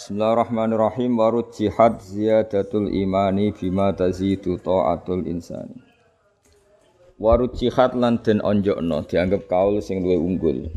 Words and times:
Bismillahirrahmanirrahim 0.00 1.20
warud 1.20 1.52
jihad 1.52 2.00
ziyadatul 2.00 2.88
imani 2.88 3.52
bima 3.52 3.92
tazidu 3.92 4.56
ta'atul 4.56 5.28
insani. 5.28 5.76
Warud 7.20 7.52
jihad 7.52 7.92
lan 7.92 8.16
den 8.24 8.40
onjokno 8.40 9.04
dianggap 9.04 9.44
kaul 9.44 9.76
sing 9.84 10.00
luwih 10.00 10.16
unggul. 10.16 10.72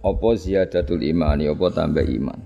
Apa 0.00 0.28
ziyadatul 0.40 1.04
imani 1.04 1.44
apa 1.52 1.76
tambah 1.76 2.08
iman. 2.08 2.40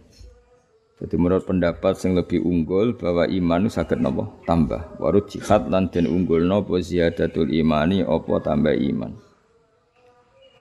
Jadi 0.99 1.15
menurut 1.15 1.47
pendapat 1.47 1.95
sing 1.95 2.19
lebih 2.19 2.43
unggul 2.43 2.99
bahwa 2.99 3.23
iman 3.31 3.71
itu 3.71 3.79
saged 3.79 4.03
napa 4.03 4.27
tambah. 4.43 4.99
Warud 4.99 5.31
jihad 5.31 5.71
lan 5.71 5.87
den 5.87 6.11
unggulno 6.11 6.67
apa 6.67 6.83
ziyadatul 6.83 7.47
imani 7.47 8.03
apa 8.03 8.43
tambah 8.43 8.75
iman. 8.75 9.15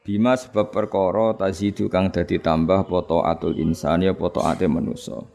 Bima 0.06 0.38
sebab 0.38 0.70
perkara 0.70 1.34
tazidu 1.34 1.90
kang 1.90 2.14
dadi 2.14 2.38
tambah 2.38 2.86
apa 2.86 3.10
taatul 3.10 3.58
insani 3.58 4.06
apa 4.06 4.30
taate 4.30 4.70
manusa. 4.70 5.34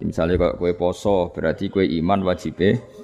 Misalnya 0.00 0.40
kalau 0.40 0.56
kue 0.56 0.72
poso 0.72 1.28
berarti 1.28 1.68
kue 1.68 1.84
iman 2.00 2.24
wajib 2.24 2.56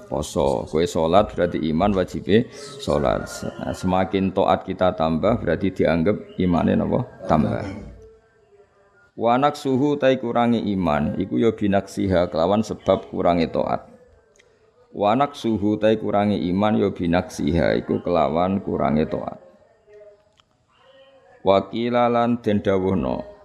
poso, 0.08 0.64
kue 0.64 0.88
sholat 0.88 1.28
berarti 1.28 1.60
iman 1.68 1.92
wajib 1.92 2.48
sholat. 2.80 3.28
Nah, 3.60 3.76
semakin 3.76 4.32
toat 4.32 4.64
kita 4.64 4.96
tambah 4.96 5.36
berarti 5.36 5.68
dianggap 5.68 6.40
imannya 6.40 6.80
nopo 6.80 7.04
tambah. 7.28 7.60
Wanak 9.18 9.58
suhu 9.58 9.98
tai 9.98 10.16
kurangi 10.22 10.62
iman, 10.78 11.18
iku 11.18 11.42
yo 11.42 11.50
ya 11.50 11.82
siha 11.82 12.30
kelawan 12.30 12.62
sebab 12.62 13.10
kurangi 13.10 13.50
toat. 13.50 13.82
Wanak 14.94 15.34
suhu 15.34 15.76
tai 15.76 15.98
kurangi 15.98 16.38
iman 16.54 16.78
yo 16.78 16.94
ya 16.94 17.26
siha 17.26 17.76
iku 17.76 18.00
kelawan 18.00 18.62
kurangi 18.62 19.04
toat. 19.10 19.42
Wakilalan 21.42 22.42
den 22.42 22.62
dawuhna 22.62 23.37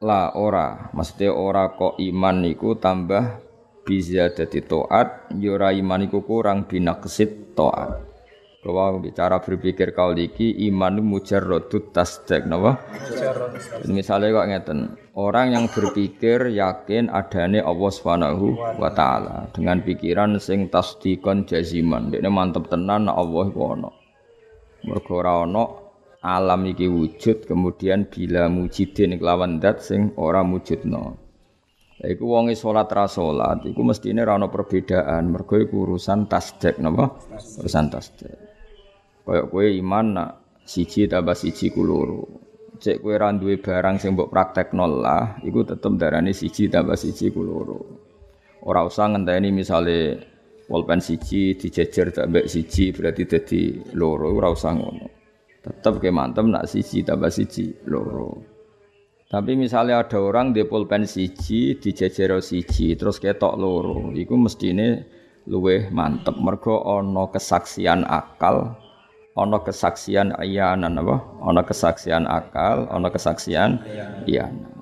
la 0.00 0.32
ora. 0.32 0.88
Mesti 0.96 1.28
ora 1.28 1.76
kok 1.76 2.00
iman 2.00 2.36
niku 2.40 2.80
tambah 2.80 3.44
bisa 3.84 4.32
jadi 4.32 4.60
toat 4.64 5.32
yura 5.36 5.72
ya 5.72 5.84
iman 5.84 6.00
niku 6.00 6.24
kurang 6.24 6.64
binaksit 6.64 7.52
toat. 7.52 8.08
Bahwa 8.60 9.00
bicara 9.00 9.40
berpikir 9.40 9.96
kau 9.96 10.12
liki 10.12 10.52
iman 10.68 11.00
mujarrodut 11.00 11.96
tasdek 11.96 12.44
napa? 12.44 12.76
Misalnya 13.88 14.36
kok 14.36 14.48
ngeten 14.52 14.78
orang 15.16 15.56
yang 15.56 15.64
berpikir 15.68 16.52
yakin 16.52 17.08
adanya 17.08 17.64
Allah 17.64 17.88
Subhanahu 17.88 18.76
wa 18.76 18.92
taala 18.92 19.48
dengan 19.56 19.80
pikiran 19.80 20.36
sing 20.36 20.68
tasdikon 20.68 21.48
jaziman. 21.48 22.12
Dia 22.12 22.20
mantep 22.28 22.68
tenan 22.68 23.08
Allah 23.08 23.48
iku 23.48 23.60
ana. 23.76 23.90
Mergo 24.84 25.24
ora 25.24 25.40
ana 25.44 25.79
alam 26.20 26.68
iki 26.68 26.84
wujud 26.84 27.48
kemudian 27.48 28.04
bila 28.12 28.52
mujidin 28.52 29.16
kelawan 29.16 29.56
dat 29.56 29.80
sing 29.80 30.12
ora 30.20 30.44
mujudno. 30.44 31.16
Lha 32.00 32.06
iku 32.12 32.24
wonge 32.28 32.56
salat 32.56 32.92
ra 32.92 33.08
salat 33.08 33.64
iku 33.64 33.80
mestine 33.84 34.24
ra 34.24 34.36
ono 34.36 34.52
perbedaan 34.52 35.32
mergo 35.32 35.56
iku 35.56 35.88
urusan 35.88 36.28
tasdek 36.28 36.80
napa? 36.80 37.16
Urusan 37.60 37.86
tasdek. 37.88 38.36
Kaya 39.24 39.46
kowe 39.48 39.64
iman 39.64 40.06
nak 40.16 40.30
siji 40.64 41.08
tambah 41.08 41.36
siji 41.36 41.72
ku. 41.72 41.84
Cek 42.80 43.04
kowe 43.04 43.16
ra 43.16 43.32
barang 43.36 43.96
sing 44.00 44.16
mbok 44.16 44.32
praktekno 44.32 44.88
lah 44.88 45.40
iku 45.44 45.64
tetep 45.64 45.92
darane 46.00 46.32
siji 46.36 46.68
tambah 46.68 46.96
siji 46.96 47.32
ku 47.32 47.44
loro. 47.44 47.80
Ora 48.64 48.84
usah 48.84 49.08
ngenteni 49.08 49.52
misale 49.52 50.20
pulpen 50.68 51.00
siji 51.00 51.56
dijejer 51.56 52.12
tambah 52.12 52.44
siji 52.44 52.92
berarti 52.92 53.22
dadi 53.24 53.60
loro 53.96 54.32
ora 54.32 54.52
usah 54.52 54.72
ngono. 54.76 55.19
Tetap 55.60 56.00
ke 56.00 56.08
mantep 56.08 56.48
nak 56.48 56.64
siji 56.64 57.04
tambah 57.04 57.28
siji 57.28 57.84
loro. 57.84 58.40
Tapi 59.30 59.54
misalnya 59.54 60.02
ada 60.02 60.18
orang 60.18 60.50
di 60.56 60.64
pulpen 60.66 61.06
siji, 61.06 61.78
di 61.78 61.90
jejero 61.94 62.42
siji, 62.42 62.98
terus 62.98 63.22
ketok 63.22 63.54
loro, 63.60 64.10
itu 64.10 64.34
mestine 64.34 65.06
luweh 65.46 65.92
mantep. 65.92 66.34
Mergo 66.40 66.80
ono 66.80 67.30
kesaksian 67.30 68.08
akal, 68.08 68.74
ono 69.38 69.62
kesaksian 69.62 70.34
iyanan 70.40 70.98
apa? 70.98 71.16
Ono 71.46 71.62
kesaksian 71.62 72.26
akal, 72.26 72.90
ono 72.90 73.06
kesaksian 73.12 73.84
iyanan. 74.26 74.80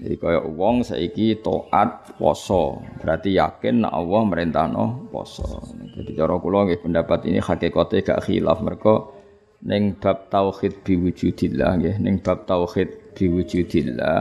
Jadi 0.00 0.16
kaya 0.16 0.40
wong 0.40 0.80
saiki 0.80 1.44
taat 1.44 2.16
poso, 2.16 2.80
berarti 3.04 3.36
yakin 3.36 3.84
nek 3.84 3.92
Allah 3.92 4.20
merintahno 4.24 5.12
poso. 5.12 5.60
Jadi 5.92 6.16
cara 6.16 6.40
kula 6.40 6.64
nggih 6.64 6.80
pendapat 6.80 7.28
ini 7.28 7.36
hakikate 7.36 8.00
gak 8.00 8.24
khilaf 8.24 8.64
mergo 8.64 9.19
ning 9.60 9.96
bab 10.00 10.32
tauhid 10.32 10.80
biwujudillah 10.84 11.70
nggih. 11.80 11.96
Ning 12.00 12.20
bab 12.24 12.48
tauhid 12.48 13.12
biwujudillah 13.12 14.18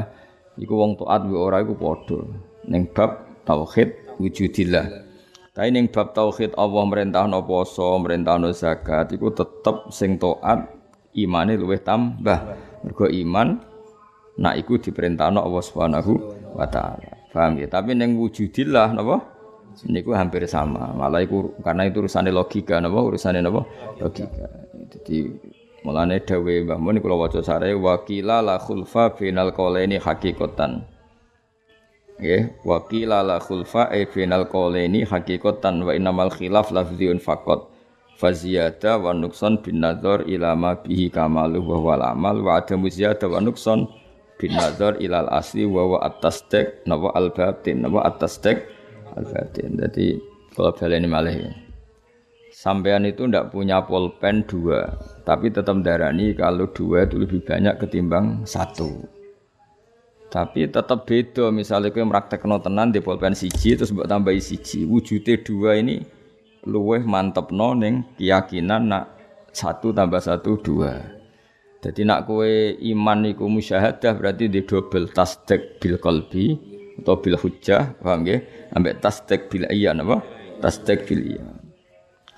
iku 0.59 0.73
wong 0.75 0.99
taat 0.99 1.23
wa 1.27 1.39
ora 1.39 1.63
iku 1.63 1.73
padha. 1.79 2.19
Ning 2.67 2.91
bab 2.91 3.43
tauhid 3.47 4.19
wujudillah. 4.19 4.85
Tapi 5.55 5.69
ning 5.71 5.87
bab 5.91 6.11
tauhid 6.11 6.55
Allah 6.59 6.83
merintahno 6.83 7.43
poso 7.43 7.95
merintahno 7.99 8.51
zakat 8.51 9.15
iku 9.15 9.31
tetep 9.31 9.91
sing 9.95 10.19
taat 10.19 10.67
imane 11.15 11.55
luwih 11.55 11.79
tambah. 11.79 12.55
Mergo 12.83 13.07
iman 13.11 13.59
nak 14.39 14.55
iku 14.55 14.79
diperintahno 14.79 15.43
Allah 15.43 15.63
Subhanahu 15.63 16.13
wa 16.55 16.67
taala. 16.67 17.15
Paham 17.31 17.59
ya 17.61 17.67
tapi 17.71 17.95
ning 17.95 18.19
wujudillah 18.19 18.95
napa? 18.95 19.39
Niku 19.85 20.11
hampir 20.11 20.43
sama. 20.49 20.91
Malah 20.91 21.23
iku 21.23 21.55
karena 21.63 21.87
itu 21.87 22.03
urusane 22.03 22.33
logika 22.33 22.83
napa? 22.83 22.99
Urusane 22.99 23.39
napa? 23.39 23.63
Logika 24.01 24.68
jadi 24.89 25.29
mulane 25.85 26.19
dawe 26.19 26.53
Mbah 26.65 26.79
Mun 26.81 26.97
kula 26.99 27.15
waca 27.15 27.39
sare 27.45 27.77
wakila 27.77 28.41
la 28.41 28.57
khulfa 28.57 29.13
final 29.15 29.53
qalaini 29.53 30.01
hakikatan. 30.01 30.83
Nggih, 32.19 32.51
wakila 32.67 33.23
la 33.23 33.37
khulfa 33.39 33.87
e 33.95 34.03
final 34.09 34.49
qalaini 34.49 35.07
hakikatan 35.07 35.85
wa 35.85 35.95
innamal 35.95 36.33
khilaf 36.33 36.73
lafziun 36.73 37.21
faqat. 37.21 37.69
Faziyada 38.19 38.99
wa 38.99 39.15
nukson 39.15 39.63
bin 39.63 39.79
nazar 39.79 40.27
ila 40.27 40.51
ma 40.51 40.75
bihi 40.75 41.07
kamalu 41.07 41.63
wa 41.63 41.77
wal 41.79 42.03
amal 42.03 42.43
wa 42.43 42.59
adamu 42.59 42.91
ziyada 42.91 43.31
wa 43.31 43.39
nukson 43.39 43.87
bin 44.35 44.59
nazar 44.59 44.99
ilal 44.99 45.31
asli 45.31 45.63
wa 45.63 45.95
wa 45.95 45.97
at-tasdiq 46.03 46.83
nawa 46.83 47.15
al-batin 47.15 47.79
nawa 47.79 48.03
at-tasdiq 48.11 48.59
al-batin. 49.15 49.79
Jadi 49.79 50.19
kalau 50.51 50.75
malih 51.07 51.47
sampean 52.59 53.07
itu 53.07 53.23
ndak 53.23 53.55
punya 53.55 53.79
pulpen 53.87 54.43
dua, 54.43 54.91
tapi 55.23 55.47
tetap 55.47 55.79
darani 55.79 56.35
kalau 56.35 56.67
dua 56.67 57.07
itu 57.07 57.15
lebih 57.15 57.39
banyak 57.47 57.79
ketimbang 57.79 58.43
satu. 58.43 58.99
Tapi 60.27 60.67
tetap 60.67 61.07
beda, 61.07 61.55
misalnya 61.55 61.89
kau 61.95 62.03
meraktekno 62.03 62.59
tenan 62.59 62.91
di 62.91 62.99
pulpen 62.99 63.31
siji 63.31 63.79
terus 63.79 63.95
buat 63.95 64.11
tambahi 64.11 64.43
siji, 64.43 64.83
wujudnya 64.83 65.39
dua 65.39 65.79
ini 65.79 66.03
luweh 66.67 66.99
mantep 67.07 67.55
neng 67.55 68.03
keyakinan 68.19 68.91
nak 68.91 69.05
satu 69.55 69.95
tambah 69.95 70.19
satu 70.19 70.59
dua. 70.59 70.99
Jadi 71.79 72.03
nak 72.03 72.27
kue 72.27 72.75
iman 72.91 73.23
iku 73.31 73.47
musyahadah 73.47 74.19
berarti 74.19 74.51
di 74.51 74.67
double 74.67 75.07
tasdek 75.15 75.79
bil 75.79 75.95
kolbi 75.95 76.59
atau 76.99 77.15
bil 77.23 77.39
hujjah, 77.39 77.95
paham 78.03 78.27
ya? 78.27 78.43
Ambek 78.75 78.99
tasdek 78.99 79.47
bil 79.47 79.63
iya 79.71 79.95
apa? 79.95 80.19
Tasdek 80.59 81.07
bil 81.07 81.39
iya. 81.39 81.58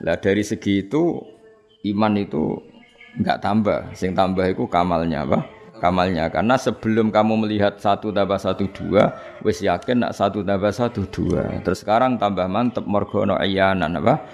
Lah 0.02 0.18
dari 0.18 0.42
segi 0.42 0.82
itu 0.82 1.22
iman 1.94 2.14
itu 2.18 2.58
enggak 3.22 3.38
tambah, 3.42 3.80
sing 3.94 4.18
tambah 4.18 4.46
itu 4.50 4.66
kamalnya 4.66 5.26
apa? 5.26 5.46
Kamalnya 5.82 6.30
karena 6.30 6.62
sebelum 6.62 7.10
kamu 7.10 7.42
melihat 7.42 7.82
satu 7.82 8.14
tambah 8.14 8.38
satu 8.38 8.70
dua, 8.70 9.18
wis 9.42 9.66
yakin 9.66 10.06
nak 10.06 10.14
satu 10.14 10.46
tambah 10.46 10.70
satu 10.70 11.10
dua. 11.10 11.58
Terus 11.66 11.82
sekarang 11.82 12.22
tambah 12.22 12.46
mantep 12.46 12.86
mergono 12.86 13.34
ayanan 13.34 13.98
apa? 13.98 14.30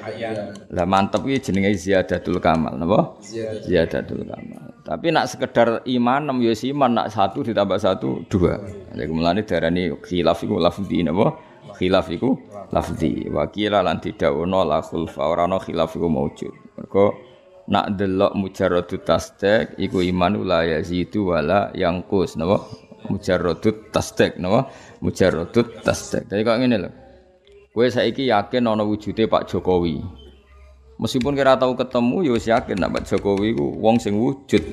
Lah 0.75 0.83
mantep 0.83 1.23
ini 1.23 1.39
jenenge 1.39 1.71
ziyadatul 1.79 2.43
kamal, 2.43 2.75
apa? 2.75 3.15
Ziyadatul 3.63 4.27
kamal. 4.27 4.75
Tapi 4.83 5.07
nak 5.11 5.31
sekedar 5.31 5.87
iman 5.87 6.31
nem 6.31 6.37
yo 6.43 6.51
iman 6.51 6.91
nak 6.91 7.15
satu 7.15 7.43
ditambah 7.47 7.79
satu 7.79 8.27
dua. 8.27 8.59
Jadi 8.91 9.07
mulane 9.07 9.47
darani 9.47 9.95
khilaf 10.03 10.43
iku 10.43 10.59
lafzi 10.59 10.99
napa? 11.03 11.46
Khilaf 11.75 12.07
iku 12.13 12.39
lafzi. 12.71 13.27
Wa 13.27 13.51
qila 13.51 13.83
lan 13.83 13.99
didhawuhna 13.99 14.63
la 14.63 14.79
khulfa. 14.79 15.27
Ora 15.27 15.49
ana 15.49 15.59
khilaf 15.59 15.99
iku 15.99 16.07
maujud 16.07 16.53
mergo 16.77 17.17
nak 17.67 17.99
delok 17.99 18.31
mujarradut 18.39 19.03
tasdek 19.03 19.75
iku 19.75 19.99
iman 19.99 20.39
la 20.47 20.63
yazidu 20.63 21.35
wala 21.35 21.75
yangkus 21.75 22.39
napa? 22.39 22.63
Mujarradut 23.11 23.91
tasdek 23.91 24.39
napa? 24.39 24.71
Mujarradut 25.03 25.83
tasdek. 25.83 26.31
Dadi 26.31 26.41
kok 26.47 26.57
ngene 26.63 26.77
lho. 26.79 26.89
Kowe 27.75 27.85
saiki 27.85 28.31
yakin 28.33 28.65
ana 28.65 28.81
wujude 28.81 29.29
Pak 29.29 29.53
Jokowi. 29.53 30.01
Meskipun 30.97 31.37
kira 31.37 31.53
tahu 31.61 31.77
ketemu 31.77 32.25
ya 32.25 32.31
wis 32.33 32.49
yakin 32.49 32.81
nak 32.81 32.89
Pak 32.97 33.03
Jokowi 33.05 33.53
iku 33.53 33.69
wong 33.77 34.01
sing 34.01 34.17
wujud. 34.17 34.63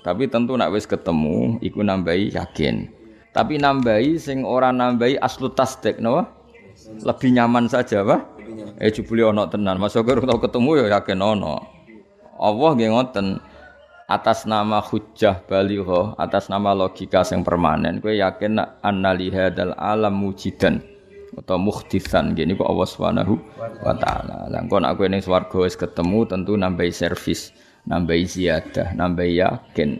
Tapi 0.00 0.32
tentu 0.32 0.56
nak 0.56 0.72
wis 0.72 0.88
ketemu 0.88 1.60
iku 1.60 1.84
nambahi 1.84 2.32
yakin. 2.32 2.88
Tapi 3.36 3.60
nambahi 3.60 4.16
sing 4.16 4.48
ora 4.48 4.72
nambahi 4.72 5.20
aslu 5.20 5.52
tasdek 5.52 6.00
napa 6.00 6.30
lebih 6.86 7.30
nyaman 7.34 7.68
saja 7.70 8.04
apa? 8.04 8.24
Eh 8.80 8.90
jebule 8.92 9.24
ana 9.24 9.48
tenan. 9.48 9.80
Mas 9.80 9.96
Ogar 9.96 10.20
tau 10.20 10.40
ketemu 10.40 10.84
ya 10.84 11.00
yakin 11.00 11.20
ana. 11.20 11.64
Allah 12.38 12.70
nggih 12.74 12.90
ngoten. 12.92 13.40
atas 14.04 14.44
nama 14.44 14.84
hujjah 14.84 15.40
baligha, 15.48 16.12
atas 16.20 16.52
nama 16.52 16.76
logika 16.76 17.24
yang 17.24 17.40
permanen, 17.40 18.04
kowe 18.04 18.12
yakin 18.12 18.60
annali 18.84 19.32
hadzal 19.32 19.72
alam 19.80 20.12
mujidan 20.12 20.84
atau 21.34 21.58
mukhtisan 21.58 22.36
gini 22.36 22.54
kok 22.54 22.68
Allah 22.68 22.88
Subhanahu 22.88 23.34
wa 23.82 23.94
taala. 23.96 24.46
Lah 24.52 24.60
engko 24.60 24.78
nek 24.78 25.00
kowe 25.00 25.08
ning 25.08 25.24
swarga 25.24 25.56
wis 25.64 25.74
ketemu 25.74 26.28
tentu 26.28 26.52
nambahi 26.54 26.92
servis, 26.92 27.50
nambahi 27.88 28.24
ziyadah, 28.28 28.92
nambahi 28.92 29.40
yakin. 29.40 29.90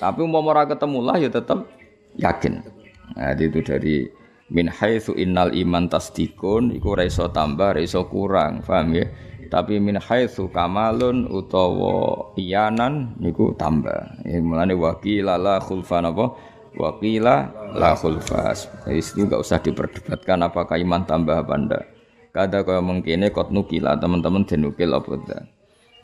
Tapi 0.00 0.18
umpama 0.24 0.56
ora 0.56 0.64
ketemu 0.64 0.98
lah 1.04 1.16
ya 1.20 1.28
tetap 1.28 1.68
yakin. 2.16 2.64
Nah, 3.12 3.36
itu 3.36 3.60
dari 3.60 4.08
min 4.52 4.68
haitsu 4.68 5.16
innal 5.16 5.48
iman 5.56 5.88
tasdikun 5.88 6.76
iku 6.76 6.92
ora 6.92 7.08
iso 7.08 7.32
tambah, 7.32 7.72
ora 7.72 7.80
iso 7.80 8.04
kurang, 8.06 8.60
paham 8.60 8.92
ya? 8.92 9.08
Tapi 9.48 9.80
min 9.80 9.96
haitsu 10.00 10.48
kamalun 10.52 11.28
utawa 11.28 12.32
iyanan 12.36 13.16
niku 13.20 13.56
tambah. 13.56 14.24
Ya 14.28 14.40
mulane 14.40 14.76
waqila 14.76 15.40
la 15.40 15.60
khulfan 15.60 16.08
apa? 16.08 16.32
Waqila 16.72 17.52
la 17.76 17.92
khulfas. 17.92 18.68
Itu 18.88 19.28
enggak 19.28 19.44
usah 19.44 19.60
diperdebatkan 19.60 20.40
apakah 20.44 20.80
iman 20.80 21.04
tambah 21.04 21.36
apa 21.36 21.52
ndak. 21.56 21.84
Kada 22.32 22.64
kaya 22.64 22.80
mengkene 22.80 23.28
kot 23.28 23.52
nukila 23.52 23.92
teman-teman 24.00 24.48
denukil 24.48 24.96
apa 24.96 25.20
ndak. 25.20 25.42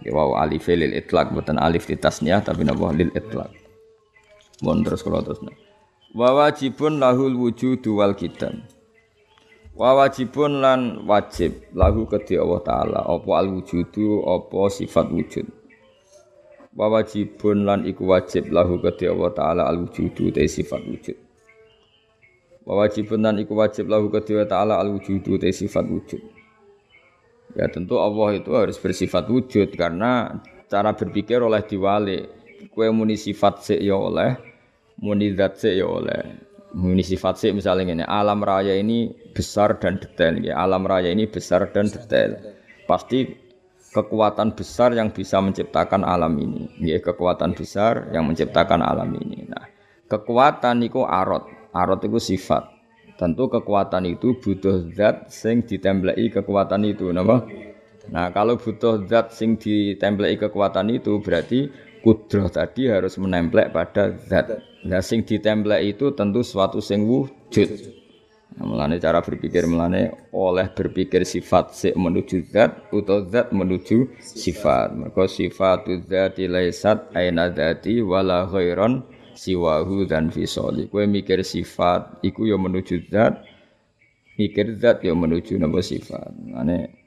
Ya 0.05 0.13
wow 0.13 0.37
alif 0.45 0.69
lil 0.69 0.93
itlaq 0.93 1.33
bukan 1.33 1.57
alif 1.57 1.89
di 1.89 1.97
tasnya 1.97 2.45
tapi 2.45 2.69
napa 2.69 2.93
lil 2.93 3.09
itlaq. 3.17 3.49
Mohon 4.61 4.81
terus 4.85 5.01
kalau 5.01 5.25
terus. 5.25 5.41
Wa 6.17 6.33
wajibun 6.33 6.97
lahul 6.97 7.37
wujudu 7.37 8.01
wal 8.01 8.17
kidam. 8.17 8.65
Wa 9.77 9.93
wajibun 9.93 10.65
lan 10.65 11.05
wajib 11.05 11.69
lahu 11.77 12.09
kedhi 12.09 12.41
Allah 12.41 12.65
taala 12.65 12.99
apa 13.05 13.31
al 13.37 13.53
wujudu 13.53 14.25
apa 14.25 14.73
sifat 14.73 15.07
wujud. 15.13 15.47
Wa 16.73 16.89
wajibun 16.89 17.69
lan 17.69 17.85
iku 17.85 18.09
wajib 18.09 18.49
lahu 18.49 18.81
kedhi 18.81 19.05
Allah 19.05 19.31
taala 19.37 19.63
al 19.69 19.85
wujudu 19.85 20.33
te 20.33 20.49
sifat 20.49 20.81
wujud. 20.81 21.17
Wa 22.65 22.73
wajibun 22.81 23.21
lan 23.23 23.37
iku 23.45 23.53
wajib 23.53 23.93
lahu 23.93 24.09
kedhi 24.09 24.33
Allah 24.41 24.49
taala 24.49 24.75
al 24.81 24.89
wujudu 24.97 25.37
te 25.37 25.53
sifat 25.53 25.85
wujud. 25.85 26.23
Ya 27.53 27.69
tentu 27.69 28.01
Allah 28.01 28.41
itu 28.41 28.51
harus 28.57 28.81
bersifat 28.81 29.29
wujud 29.29 29.77
karena 29.77 30.41
cara 30.73 30.97
berpikir 30.97 31.41
oleh 31.45 31.61
diwali. 31.69 32.29
Kue 32.75 32.91
muni 32.91 33.15
sifat 33.15 33.79
ya 33.79 33.95
oleh, 33.95 34.35
muni 34.99 35.35
zat 35.35 35.59
sik 35.59 35.75
ya 35.79 35.87
oleh. 35.87 36.47
Muni 36.69 37.01
sifat 37.01 37.41
sih 37.41 37.51
misalnya 37.57 37.97
ini 37.97 38.05
alam 38.05 38.45
raya 38.45 38.77
ini 38.77 39.09
besar 39.33 39.81
dan 39.81 39.97
detail. 39.97 40.37
Ya 40.45 40.61
alam 40.61 40.85
raya 40.85 41.09
ini 41.09 41.25
besar 41.25 41.73
dan 41.73 41.89
detail. 41.89 42.37
Pasti 42.85 43.25
kekuatan 43.89 44.53
besar 44.53 44.93
yang 44.93 45.09
bisa 45.09 45.41
menciptakan 45.41 46.05
alam 46.05 46.37
ini. 46.37 46.69
Ya 46.85 47.01
kekuatan 47.01 47.57
besar 47.57 48.13
yang 48.13 48.29
menciptakan 48.29 48.85
alam 48.85 49.09
ini. 49.17 49.49
Nah 49.49 49.65
kekuatan 50.13 50.85
itu 50.85 51.03
arot. 51.03 51.49
Arot 51.73 52.05
itu 52.05 52.21
sifat. 52.21 52.79
Tentu 53.19 53.51
kekuatan 53.51 54.07
itu 54.07 54.39
butuh 54.39 54.95
zat 54.95 55.27
sing 55.27 55.67
ditemblei 55.67 56.31
kekuatan 56.31 56.87
itu 56.87 57.11
nama 57.11 57.43
nah 58.09 58.33
kalau 58.33 58.57
butuh 58.57 59.05
zat 59.05 59.35
sing 59.37 59.61
ditemblei 59.61 60.39
kekuatan 60.41 60.89
itu 60.95 61.21
berarti 61.21 61.69
kudroh 62.05 62.49
tadi 62.49 62.91
harus 62.91 63.19
menemplek 63.21 63.71
pada 63.71 64.15
zat 64.15 64.59
Nah 64.87 65.03
sing 65.03 65.27
ditemplek 65.27 65.99
itu 65.99 66.15
tentu 66.15 66.47
suatu 66.47 66.79
sing 66.79 67.03
wujud. 67.03 67.99
Nah, 68.59 68.67
melane 68.67 68.99
cara 68.99 69.23
berpikir 69.23 69.71
melane 69.71 70.31
oleh 70.35 70.67
berpikir 70.75 71.23
sifat 71.23 71.75
sik 71.75 71.95
menuju 71.95 72.51
zat 72.51 72.91
atau 72.91 73.23
zat 73.27 73.55
menuju 73.55 74.19
sifat. 74.19 74.99
Mergo 74.99 75.31
sifatu 75.31 76.03
dzati 76.03 76.51
laisat 76.51 77.15
aina 77.15 77.51
dzati 77.55 78.03
wala 78.03 78.51
ghairon 78.51 79.07
siwahu 79.39 80.11
dan 80.11 80.35
fisoli. 80.35 80.91
Kowe 80.91 81.07
mikir 81.07 81.47
sifat 81.47 82.19
iku 82.27 82.51
ya 82.51 82.59
menuju 82.59 83.07
zat, 83.07 83.47
mikir 84.35 84.75
zat 84.75 85.07
ya 85.07 85.15
menuju 85.15 85.55
napa 85.55 85.79
sifat. 85.79 86.35
Melane 86.43 86.98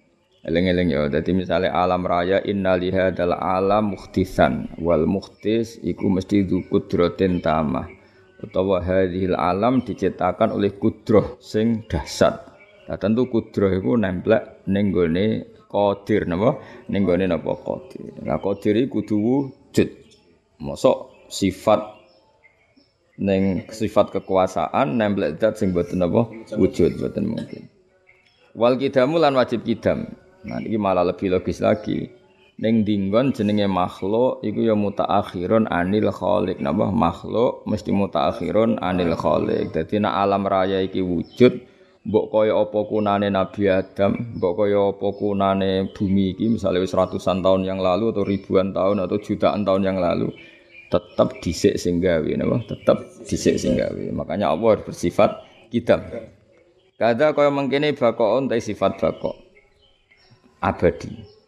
Eleng-eleng 0.42 0.90
ya, 0.90 1.06
jadi 1.06 1.38
misalnya 1.38 1.70
alam 1.70 2.02
raya 2.02 2.42
inna 2.42 2.74
lihadal 2.74 3.38
alam 3.38 3.94
mukhtisan 3.94 4.74
wal 4.82 5.06
mukhtis 5.06 5.78
iku 5.86 6.10
mesti 6.10 6.50
du 6.50 6.66
kudrotin 6.66 7.46
tamah 7.46 7.86
utawa 8.42 8.82
hadhil 8.82 9.38
alam 9.38 9.86
diciptakan 9.86 10.58
oleh 10.58 10.74
kudroh 10.82 11.38
sing 11.38 11.86
dahsyat. 11.86 12.42
Nah, 12.90 12.98
tentu 12.98 13.30
kudroh 13.30 13.70
iku 13.70 13.94
nemplek 14.02 14.66
ning 14.66 14.90
gone 14.90 15.46
qadir 15.70 16.26
napa? 16.26 16.58
Ning 16.90 17.06
gone 17.06 17.30
napa 17.30 17.54
qadir. 17.62 18.10
Nah, 18.26 18.42
qadir 18.42 18.82
iku 18.82 19.06
kudu 19.06 19.16
wujud. 19.22 19.90
Mosok 20.58 21.30
sifat 21.30 22.02
ning 23.22 23.70
sifat 23.70 24.10
kekuasaan 24.10 24.98
nemplek 24.98 25.38
zat 25.38 25.62
sing 25.62 25.70
boten 25.70 26.02
napa 26.02 26.34
wujud 26.58 26.98
boten 26.98 27.30
mungkin. 27.30 27.70
Wal 28.58 28.82
kidamu 28.82 29.22
lan 29.22 29.38
wajib 29.38 29.64
kidam. 29.64 30.18
Nah 30.42 30.58
ini 30.58 30.78
malah 30.78 31.06
lebih 31.06 31.30
logis 31.30 31.62
lagi. 31.62 32.10
Neng 32.62 32.86
dinggon 32.86 33.34
jenenge 33.34 33.66
makhluk 33.66 34.46
iku 34.46 34.62
ya 34.62 34.78
mutaakhirun 34.78 35.66
anil 35.70 36.14
khaliq. 36.14 36.62
Napa 36.62 36.94
makhluk 36.94 37.66
mesti 37.66 37.90
mutaakhirun 37.90 38.78
anil 38.82 39.18
khaliq. 39.18 39.74
Dadi 39.74 39.98
nek 40.02 40.14
alam 40.14 40.46
raya 40.46 40.82
iki 40.82 41.02
wujud 41.02 41.70
mbok 42.02 42.34
kaya 42.34 42.58
apa 42.58 42.80
kunane 42.90 43.30
Nabi 43.30 43.70
Adam, 43.70 44.42
mbok 44.42 44.54
kaya 44.66 44.90
apa 44.90 45.08
kunane 45.14 45.94
bumi 45.94 46.34
iki 46.34 46.50
misalnya 46.50 46.82
wis 46.82 46.98
ratusan 46.98 47.46
tahun 47.46 47.62
yang 47.62 47.78
lalu 47.78 48.10
atau 48.10 48.26
ribuan 48.26 48.74
tahun 48.74 49.06
atau 49.06 49.22
jutaan 49.22 49.62
tahun 49.62 49.86
yang 49.86 49.98
lalu 50.02 50.34
tetap 50.90 51.38
disik 51.46 51.78
sing 51.78 52.02
gawe 52.02 52.30
napa 52.42 52.58
tetap 52.66 53.06
disik 53.26 53.58
sing 53.62 53.78
gawe. 53.78 54.02
Makanya 54.18 54.50
Allah 54.50 54.82
bersifat 54.82 55.46
kitab. 55.70 56.02
Kada 56.98 57.34
kaya 57.34 57.50
mengkene 57.54 57.94
bakon 57.94 58.50
ta 58.50 58.58
sifat 58.58 58.98
bakok 59.02 59.51
abadi. 60.62 61.42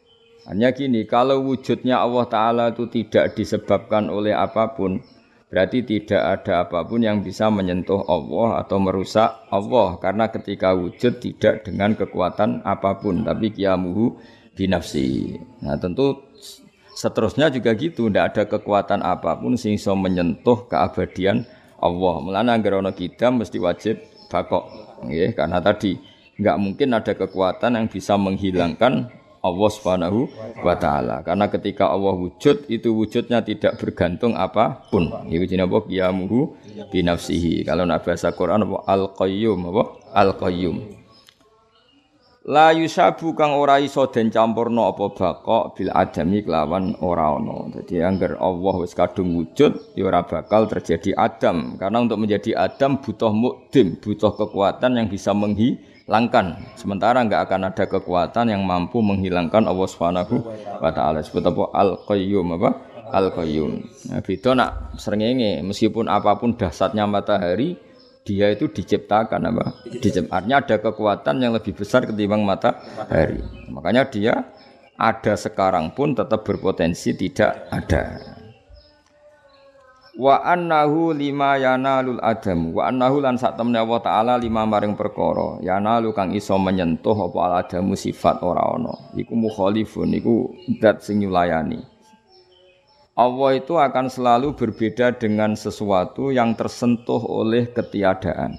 Hanya 0.44 0.75
gini, 0.75 1.07
kalau 1.07 1.39
wujudnya 1.39 2.04
Allah 2.04 2.27
Ta'ala 2.27 2.65
itu 2.75 2.92
tidak 2.92 3.39
disebabkan 3.39 4.12
oleh 4.12 4.36
apa 4.36 4.75
pun, 4.75 5.00
berarti 5.48 5.88
tidak 5.88 6.19
ada 6.19 6.68
apa 6.68 6.83
pun 6.83 7.00
yang 7.00 7.24
bisa 7.24 7.48
menyentuh 7.48 8.04
Allah 8.04 8.60
atau 8.60 8.75
merusak 8.83 9.48
Allah. 9.48 9.95
Karena 10.04 10.27
ketika 10.27 10.75
wujud 10.75 11.24
tidak 11.24 11.63
dengan 11.63 11.95
kekuatan 11.95 12.60
apa 12.68 13.00
pun, 13.00 13.24
tapi 13.24 13.56
kiamuhu 13.56 14.19
binafsi. 14.51 15.39
Nah 15.63 15.80
tentu 15.80 16.27
seterusnya 16.92 17.48
juga 17.48 17.71
gitu, 17.80 18.12
tidak 18.12 18.36
ada 18.36 18.44
kekuatan 18.59 19.00
apa 19.00 19.39
pun 19.39 19.56
sehingga 19.56 19.95
menyentuh 19.95 20.68
keabadian 20.68 21.48
Allah. 21.80 22.16
Melana 22.19 22.59
agar 22.59 22.83
kita 22.92 23.31
mesti 23.31 23.63
wajib 23.63 23.95
bakok, 24.27 24.68
ya, 25.07 25.31
karena 25.31 25.63
tadi 25.63 25.95
nggak 26.37 26.57
mungkin 26.57 26.90
ada 26.97 27.13
kekuatan 27.13 27.78
yang 27.78 27.87
bisa 27.90 28.18
menghilangkan 28.18 29.09
Allah 29.44 29.69
Subhanahu 29.75 30.31
wa 30.63 30.75
taala. 30.80 31.19
Karena 31.19 31.52
ketika 31.52 31.92
Allah 31.92 32.16
wujud 32.16 32.63
itu 32.71 32.95
wujudnya 32.95 33.44
tidak 33.44 33.75
bergantung 33.75 34.40
apa 34.40 34.87
pun. 34.87 35.11
Iku 35.28 35.44
jenenge 35.44 35.68
apa? 35.68 35.83
Qiyamuhu 35.83 36.40
bi 36.87 37.04
nafsihi. 37.04 37.68
Kalau 37.68 37.83
nak 37.83 38.07
bahasa 38.07 38.31
Quran 38.31 38.63
apa 38.63 38.87
al-qayyum 38.87 39.59
apa? 39.68 39.83
Al-qayyum. 40.16 41.04
La 42.44 42.75
yusabu 42.75 43.35
kang 43.40 43.56
ora 43.56 43.80
iso 43.80 44.04
den 44.11 44.28
campurno 44.28 44.92
apa 44.92 45.16
bakok 45.16 45.80
bil 45.80 45.92
adami 45.95 46.44
kelawan 46.44 46.95
ora 47.04 47.35
ana. 47.35 47.68
Dadi 47.71 47.99
angger 48.04 48.40
Allah 48.40 48.75
wis 48.83 48.95
kadung 48.95 49.35
wujud 49.35 49.95
ya 49.95 50.04
ora 50.07 50.23
bakal 50.23 50.71
terjadi 50.71 51.19
adam. 51.19 51.75
Karena 51.75 52.04
untuk 52.04 52.19
menjadi 52.19 52.56
adam 52.56 52.99
butuh 52.99 53.31
mukdim, 53.31 53.99
butuh 53.99 54.35
kekuatan 54.35 55.04
yang 55.04 55.07
bisa 55.11 55.31
menghi 55.35 55.83
langkan. 56.07 56.60
Sementara 56.76 57.24
enggak 57.24 57.48
akan 57.48 57.72
ada 57.72 57.86
kekuatan 57.88 58.52
yang 58.52 58.62
mampu 58.64 59.00
menghilangkan 59.00 59.64
Allah 59.68 59.88
Subhanahu 59.88 60.36
wa 60.80 60.92
taala. 60.92 61.24
Sebut 61.24 61.44
apa 61.44 61.64
Al-Qayyum 61.72 62.48
apa? 62.60 62.69
Al-Qayyum. 63.14 63.72
Nah, 64.12 64.19
beda 64.24 64.50
nak 64.57 64.72
srengenge 64.98 65.62
meskipun 65.62 66.10
apa 66.10 66.36
pun 66.40 66.57
dahsyatnya 66.57 67.06
matahari 67.06 67.78
dia 68.24 68.48
itu 68.52 68.72
diciptakan 68.72 69.52
apa? 69.52 69.66
Diciptakannya 70.00 70.56
ada 70.56 70.76
kekuatan 70.80 71.36
yang 71.44 71.52
lebih 71.56 71.76
besar 71.76 72.07
ketimbang 72.07 72.48
matahari. 72.48 73.44
Makanya 73.68 74.07
dia 74.07 74.33
ada 74.95 75.33
sekarang 75.36 75.92
pun 75.92 76.16
tetap 76.16 76.45
berpotensi 76.48 77.18
tidak 77.18 77.68
ada 77.74 78.32
wa 80.13 80.45
annahu 80.45 81.09
lima 81.09 81.57
yanalul 81.57 82.21
adam 82.21 82.69
wa 82.69 82.85
annahu 82.85 83.17
lan 83.17 83.33
sak 83.33 83.57
temne 83.57 83.81
Allah 83.81 83.97
taala 83.97 84.33
lima 84.37 84.61
maring 84.61 84.93
perkara 84.93 85.57
yanalu 85.65 86.13
kang 86.13 86.37
iso 86.37 86.53
menyentuh 86.61 87.17
apa 87.17 87.39
al 87.41 87.53
adamu 87.65 87.97
sifat 87.97 88.45
ora 88.45 88.61
ana 88.77 88.93
iku 89.17 89.33
mukhalifun 89.33 90.13
iku 90.13 90.53
zat 90.77 91.01
sing 91.01 91.25
nyulayani 91.25 91.81
Allah 93.13 93.61
itu 93.61 93.77
akan 93.77 94.09
selalu 94.09 94.57
berbeda 94.57 95.13
dengan 95.13 95.53
sesuatu 95.53 96.33
yang 96.33 96.57
tersentuh 96.57 97.21
oleh 97.21 97.69
ketiadaan. 97.69 98.57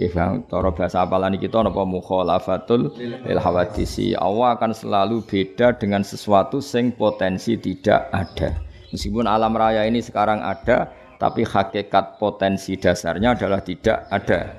Ya, 0.00 0.08
cara 0.48 0.72
bahasa 0.72 1.04
apalan 1.04 1.36
kita 1.36 1.60
napa 1.60 1.84
mukhalafatul 1.84 2.96
lil 2.96 3.36
hawadisi. 3.36 4.16
Allah 4.16 4.56
akan 4.56 4.72
selalu 4.72 5.20
beda 5.28 5.76
dengan 5.76 6.00
sesuatu 6.00 6.64
sing 6.64 6.96
potensi 6.96 7.60
tidak 7.60 8.08
ada. 8.16 8.71
Meskipun 8.92 9.24
alam 9.24 9.56
raya 9.56 9.88
ini 9.88 10.04
sekarang 10.04 10.44
ada, 10.44 10.92
tapi 11.16 11.48
hakikat 11.48 12.20
potensi 12.20 12.76
dasarnya 12.76 13.32
adalah 13.34 13.64
tidak 13.64 14.04
ada. 14.12 14.52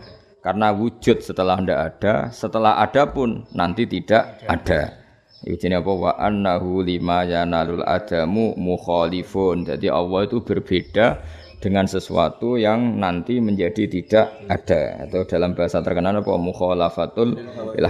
Karena 0.43 0.75
wujud 0.75 1.23
setelah 1.23 1.55
tidak 1.61 1.79
ada, 1.79 2.13
setelah 2.33 2.81
ada 2.81 3.07
pun 3.07 3.47
nanti 3.55 3.87
tidak 3.87 4.43
ada. 4.49 5.03
Itu 5.43 5.67
apa 5.67 5.91
wa 5.91 6.11
annahu 6.19 6.83
lima 6.83 7.27
yanalul 7.27 7.83
adamu 7.83 8.55
mukhalifun. 8.55 9.67
Jadi 9.67 9.91
Allah 9.91 10.23
itu 10.23 10.39
berbeda 10.39 11.19
dengan 11.63 11.87
sesuatu 11.87 12.59
yang 12.59 12.99
nanti 12.99 13.39
menjadi 13.39 13.87
tidak 13.87 14.27
ada 14.51 15.07
atau 15.07 15.23
dalam 15.23 15.55
bahasa 15.55 15.79
terkenal 15.79 16.19
apa 16.19 16.35
mukhalafatul 16.35 17.39
il 17.75 17.87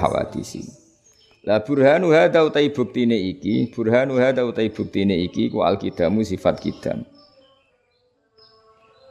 Lah 1.43 1.59
burhanu 1.59 2.15
hadza 2.15 2.39
utai 2.39 2.71
buktine 2.71 3.19
iki, 3.19 3.67
burhanu 3.67 4.15
hadza 4.15 4.47
utai 4.47 4.71
buktine 4.71 5.19
iki 5.27 5.51
ku 5.51 5.59
alkidamu 5.59 6.23
sifat 6.23 6.63
kidam. 6.63 7.03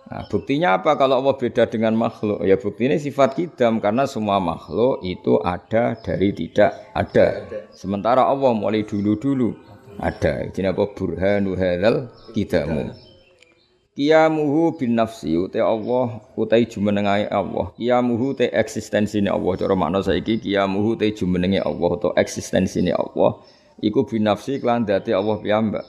Nah, 0.08 0.28
buktinya 0.28 0.80
apa 0.80 0.96
kalau 0.96 1.20
Allah 1.20 1.36
beda 1.36 1.68
dengan 1.68 1.92
makhluk? 1.96 2.40
Ya 2.44 2.56
buktinya 2.56 2.96
sifat 2.96 3.36
kidam 3.36 3.80
karena 3.84 4.08
semua 4.08 4.40
makhluk 4.40 5.04
itu 5.04 5.40
ada 5.44 5.96
dari 6.00 6.32
tidak 6.32 6.72
ada. 6.96 7.48
Sementara 7.72 8.24
Allah 8.24 8.52
mulai 8.56 8.84
dulu-dulu 8.84 9.52
ada. 10.00 10.48
Jadi 10.52 10.68
apa 10.68 10.88
burhanu 10.88 11.52
hadzal 11.52 12.12
kidamu. 12.32 12.92
Kiamuhu 13.92 14.80
bin 14.80 14.96
nafsi 14.96 15.36
utai 15.36 15.60
Allah 15.60 16.24
utai 16.32 16.64
jumenengai 16.64 17.28
Allah. 17.28 17.76
Kiamuhu 17.76 18.32
te 18.32 18.48
eksistensine 18.48 19.28
Allah. 19.28 19.52
Cara 19.60 19.76
makna 19.76 20.00
saiki 20.00 20.40
kiamuhu 20.40 20.96
te 20.96 21.12
jumenenge 21.12 21.60
Allah 21.60 22.00
atau 22.00 22.16
eksistensine 22.16 22.96
Allah. 22.96 23.44
Iku 23.84 24.08
bin 24.08 24.24
nafsi 24.24 24.64
kelan 24.64 24.88
dadi 24.88 25.12
Allah 25.12 25.36
piyambak. 25.36 25.84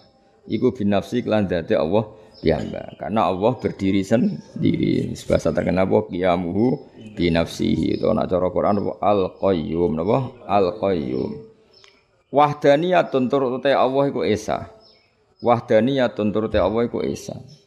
Iku 0.51 0.75
bin 0.75 0.91
nafsi 0.91 1.24
kelan 1.24 1.48
dadi 1.48 1.79
Allah 1.79 2.12
piyambak. 2.43 3.00
Karena 3.00 3.31
Allah 3.31 3.55
berdiri 3.55 4.03
sendiri. 4.03 5.15
Bahasa 5.24 5.55
terkenal 5.55 5.88
apa 5.88 6.12
kiamuhu 6.12 6.83
bin 7.15 7.39
nafsihi. 7.39 8.03
Itu 8.03 8.12
nak 8.12 8.27
cara 8.27 8.51
Quran 8.51 8.83
al 9.00 9.31
qayyum 9.39 9.95
napa? 9.95 10.27
Al 10.43 10.75
qayyum. 10.75 11.39
Wahdaniyatun 12.36 13.31
turut 13.31 13.63
Allah 13.63 14.03
iku 14.12 14.27
esa. 14.27 14.75
Wahdaniyatun 15.39 16.36
turut 16.36 16.51
Allah 16.51 16.83
iku 16.83 17.00
esa 17.00 17.62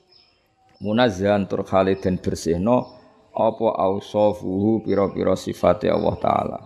munazzahan 0.80 1.49
tur 1.49 1.64
khalidin 1.64 2.21
bersihno 2.21 2.97
apa 3.37 3.68
ausafuhu 3.80 4.85
pira-pira 4.85 5.37
sifate 5.37 5.88
Allah 5.88 6.16
taala 6.21 6.59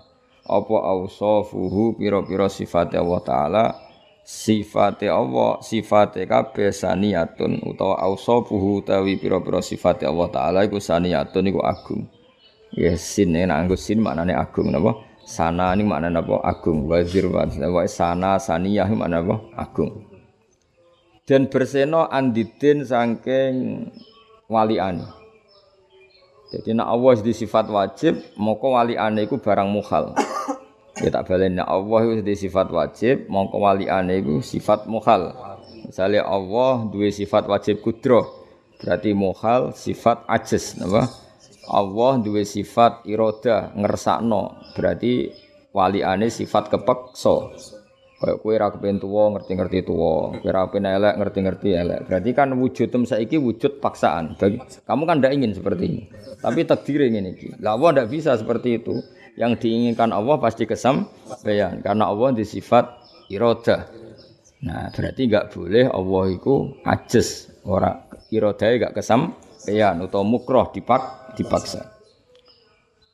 apa 0.46 0.76
ausafuhu 0.94 1.94
pira-pira 1.98 2.50
sifate 2.50 2.98
Allah 2.98 3.20
taala 3.22 3.64
sifate 4.26 5.06
Allah 5.10 5.58
sifate 5.62 6.26
kabeh 6.26 6.70
saniyatun 6.74 7.62
utawa 7.66 7.98
ausafuhu 8.02 8.82
tawi 8.82 9.18
pira-pira 9.18 9.62
sifate 9.62 10.06
Allah 10.06 10.30
taala 10.30 10.58
iku 10.66 10.82
saniyatun 10.82 11.50
iku 11.50 11.60
agung 11.62 12.06
ya 12.74 12.94
sin 12.94 13.34
nek 13.34 13.50
nganggo 13.50 13.74
sin 13.74 13.98
maknane 13.98 14.34
agung 14.34 14.70
napa 14.70 14.94
sana 15.26 15.74
ini 15.74 15.86
maknane 15.86 16.18
apa 16.18 16.38
agung 16.46 16.86
wazir 16.86 17.26
wa 17.30 17.46
sana 17.86 18.38
saniyah 18.38 18.86
maknane 18.90 19.22
apa 19.26 19.36
agung 19.58 20.09
dan 21.30 21.46
berseno 21.46 22.10
andidin 22.10 22.82
saking 22.82 23.87
waliane. 24.50 25.06
Jadi 26.50 26.75
nak 26.75 26.90
Allah 26.90 27.22
di 27.22 27.30
sifat 27.30 27.70
wajib, 27.70 28.18
moko 28.34 28.75
waliane 28.75 29.22
iku 29.22 29.38
barang 29.38 29.70
mukhal. 29.70 30.18
Ya 30.99 31.14
tak 31.14 31.30
nak 31.30 31.70
Allah 31.70 32.18
di 32.18 32.34
sifat 32.34 32.75
wajib, 32.75 33.30
moko 33.30 33.62
waliane 33.62 34.18
iku 34.18 34.42
sifat 34.42 34.90
mukhal. 34.90 35.30
Misalnya 35.87 36.26
Allah 36.26 36.90
dua 36.90 37.14
sifat 37.14 37.46
wajib 37.46 37.78
kudro, 37.78 38.26
berarti 38.82 39.14
mukhal 39.14 39.70
sifat 39.70 40.26
ajiz, 40.26 40.82
napa? 40.82 41.06
Allah 41.70 42.18
dua 42.18 42.42
sifat 42.42 43.06
iroda 43.06 43.70
ngersakno, 43.78 44.58
berarti 44.75 45.30
waliane 45.70 46.26
sifat 46.26 46.75
kepeksa. 46.75 47.54
Kayak 48.20 48.36
kue 48.44 48.54
ra 48.60 48.68
kepen 48.68 49.00
tuwa 49.00 49.32
ngerti-ngerti 49.32 49.88
tuwa, 49.88 50.36
kue 50.36 50.52
ra 50.52 50.68
kepen 50.68 50.84
elek 50.84 51.14
ngerti-ngerti 51.16 51.68
elek. 51.72 52.00
Berarti 52.04 52.30
kan 52.36 52.52
wujudem 52.52 53.08
saiki 53.08 53.40
wujud 53.40 53.80
paksaan. 53.80 54.36
Bagi, 54.36 54.60
kamu 54.84 55.02
kan 55.08 55.16
tidak 55.24 55.32
ingin 55.40 55.52
seperti 55.56 55.82
ini. 55.88 56.02
Tapi 56.44 56.68
takdir 56.68 57.08
ingin 57.08 57.32
ini. 57.32 57.56
Lah 57.64 57.80
Allah 57.80 57.96
tidak 57.96 58.08
bisa 58.12 58.36
seperti 58.36 58.76
itu. 58.76 59.00
Yang 59.40 59.64
diinginkan 59.64 60.12
Allah 60.12 60.36
pasti 60.36 60.68
kesampaian 60.68 61.80
karena 61.80 62.12
Allah 62.12 62.36
di 62.36 62.44
sifat 62.44 62.92
iroda. 63.32 63.88
Nah, 64.60 64.92
berarti 64.92 65.22
enggak 65.24 65.56
boleh 65.56 65.88
Allah 65.88 66.24
itu 66.28 66.54
ajes 66.84 67.48
ora 67.64 68.04
irodae 68.28 68.76
enggak 68.76 69.00
kesampaian 69.00 69.96
atau 69.96 70.20
mukroh 70.20 70.68
dipak 70.68 71.32
dipaksa. 71.40 71.89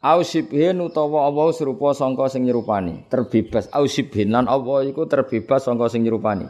Ausibhin 0.06 0.78
utawa 0.78 1.26
Allah 1.26 1.50
serupa 1.50 1.90
sangka 1.90 2.30
sing 2.30 2.46
nyerupani, 2.46 3.10
terbebas. 3.10 3.66
Ausibhin 3.74 4.30
lan 4.30 4.46
Allah 4.46 4.86
iku 4.86 5.02
terbebas 5.10 5.66
sangka 5.66 5.90
sing 5.90 6.06
nyerupani. 6.06 6.46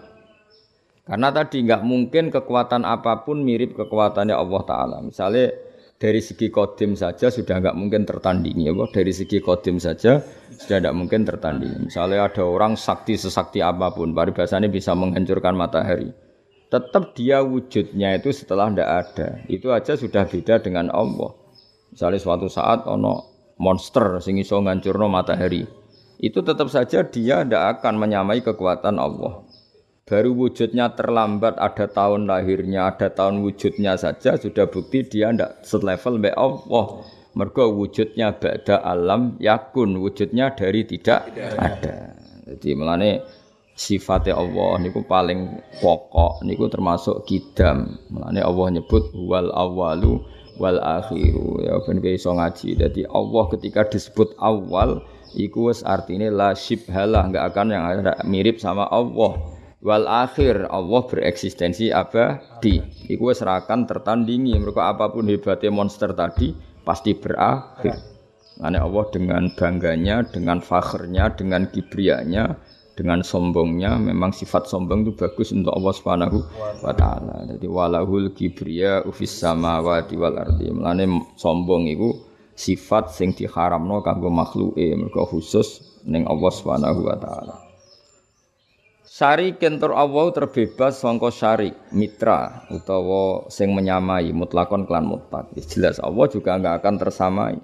Karena 1.09 1.33
tadi 1.33 1.65
nggak 1.65 1.81
mungkin 1.81 2.29
kekuatan 2.29 2.85
apa 2.85 3.25
pun 3.25 3.41
mirip 3.41 3.73
kekuatannya 3.73 4.37
Allah 4.37 4.63
Taala. 4.69 4.97
Misalnya 5.01 5.57
dari 5.97 6.21
segi 6.21 6.53
kodim 6.53 7.01
saja 7.01 7.33
sudah 7.33 7.57
nggak 7.57 7.73
mungkin 7.81 8.05
tertandingi, 8.05 8.69
ya 8.69 8.77
Dari 8.93 9.13
segi 9.17 9.41
kodim 9.41 9.81
saja 9.81 10.21
sudah 10.53 10.77
tidak 10.77 10.93
mungkin 10.93 11.25
tertandingi. 11.25 11.89
Misalnya 11.89 12.29
ada 12.29 12.45
orang 12.45 12.77
sakti 12.77 13.17
sesakti 13.17 13.65
apa 13.65 13.89
pun, 13.97 14.13
paribasanya 14.13 14.69
bisa 14.69 14.93
menghancurkan 14.93 15.57
matahari. 15.57 16.13
Tetap 16.69 17.17
dia 17.17 17.41
wujudnya 17.41 18.21
itu 18.21 18.37
setelah 18.37 18.69
tidak 18.69 18.91
ada. 18.93 19.29
Itu 19.49 19.73
aja 19.73 19.97
sudah 19.97 20.29
beda 20.29 20.61
dengan 20.61 20.93
Allah. 20.93 21.33
Misalnya 21.95 22.21
suatu 22.21 22.51
saat 22.53 22.85
ono 22.85 23.36
monster 23.57 24.21
sing 24.21 24.41
iso 24.41 24.61
ngancurno 24.61 25.09
matahari. 25.09 25.65
Itu 26.17 26.41
tetap 26.41 26.73
saja 26.73 27.05
dia 27.05 27.45
tidak 27.45 27.81
akan 27.81 28.01
menyamai 28.01 28.41
kekuatan 28.41 28.97
Allah. 28.97 29.45
Baru 30.07 30.39
wujudnya 30.39 30.95
terlambat 30.95 31.59
ada 31.59 31.91
tahun 31.91 32.31
lahirnya, 32.31 32.95
ada 32.95 33.11
tahun 33.11 33.43
wujudnya 33.43 33.99
saja 33.99 34.39
sudah 34.39 34.71
bukti 34.71 35.03
dia 35.03 35.35
tidak 35.35 35.67
selevel 35.67 36.23
be 36.23 36.31
Allah. 36.31 37.03
Mergo 37.37 37.69
wujudnya 37.75 38.33
ba'da 38.33 38.81
alam 38.81 39.37
yakun, 39.43 40.01
wujudnya 40.01 40.57
dari 40.57 40.89
tidak, 40.89 41.37
ada. 41.61 42.17
Jadi 42.49 42.71
melane 42.73 43.21
sifatnya 43.77 44.41
Allah 44.41 44.81
niku 44.81 45.05
paling 45.05 45.61
pokok 45.85 46.41
niku 46.49 46.71
termasuk 46.73 47.29
kidam. 47.29 48.01
Melane 48.09 48.41
Allah 48.41 48.79
nyebut 48.79 49.13
wal 49.13 49.53
awalu 49.53 50.25
wal 50.57 50.81
akhiru 50.81 51.63
ya 51.65 51.81
ben 51.85 52.01
iso 52.05 52.33
ngaji. 52.33 52.77
Jadi 52.77 53.03
Allah 53.09 53.45
ketika 53.53 53.87
disebut 53.89 54.37
awal 54.41 55.05
iku 55.37 55.71
wis 55.73 55.85
artine 55.85 56.33
la 56.33 56.57
syibhalah 56.57 57.29
enggak 57.29 57.45
akan 57.53 57.67
yang 57.73 57.85
ada 57.85 58.21
mirip 58.25 58.61
sama 58.61 58.89
Allah. 58.89 59.37
Wal 59.85 60.09
akhir 60.09 60.67
Allah 60.73 61.03
bereksistensi 61.07 61.93
abadi. 61.93 62.83
Iku 63.07 63.31
wis 63.31 63.45
akan 63.45 63.87
tertandingi. 63.87 64.57
Mereka 64.59 64.83
apa 64.83 65.13
pun 65.13 65.29
hebatnya 65.29 65.71
monster 65.71 66.11
tadi 66.17 66.57
pasti 66.83 67.15
berakhir. 67.15 68.17
Karena 68.57 68.89
Allah 68.89 69.05
dengan 69.13 69.53
bangganya, 69.53 70.25
dengan 70.25 70.65
fakhrnya, 70.65 71.29
dengan 71.37 71.69
kibrianya, 71.69 72.57
dengan 72.97 73.21
sombongnya 73.21 74.01
memang 74.01 74.33
sifat 74.33 74.73
sombong 74.73 75.05
itu 75.05 75.13
bagus 75.13 75.53
untuk 75.53 75.77
Allah 75.77 75.93
Subhanahu 75.93 76.39
wa 76.81 76.95
taala. 76.97 77.45
Jadi 77.45 77.69
walahul 77.69 78.33
kibriya 78.33 79.05
ufis 79.05 79.37
samawati 79.37 80.17
wal 80.17 80.41
ardi. 80.41 80.73
Mulane 80.73 81.05
sombong 81.37 81.93
itu 81.93 82.17
sifat 82.57 83.13
sing 83.13 83.37
diharamno 83.37 84.01
kanggo 84.01 84.33
makhluke 84.33 84.97
mergo 84.97 85.29
khusus 85.29 86.01
ning 86.09 86.25
Allah 86.25 86.49
Subhanahu 86.49 87.05
wa 87.05 87.17
taala. 87.21 87.57
Sari 89.07 89.57
kentor 89.57 89.97
Allah 89.97 90.29
terbebas 90.33 91.01
sangka 91.01 91.33
syarik 91.33 91.77
mitra 91.93 92.69
utawa 92.73 93.49
sing 93.53 93.77
menyamai 93.77 94.33
mutlakon 94.33 94.89
klan 94.89 95.05
mutlak. 95.05 95.53
Jelas 95.69 96.01
Allah 96.01 96.27
juga 96.33 96.57
enggak 96.57 96.81
akan 96.81 96.95
tersamai. 96.97 97.57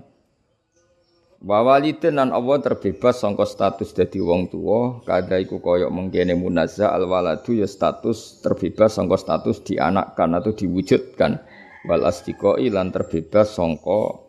Wa 1.43 1.59
walidin 1.67 2.23
lan 2.23 2.31
Allah 2.31 2.63
terbebas 2.63 3.19
sangka 3.19 3.43
status 3.43 3.91
dadi 3.91 4.23
wong 4.23 4.47
tuwa, 4.55 5.03
kada 5.03 5.43
iku 5.43 5.59
kaya 5.59 5.91
mengkene 5.91 6.39
munazza 6.39 6.95
al 6.95 7.11
waladu 7.11 7.59
ya 7.59 7.67
status 7.67 8.39
terbebas 8.47 8.95
sangka 8.95 9.19
status 9.19 9.59
dianakkan 9.67 10.39
atau 10.39 10.55
diwujudkan. 10.55 11.43
Wal 11.91 12.07
astiqoi 12.07 12.71
lan 12.71 12.95
terbebas 12.95 13.59
sangka 13.59 14.23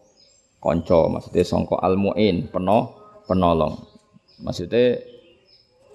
kanca, 0.57 1.05
maksudnya 1.05 1.45
sangka 1.45 1.77
al 1.85 2.01
muin, 2.01 2.49
penolong. 2.49 3.77
Maksudnya 4.41 4.97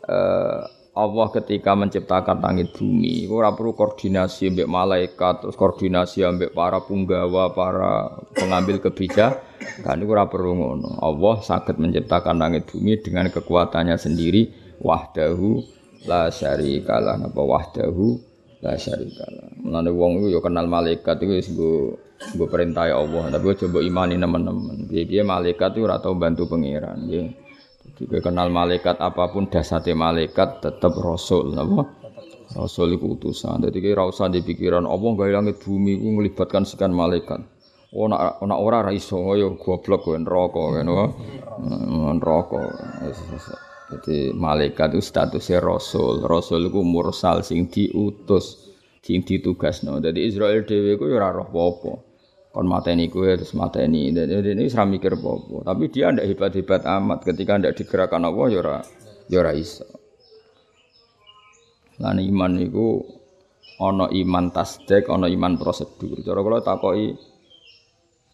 eh, 0.06 0.60
Allah 0.94 1.26
ketika 1.34 1.74
menciptakan 1.74 2.38
langit 2.38 2.78
bumi, 2.78 3.26
ora 3.26 3.50
perlu 3.58 3.74
koordinasi 3.74 4.54
ambek 4.54 4.70
malaikat, 4.70 5.34
terus 5.42 5.58
koordinasi 5.58 6.22
ambek 6.22 6.54
para 6.54 6.78
punggawa, 6.78 7.50
para 7.54 8.22
pengambil 8.38 8.78
kebijakan, 8.78 9.47
kan 9.82 9.98
ora 10.02 10.26
perlu 10.26 10.52
ngono. 10.54 10.98
Allah 11.02 11.36
sakit 11.42 11.76
menciptakan 11.78 12.38
langit 12.38 12.70
bumi 12.70 12.98
dengan 13.02 13.30
kekuatannya 13.30 13.96
sendiri, 13.98 14.50
wahdahu 14.82 15.62
la 16.06 16.30
syarikalah, 16.30 17.18
napa 17.18 17.42
wahdahu 17.42 18.18
la 18.62 18.78
syarikalah. 18.78 19.58
Mulane 19.62 19.90
wong 19.90 20.22
iku 20.22 20.26
ya 20.38 20.40
kenal 20.42 20.66
malaikat 20.70 21.16
iku 21.22 21.32
wis 21.34 21.50
nggo 21.50 22.46
perintah 22.50 22.90
Allah, 22.90 23.30
tapi 23.30 23.54
coba 23.54 23.78
imani 23.82 24.18
teman-teman. 24.18 24.86
Piye-piye 24.90 25.22
malaikat 25.22 25.78
itu 25.78 25.86
ora 25.86 26.02
tau 26.02 26.18
bantu 26.18 26.50
pangeran, 26.50 27.06
nggih. 27.06 27.26
Jadi 27.98 28.18
kenal 28.22 28.50
malaikat 28.54 29.02
apa 29.02 29.30
pun 29.34 29.50
dasate 29.50 29.90
malaikat 29.94 30.62
tetap 30.62 30.94
rasul, 30.98 31.50
napa? 31.50 31.98
Rasul 32.54 32.96
iku 32.96 33.18
utusan. 33.18 33.60
Dadi 33.60 33.82
kira 33.82 34.08
usah 34.08 34.32
di 34.32 34.40
pikiran 34.40 34.88
Allah 34.88 35.10
gawe 35.12 35.30
langit 35.30 35.60
bumi 35.60 35.98
iku 35.98 36.08
melibatkan 36.16 36.64
sekian 36.64 36.96
malaikat. 36.96 37.44
Oh 37.88 38.04
nak 38.04 38.44
nak 38.44 38.60
ora 38.60 38.84
ra 38.84 38.92
iso 38.92 39.16
yo 39.32 39.56
goblok 39.56 40.04
kowe 40.04 40.18
neraka 40.20 40.60
ngono. 40.60 41.16
Neraka. 42.20 42.60
Jadi 43.88 44.36
malaikat 44.36 44.92
itu 44.92 45.00
statusnya 45.00 45.64
rasul. 45.64 46.20
Rasul 46.20 46.68
itu 46.68 46.84
mursal 46.84 47.40
sing 47.40 47.72
diutus, 47.72 48.68
sing 49.00 49.24
ditugasno. 49.24 50.04
Jadi 50.04 50.28
Israel 50.28 50.68
dhewe 50.68 51.00
ku 51.00 51.08
ora 51.08 51.32
roh 51.32 51.48
apa-apa. 51.48 51.92
Kon 52.52 52.68
mateni 52.68 53.08
kowe 53.08 53.24
terus 53.24 53.56
mateni. 53.56 54.12
Jadi 54.12 54.52
ini 54.52 54.68
ora 54.68 54.84
mikir 54.84 55.16
apa-apa. 55.16 55.72
Tapi 55.72 55.84
dia 55.88 56.12
ndak 56.12 56.28
hebat-hebat 56.28 56.84
amat 56.84 57.24
ketika 57.24 57.56
ndak 57.56 57.80
digerakkan 57.80 58.28
Allah 58.28 58.46
ya 58.52 58.58
ora 58.60 58.78
ya 59.32 59.40
ora 59.40 59.56
iso. 59.56 59.88
Lan 62.04 62.20
iman 62.20 62.52
niku 62.52 63.00
ana 63.80 64.12
iman 64.12 64.52
tasdek, 64.52 65.08
ana 65.08 65.32
iman 65.32 65.56
prosedur. 65.56 66.20
Cara 66.20 66.44
kula 66.44 66.60
takoki 66.60 67.16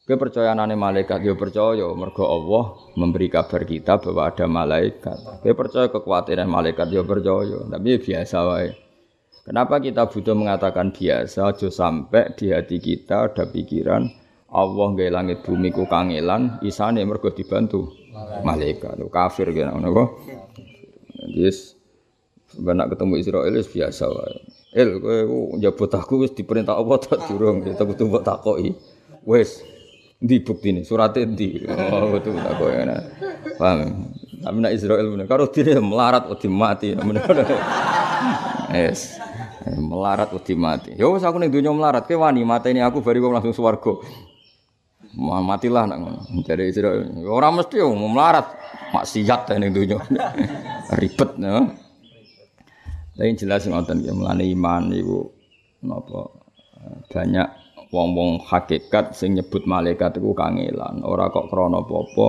Kowe 0.05 0.21
percaya 0.21 0.53
nane 0.53 0.77
malaikat 0.77 1.25
yo 1.25 1.33
percaya 1.33 1.89
mergo 1.97 2.29
Allah 2.29 2.77
memberi 2.93 3.33
kabar 3.33 3.65
kita 3.65 3.97
bahwa 3.97 4.29
ada 4.29 4.45
malaikat. 4.45 5.17
Kowe 5.41 5.55
percaya 5.57 5.89
kekhawatiran 5.89 6.45
malaikat 6.45 6.93
yo 6.93 7.09
percaya, 7.09 7.65
tapi 7.65 7.97
biasa 7.97 8.37
wae. 8.45 8.77
Kenapa 9.49 9.81
kita 9.81 10.05
butuh 10.05 10.37
mengatakan 10.37 10.93
biasa 10.93 11.57
aja 11.57 11.73
sampai 11.73 12.37
di 12.37 12.53
hati 12.53 12.85
kita 12.85 13.33
ada 13.33 13.49
pikiran 13.49 14.05
Allah 14.53 14.89
gawe 14.93 15.09
langit 15.09 15.41
bumi 15.41 15.73
ku 15.73 15.89
kangelan 15.89 16.61
isane 16.61 17.01
mergo 17.09 17.33
dibantu 17.33 17.89
malaikat. 18.45 19.01
Kafir 19.09 19.57
kene 19.57 19.73
ngono 19.73 19.89
kok. 19.89 20.09
Yes. 21.33 21.81
Benak 22.61 22.93
ketemu 22.93 23.25
Israel 23.25 23.57
biasa 23.57 24.05
wae. 24.13 24.37
El 24.77 25.01
kowe 25.01 25.17
njabut 25.57 25.89
aku 25.97 26.29
wis 26.29 26.37
diperintah 26.37 26.77
Allah 26.77 27.01
tak 27.01 27.25
durung, 27.25 27.65
kita 27.65 27.89
butuh 27.89 28.05
mbok. 28.05 28.53
Wis, 29.25 29.65
di 30.21 30.37
bukti 30.41 30.73
ini 30.73 30.83
suratnya 30.87 31.27
di. 31.31 31.63
Oh 31.69 32.15
betul 32.15 32.39
tak 32.39 32.55
kau 32.59 32.69
ya 32.71 32.85
paham? 33.59 34.13
Tapi 34.45 34.57
nak 34.61 34.73
Israel 34.77 35.09
benar 35.09 35.27
kalau 35.29 35.49
dia 35.49 35.81
melarat 35.81 36.29
udah 36.29 36.51
mati 36.53 36.93
yes. 38.75 39.17
Melarat 39.65 40.29
udah 40.33 40.57
mati 40.57 40.93
yo 40.99 41.17
aku 41.17 41.37
nih 41.41 41.49
dunia 41.49 41.73
melarat. 41.73 42.05
Ke 42.05 42.15
wani 42.19 42.45
mata 42.45 42.69
ini 42.69 42.85
aku 42.85 43.01
baru 43.01 43.33
langsung 43.33 43.57
swargo 43.57 44.05
matilah 45.17 45.87
nak. 45.87 46.29
Jadi 46.45 46.69
Israel 46.69 47.07
orang 47.25 47.63
mesti 47.63 47.81
yo 47.81 47.95
mau 47.95 48.11
melarat. 48.11 48.47
Maksiat 48.95 49.59
ning 49.59 49.75
dunia. 49.75 49.99
Ribet 50.95 51.41
no 51.41 51.85
tapi 53.15 53.31
jelas 53.39 53.63
ngoten 53.71 54.03
ya 54.03 54.11
melane 54.11 54.43
iman 54.51 54.91
iku 54.91 55.31
napa 55.87 56.35
banyak 57.15 57.47
wong-wong 57.95 58.43
hakikat 58.43 59.15
sing 59.15 59.39
nyebut 59.39 59.63
malaikat 59.71 60.19
iku 60.19 60.35
kangelan. 60.35 61.07
Ora 61.07 61.31
kok 61.31 61.47
krana 61.47 61.79
apa-apa. 61.87 62.29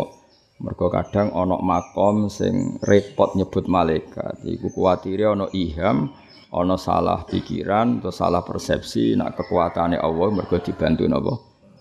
Mergo 0.61 0.87
kadang 0.87 1.33
ana 1.33 1.57
makom 1.59 2.29
sing 2.29 2.77
repot 2.85 3.33
nyebut 3.33 3.65
malaikat. 3.65 4.45
Iku 4.45 4.69
kuwatire 4.69 5.25
ana 5.25 5.49
iham 5.51 6.13
ana 6.53 6.77
salah 6.77 7.25
pikiran 7.25 7.99
atau 7.99 8.13
salah 8.13 8.45
persepsi 8.45 9.17
nak 9.17 9.35
kekuatane 9.35 9.97
Allah 9.97 10.27
mergo 10.29 10.61
dibantu 10.61 11.09
napa? 11.09 11.33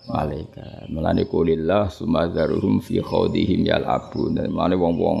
Malaikat. 0.09 0.89
Melane 0.89 1.29
kulillah 1.29 1.87
sumadzaruhum 1.93 2.81
fi 2.81 2.99
khawdihim 2.99 3.69
yalabun. 3.69 4.35
Dan 4.35 4.49
melane 4.51 4.75
wong-wong 4.75 5.19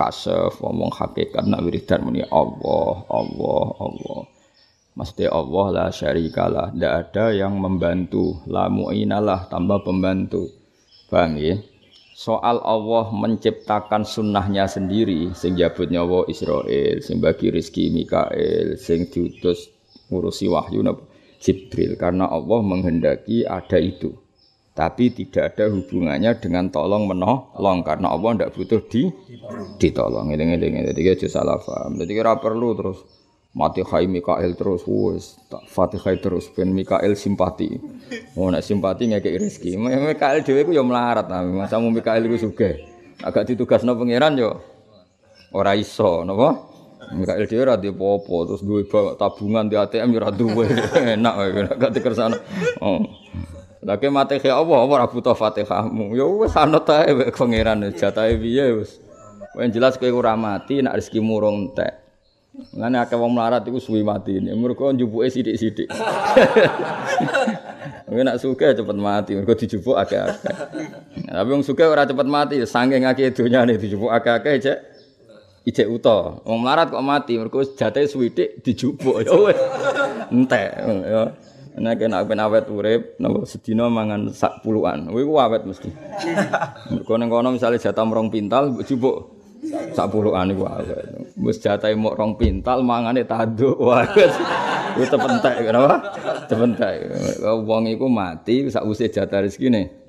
kasef 0.00 0.56
wong-wong 0.64 0.90
hakikat 0.92 1.44
nak 1.44 1.62
wiridan 1.62 2.04
muni 2.04 2.24
Allah 2.28 3.06
Allah 3.12 3.66
Allah 3.80 4.35
Maksudnya 4.96 5.28
Allah 5.28 5.66
la 5.76 5.86
syarikalah. 5.92 6.72
Tidak 6.72 6.94
ada 6.96 7.28
yang 7.36 7.60
membantu. 7.60 8.40
La 8.48 8.72
mu'inalah 8.72 9.52
tambah 9.52 9.84
pembantu. 9.84 10.48
Paham 11.12 11.36
ya? 11.36 11.60
Soal 12.16 12.64
Allah 12.64 13.12
menciptakan 13.12 14.08
sunnahnya 14.08 14.64
sendiri. 14.64 15.36
Sing 15.36 15.52
jabut 15.52 15.92
nyawa 15.92 16.24
Israel. 16.32 17.04
Sing 17.04 17.20
bagi 17.20 17.52
rizki 17.52 17.92
Mikael. 17.92 18.80
Sing 18.80 19.12
diutus 19.12 19.68
ngurusi 20.08 20.48
wahyu 20.48 20.80
Jibril. 21.44 22.00
Karena 22.00 22.32
Allah 22.32 22.64
menghendaki 22.64 23.44
ada 23.44 23.76
itu. 23.76 24.16
Tapi 24.72 25.12
tidak 25.12 25.56
ada 25.56 25.76
hubungannya 25.76 26.40
dengan 26.40 26.72
tolong 26.72 27.04
menolong. 27.04 27.84
Karena 27.84 28.16
Allah 28.16 28.32
tidak 28.32 28.56
butuh 28.56 28.80
di 28.88 29.12
ditolong. 29.76 30.32
Ini-ini. 30.32 30.88
Jadi 30.88 31.28
salah 31.28 31.60
paham. 31.60 32.00
Jadi 32.00 32.16
kira 32.16 32.40
perlu 32.40 32.72
terus 32.72 33.25
mati 33.56 33.80
khai 33.80 34.04
Mikael 34.04 34.52
terus 34.52 34.84
wes 34.84 35.40
Fatihah 35.72 36.12
terus 36.20 36.52
ben 36.52 36.76
Mikael 36.76 37.16
simpati. 37.16 37.80
Oh 38.36 38.52
nek 38.52 38.60
simpati 38.60 39.08
ngekek 39.08 39.40
rezeki. 39.40 39.80
Mikael 39.80 40.44
dhewe 40.44 40.68
ku 40.68 40.76
ya 40.76 40.84
melarat 40.84 41.24
nah 41.32 41.40
masamu 41.40 41.88
Mikael 41.88 42.20
iku 42.28 42.36
sugih. 42.36 42.84
Agak 43.24 43.48
ditugasno 43.48 43.96
pangeran 43.96 44.36
yo. 44.36 44.60
Ora 45.56 45.72
iso 45.72 46.20
napa? 46.28 46.68
Mikael 47.16 47.48
dhewe 47.48 47.64
ora 47.64 47.80
apa 47.80 48.36
terus 48.44 48.60
duwe 48.60 48.84
tabungan 49.16 49.72
di 49.72 49.80
ATM 49.80 50.12
yo 50.12 50.18
ora 50.20 50.30
duwe. 50.30 50.68
Enak 51.16 51.34
gak 51.80 51.96
dikersano 51.96 52.36
oh. 52.84 53.00
Mati 53.86 54.42
kaya 54.42 54.58
Allah, 54.58 54.82
apa 54.82 54.92
ora 54.98 55.06
butuh 55.06 55.32
Fatihahmu. 55.32 56.12
Ya 56.12 56.26
wis 56.28 56.52
anut 56.58 56.90
ae 56.92 57.32
pangeran 57.32 57.88
jatahe 57.96 58.36
piye 58.36 58.82
wis. 58.82 59.00
Yang 59.56 59.80
jelas 59.80 59.94
kowe 59.96 60.12
ora 60.12 60.36
mati 60.36 60.84
nek 60.84 61.00
rong 61.16 61.72
entek. 61.72 62.05
Ngene 62.56 62.96
akeh 63.04 63.16
wong 63.20 63.36
melarat 63.36 63.68
iku 63.68 63.76
suwi 63.76 64.00
mati. 64.00 64.40
Mergo 64.40 64.88
njupuke 64.92 65.28
sithik-sithik. 65.28 65.88
Kowe 68.06 68.22
nak 68.22 68.40
suka 68.40 68.72
cepet 68.72 68.96
mati, 68.96 69.36
mergo 69.36 69.52
dijupuk 69.52 69.98
akeh-akeh. 69.98 70.54
Tapi 71.26 71.48
wong 71.52 71.60
suka 71.66 71.84
ora 71.84 72.08
cepet 72.08 72.24
mati, 72.24 72.56
saking 72.64 73.04
akeh 73.04 73.34
donyane 73.34 73.76
dijupuk 73.76 74.08
akeh-akeh 74.08 74.56
cek 74.62 74.78
ijek 75.68 75.88
uta. 75.90 76.40
Wong 76.48 76.64
melarat 76.64 76.88
kok 76.88 77.04
mati, 77.04 77.36
mergo 77.36 77.60
jate 77.60 78.08
suwidik 78.08 78.64
dijupuk 78.64 79.20
ya 79.20 79.36
wis. 79.36 79.58
Entek 80.32 80.68
ya. 80.80 81.22
Nek 81.76 82.00
nek 82.08 82.24
ben 82.24 82.40
awet 82.40 82.72
urip, 82.72 83.20
napa 83.20 83.44
sedina 83.44 83.92
mangan 83.92 84.32
sak 84.32 84.64
puluhan. 84.64 85.12
Kuwi 85.12 85.28
ku 85.28 85.36
awet 85.36 85.68
mesti. 85.68 85.92
Mergo 86.88 87.20
ning 87.20 87.28
kono 87.28 87.52
misale 87.52 87.76
jatah 87.76 88.06
rong 88.08 88.32
pintal 88.32 88.80
jupuk 88.80 89.35
sak 89.70 90.06
puluhan 90.12 90.52
iku 90.52 90.64
awet. 90.68 91.06
Wis 91.40 91.58
jatahe 91.58 91.94
mok 91.98 92.14
rong 92.16 92.32
pintal 92.38 92.82
mangane 92.86 93.26
tanduk. 93.26 93.76
Wah. 93.78 94.06
Wis 94.96 95.08
tepentek 95.12 95.66
kenapa? 95.66 96.00
Tepentek. 96.48 96.96
Wong 97.42 97.90
iku 97.90 98.06
mati 98.06 98.66
sak 98.70 98.86
usih 98.86 99.10
jatah 99.10 99.44
rezekine. 99.44 100.08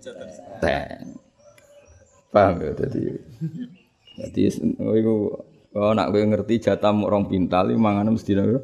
Tek. 0.61 1.05
Paham 2.33 2.59
ya 2.61 2.71
dadi. 2.75 3.03
Dadi 4.17 4.41
iku 4.97 5.15
oh 5.77 5.91
nak 5.93 6.09
kowe 6.09 6.21
ngerti 6.21 6.63
jatah 6.63 6.91
mok 6.93 7.09
rong 7.09 7.25
pintal 7.29 7.69
iku 7.69 7.79
mangane 7.79 8.13
mesti 8.13 8.33
piro? 8.33 8.61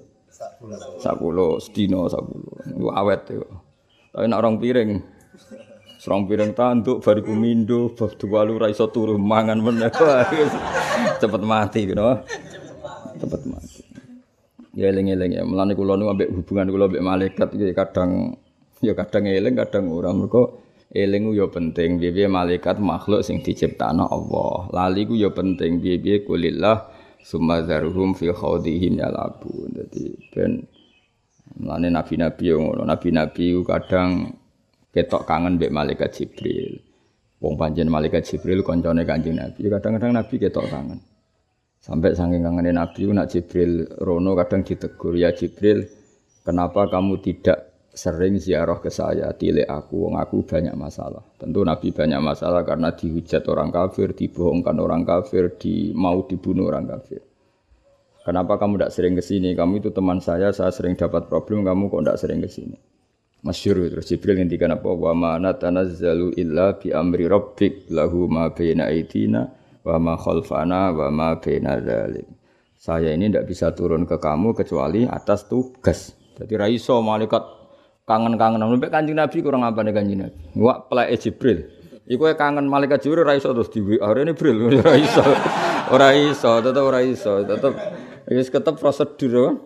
Sak 0.99 1.21
puluh. 1.21 1.62
sedina 1.62 2.06
sak 2.10 2.23
puluh. 2.25 2.53
Iku 2.69 2.88
awet 2.89 3.21
iku. 3.29 3.47
Tapi 4.13 4.25
nak 4.29 4.41
rong 4.45 4.62
piring 4.62 4.89
Serong 6.03 6.27
piring 6.27 6.51
tanduk 6.51 6.99
bariku 6.99 7.31
mindo 7.31 7.95
bab 7.95 8.11
dua 8.19 8.43
lu 8.43 8.59
ra 8.59 8.67
iso 8.67 8.91
turu 8.91 9.15
mangan 9.15 9.55
meneh. 9.55 9.87
Cepet 11.23 11.41
mati 11.47 11.87
gitu. 11.87 12.03
Cepet 13.23 13.41
mati. 13.47 13.79
Ya 14.75 14.91
eling-eling 14.91 15.31
ya. 15.31 15.47
Mulane 15.47 15.71
kula 15.79 15.95
nu 15.95 16.11
ambek 16.11 16.27
hubungan 16.27 16.67
kula 16.67 16.91
ambek 16.91 16.99
malaikat 17.07 17.55
iki 17.55 17.71
kadang 17.71 18.35
ya 18.83 18.91
kadang 18.99 19.31
eling 19.31 19.55
kadang 19.55 19.95
ora 19.95 20.11
mergo 20.11 20.59
eling 20.91 21.31
ya 21.31 21.47
penting 21.47 21.95
piye 21.95 22.27
malaikat 22.27 22.83
makhluk 22.83 23.23
sing 23.23 23.39
diciptakno 23.39 24.03
Allah. 24.03 24.75
Lali 24.75 25.07
ku 25.07 25.15
ya 25.15 25.31
penting 25.31 25.79
piye-piye 25.79 26.27
kulillah 26.27 26.83
summa 27.23 27.63
zaruhum 27.63 28.11
fi 28.11 28.27
khawdihim 28.27 28.99
yalabun. 28.99 29.71
Dadi 29.71 30.19
ben 30.35 30.67
Mulane 31.53 31.93
nabi-nabi 31.93 32.49
ngono, 32.49 32.81
nabi-nabi 32.81 33.53
kadang 33.61 34.41
ketok 34.93 35.25
kangen 35.25 35.58
mbek 35.58 35.73
malaikat 35.73 36.13
Jibril. 36.13 36.77
Wong 37.41 37.60
panjen 37.60 37.89
malaikat 37.91 38.23
Jibril 38.23 38.63
koncone 38.63 39.03
Kanjeng 39.03 39.36
Nabi. 39.36 39.67
Kadang-kadang 39.67 40.15
Nabi 40.15 40.36
ketok 40.39 40.69
kangen. 40.69 41.01
Sampai 41.84 42.15
saking 42.15 42.39
kangen 42.39 42.71
Nabi 42.71 43.12
nak 43.12 43.27
Jibril 43.27 43.84
rono 43.99 44.32
kadang 44.39 44.63
ditegur, 44.63 45.19
"Ya 45.19 45.36
Jibril, 45.36 45.84
kenapa 46.47 46.88
kamu 46.88 47.19
tidak 47.19 47.91
sering 47.91 48.39
ziarah 48.39 48.79
ke 48.79 48.88
saya, 48.88 49.36
tilek 49.36 49.67
aku, 49.67 50.08
wong 50.08 50.15
aku 50.15 50.47
banyak 50.47 50.71
masalah." 50.79 51.19
Tentu 51.36 51.67
Nabi 51.67 51.91
banyak 51.91 52.23
masalah 52.23 52.63
karena 52.63 52.95
dihujat 52.95 53.43
orang 53.51 53.75
kafir, 53.75 54.15
dibohongkan 54.15 54.79
orang 54.79 55.03
kafir, 55.03 55.60
di 55.60 55.91
mau 55.91 56.23
dibunuh 56.23 56.71
orang 56.71 56.88
kafir. 56.88 57.19
Kenapa 58.23 58.56
kamu 58.56 58.79
tidak 58.79 58.91
sering 58.95 59.13
ke 59.19 59.23
sini? 59.25 59.51
Kamu 59.51 59.84
itu 59.84 59.91
teman 59.91 60.23
saya, 60.23 60.56
saya 60.56 60.71
sering 60.71 60.95
dapat 60.95 61.27
problem, 61.27 61.67
kamu 61.67 61.91
kok 61.91 62.01
tidak 62.08 62.19
sering 62.23 62.39
ke 62.39 62.47
sini? 62.47 62.92
Masyur 63.43 63.75
terus 63.91 64.08
Jibril 64.08 64.39
ngendikan 64.39 64.71
apa 64.71 64.88
wa 64.88 65.12
ma 65.12 65.32
natanazzalu 65.36 66.32
illa 66.39 66.79
bi 66.79 66.95
amri 66.95 67.27
rabbik 67.27 67.91
lahu 67.91 68.32
ma 68.32 68.47
baina 68.56 68.88
aidina 68.88 69.51
wa 69.84 69.99
ma 69.99 70.15
khalfana 70.15 70.95
wa 70.95 71.12
ma 71.12 71.36
baina 71.36 71.75
dzalik. 71.75 72.23
Saya 72.79 73.12
ini 73.12 73.27
tidak 73.27 73.51
bisa 73.51 73.75
turun 73.75 74.08
ke 74.08 74.15
kamu 74.15 74.56
kecuali 74.56 75.03
atas 75.03 75.51
tugas. 75.51 76.15
Jadi 76.39 76.56
raiso 76.56 77.03
malaikat 77.03 77.43
kangen-kangen 78.08 78.63
sampai 78.63 78.88
kanjeng 78.88 79.19
Nabi 79.19 79.38
kurang 79.43 79.67
apa 79.67 79.79
nih 79.84 79.91
kanjeng 79.91 80.19
Nabi. 80.23 80.39
Wah 80.56 80.79
pelai 80.88 81.12
Jibril. 81.19 81.67
Iku 82.08 82.23
kangen 82.39 82.71
malaikat 82.71 83.03
Jibril 83.03 83.27
raiso 83.27 83.51
terus 83.51 83.67
di 83.75 83.84
WA 83.84 84.08
ini 84.23 84.32
Jibril 84.32 84.79
raiso. 84.88 85.23
Ora 85.91 86.15
iso, 86.15 86.63
tetep 86.63 86.79
ora 86.79 87.03
iso, 87.03 87.43
tetep 87.43 87.75
wis 88.32 88.47
ketep 88.47 88.79
prosedur. 88.79 89.60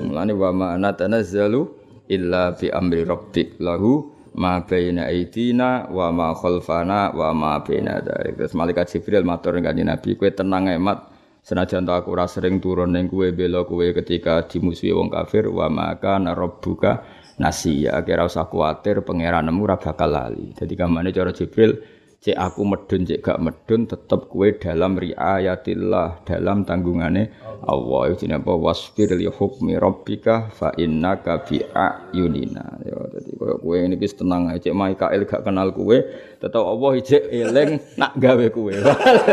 Mulane 0.00 0.32
wa 0.32 0.50
ma 0.56 0.68
natanazzalu 0.80 1.79
illa 2.10 2.52
bi 2.58 2.66
amri 2.68 3.06
rabbik 3.06 3.62
lahu 3.62 4.10
ma 4.34 4.62
baina 4.66 5.06
aidina 5.06 5.86
wa 5.90 6.10
ma 6.10 6.34
khalfana 6.34 7.14
wa 7.14 7.30
ma 7.30 7.62
baina 7.62 8.02
dzalik. 8.02 8.34
Terus 8.38 8.54
malaikat 8.58 8.86
Jibril 8.90 9.22
matur 9.22 9.58
kanjeng 9.62 9.86
Nabi, 9.86 10.18
kowe 10.18 10.30
tenang 10.30 10.70
emat 10.70 11.10
senajan 11.40 11.88
tak 11.88 12.04
aku 12.04 12.12
ora 12.12 12.26
sering 12.28 12.60
turun 12.60 12.92
ning 12.92 13.08
kowe 13.08 13.26
bela 13.32 13.64
kowe 13.64 13.86
ketika 13.96 14.44
dimusuhi 14.44 14.92
wong 14.92 15.08
kafir 15.08 15.48
wa 15.48 15.66
maka 15.72 16.20
rabbuka 16.20 16.92
nasiya 17.40 18.04
kira 18.04 18.28
usah 18.28 18.46
kuwatir 18.52 19.00
pangeranmu 19.00 19.64
ora 19.64 19.80
bakal 19.80 20.12
lali. 20.12 20.52
Jadi 20.52 20.74
kamane 20.76 21.10
cara 21.10 21.32
Jibril 21.32 21.99
cek 22.20 22.36
aku 22.36 22.68
medun 22.68 23.08
cek 23.08 23.24
gak 23.24 23.40
medun 23.40 23.88
tetep 23.88 24.28
kue 24.28 24.52
dalam 24.60 24.92
riayatillah 25.00 26.20
dalam 26.28 26.68
tanggungane 26.68 27.32
Allah. 27.64 28.12
Itu 28.12 28.28
apa? 28.28 28.52
Wasfir 28.60 29.16
li 29.16 29.24
hukmi 29.24 29.80
rabbika 29.80 30.52
fa 30.52 30.68
innaka 30.76 31.40
bi 31.40 31.64
ayunina. 31.64 32.76
Ya 32.84 33.00
dadi 33.08 33.32
koyo 33.40 33.56
kowe 33.64 33.76
ini 33.80 33.96
wis 33.96 34.12
tenang 34.12 34.52
ae. 34.52 34.60
Cek 34.60 34.76
Mikael 34.76 35.24
gak 35.24 35.48
kenal 35.48 35.72
kue 35.72 36.04
tetep 36.36 36.60
Allah 36.60 36.92
cek 37.00 37.24
eling 37.32 37.70
nak 37.96 38.12
gawe 38.20 38.46
kue. 38.52 38.76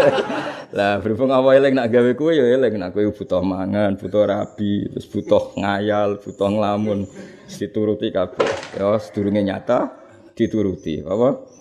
Lah 0.78 1.00
berhubung 1.04 1.32
apa 1.36 1.60
eling 1.60 1.76
nak 1.76 1.92
gawe 1.92 2.12
kue 2.16 2.40
ya 2.40 2.56
eling. 2.56 2.80
Nak 2.80 2.96
kowe 2.96 3.04
butuh 3.04 3.44
mangan 3.44 4.00
butuh 4.00 4.24
rabi 4.32 4.88
terus 4.96 5.12
butuh 5.12 5.60
ngayal 5.60 6.24
butuh 6.24 6.48
nglamun 6.48 7.04
dituruti 7.52 8.16
kabeh. 8.16 8.80
Ya 8.80 8.96
sedurunge 8.96 9.44
nyata 9.44 9.92
dituruti. 10.40 11.04
Apa 11.04 11.57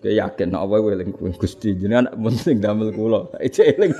Kowe 0.00 0.12
yakin 0.12 0.52
nek 0.52 0.62
apa 0.64 0.74
eling 0.92 1.10
kuwi 1.14 1.32
Gusti 1.36 1.76
jenengan 1.76 2.10
penting 2.12 2.60
damel 2.60 2.90
kula. 2.92 3.30
Ece 3.46 3.76
eling 3.76 3.92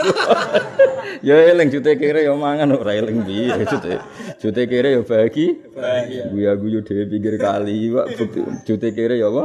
ya 1.29 1.37
eling 1.53 1.69
jute 1.71 1.95
kere 2.01 2.25
ya 2.27 2.35
mangan 2.35 2.75
ora 2.75 2.93
eling 2.95 3.25
piye 3.25 3.65
jute. 3.65 4.01
Jute 4.41 4.63
kere 4.69 4.99
ya 4.99 5.03
bagi. 5.05 5.47
Guya 6.33 6.53
guyu 6.59 6.81
dhewe 6.83 7.05
pinggir 7.07 7.37
kali 7.39 7.93
Pak. 7.93 8.07
Jute 8.67 8.89
kere 8.93 9.21
ya 9.21 9.29
apa? 9.33 9.45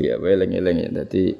Ya 0.00 0.16
eling-eling 0.16 0.76
ya. 0.80 0.88
Dadi 1.02 1.36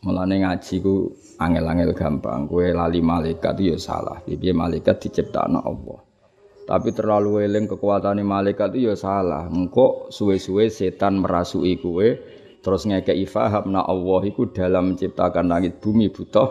mulane 0.00 0.40
ngaji 0.40 0.74
ku 0.80 1.12
angel-angel 1.36 1.92
gampang. 1.92 2.48
Kowe 2.48 2.64
lali 2.64 3.04
malaikat 3.04 3.60
ya 3.60 3.76
salah. 3.76 4.24
Piye 4.24 4.56
malaikat 4.56 5.04
diciptakno 5.04 5.60
Allah. 5.60 6.00
Tapi 6.64 6.96
terlalu 6.96 7.44
eling 7.44 7.68
kekuatan 7.68 8.24
malaikat 8.24 8.72
itu 8.72 8.88
ya 8.88 8.96
salah. 8.96 9.52
Engkau 9.52 10.08
suwe-suwe 10.08 10.72
setan 10.72 11.20
merasui 11.20 11.76
kue, 11.76 12.16
terus 12.64 12.88
ngekei 12.88 13.28
faham 13.28 13.76
na 13.76 13.84
Allah 13.84 14.24
itu 14.24 14.48
dalam 14.48 14.96
menciptakan 14.96 15.52
langit 15.52 15.84
bumi 15.84 16.08
butuh 16.08 16.48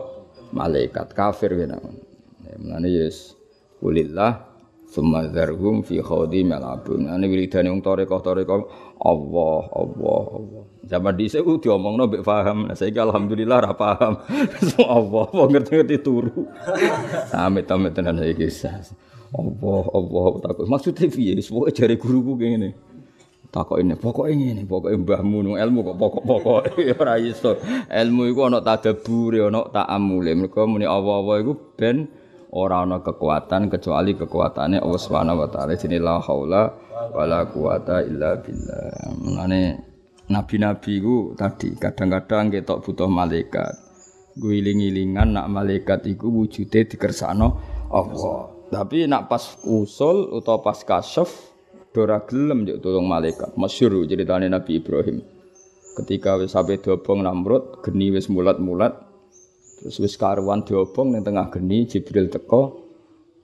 malaikat 0.54 1.18
kafir. 1.18 1.58
Ya, 1.58 1.82
Mulane 2.62 2.86
yes, 2.86 3.34
kulillah 3.82 4.54
Sumadharhum 4.94 5.82
fi 5.82 5.98
khawdi 6.06 6.46
melabun. 6.46 7.10
Ini 7.10 7.26
wiridane 7.26 7.66
wong 7.74 7.82
toreko 7.82 8.22
toreko 8.22 8.70
Allah, 9.02 9.66
Allah, 9.74 10.24
Allah. 10.38 10.64
Zaman 10.86 11.18
dhisik 11.18 11.42
ku 11.42 11.58
diomongno 11.58 12.06
mbek 12.06 12.22
paham. 12.22 12.70
Nah 12.70 12.78
saiki 12.78 13.02
alhamdulillah 13.02 13.58
ra 13.66 13.74
paham. 13.74 14.22
Allah, 14.86 15.26
apa 15.26 15.44
ngerti-ngerti 15.50 15.98
turu. 16.06 16.46
Amit-amit 17.34 17.98
tenan 17.98 18.22
saiki. 18.22 18.54
Allah, 19.34 19.84
Allah 19.98 20.30
takut. 20.46 20.70
Maksudnya 20.70 21.10
piye? 21.10 21.42
Pokoke 21.42 21.74
jare 21.74 21.98
guruku 21.98 22.38
ngene. 22.38 22.93
Takok 23.54 23.78
ini, 23.86 23.94
pokoknya 23.94 24.58
ini, 24.58 24.64
pokoknya 24.66 24.98
mbahmu 24.98 25.54
ilmu 25.54 25.80
kok 25.86 25.98
pokok-pokok 26.02 26.74
ya 26.74 26.98
ora 27.06 27.22
iso. 27.22 27.62
Ilmu 27.86 28.26
iku 28.34 28.50
ana 28.50 28.66
tadabbur, 28.66 29.46
ana 29.46 29.70
ta'amule. 29.70 30.34
Mergo 30.34 30.66
muni 30.66 30.90
Allah-Allah 30.90 31.46
iku 31.46 31.78
ben 31.78 32.10
ora 32.50 32.82
ana 32.82 33.06
kekuatan 33.06 33.70
kecuali 33.70 34.18
kekuatannya 34.18 34.82
Allah 34.82 34.98
Subhanahu 34.98 35.46
wa 35.46 35.50
taala. 35.54 35.78
Jadi 35.78 36.02
la 36.02 36.18
haula 36.18 36.74
wala 37.14 37.46
quwata 37.46 38.02
illa 38.02 38.42
billah. 38.42 39.22
Mulane 39.22 39.62
nabi-nabi 40.34 40.94
ku 40.98 41.38
tadi 41.38 41.78
kadang-kadang 41.78 42.50
ketok 42.50 42.82
butuh 42.82 43.06
malaikat. 43.06 43.70
Guiling-ilingan 44.34 45.30
nak 45.30 45.46
malaikat 45.54 46.10
iku 46.10 46.26
wujude 46.26 46.90
dikersakno 46.90 47.62
Allah. 47.94 48.50
Tapi 48.74 49.06
nak 49.06 49.30
pas 49.30 49.62
usul 49.62 50.42
atau 50.42 50.58
pas 50.66 50.82
kasyaf 50.82 51.53
dora 51.94 52.26
gelem 52.26 52.66
yo 52.66 52.82
tolong 52.82 53.06
malaikat. 53.06 53.54
Masyhur 53.54 54.04
ceritane 54.10 54.50
Nabi 54.50 54.82
Ibrahim. 54.82 55.22
Ketika 55.94 56.42
wis 56.42 56.58
sampe 56.58 56.82
diobong 56.82 57.22
Namrud, 57.22 57.86
geni 57.86 58.10
wis 58.10 58.26
mulat-mulat. 58.28 58.98
Terus 59.80 60.02
wis 60.02 60.18
karuan 60.18 60.66
diobong 60.66 61.14
ning 61.14 61.22
tengah 61.22 61.54
geni 61.54 61.86
Jibril 61.86 62.34
teko. 62.34 62.82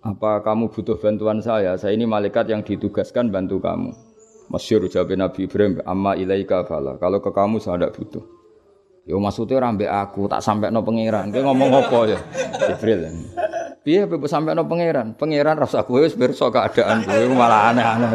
Apa 0.01 0.41
kamu 0.41 0.73
butuh 0.73 0.97
bantuan 0.97 1.45
saya? 1.45 1.77
Saya 1.77 1.93
ini 1.93 2.09
malaikat 2.09 2.49
yang 2.49 2.65
ditugaskan 2.65 3.29
bantu 3.29 3.62
kamu. 3.62 3.93
Masyhur 4.49 4.89
jawab 4.89 5.13
Nabi 5.13 5.45
Ibrahim, 5.45 5.85
"Amma 5.85 6.17
ilaika 6.17 6.65
fala." 6.65 6.97
Kalau 6.97 7.21
ke 7.21 7.29
kamu 7.29 7.62
saya 7.62 7.85
tidak 7.85 8.01
butuh. 8.01 8.25
Yo 9.05 9.21
maksudnya 9.21 9.62
rambe 9.62 9.85
aku 9.85 10.25
tak 10.25 10.41
sampai 10.41 10.73
no 10.73 10.81
pangeran. 10.81 11.29
Dia 11.29 11.45
ngomong 11.45 11.69
apa 11.69 11.99
ya? 12.09 12.19
Jibril. 12.65 13.13
Piye 13.80 14.04
sampai 14.28 14.54
no 14.54 14.68
pangeran? 14.68 15.15
Pangeran 15.15 15.56
rasa 15.56 15.88
kowe 15.88 16.04
wis 16.04 16.13
pirsa 16.13 16.52
keadaan 16.52 17.08
kowe 17.08 17.24
malah 17.32 17.72
aneh-aneh. 17.72 18.10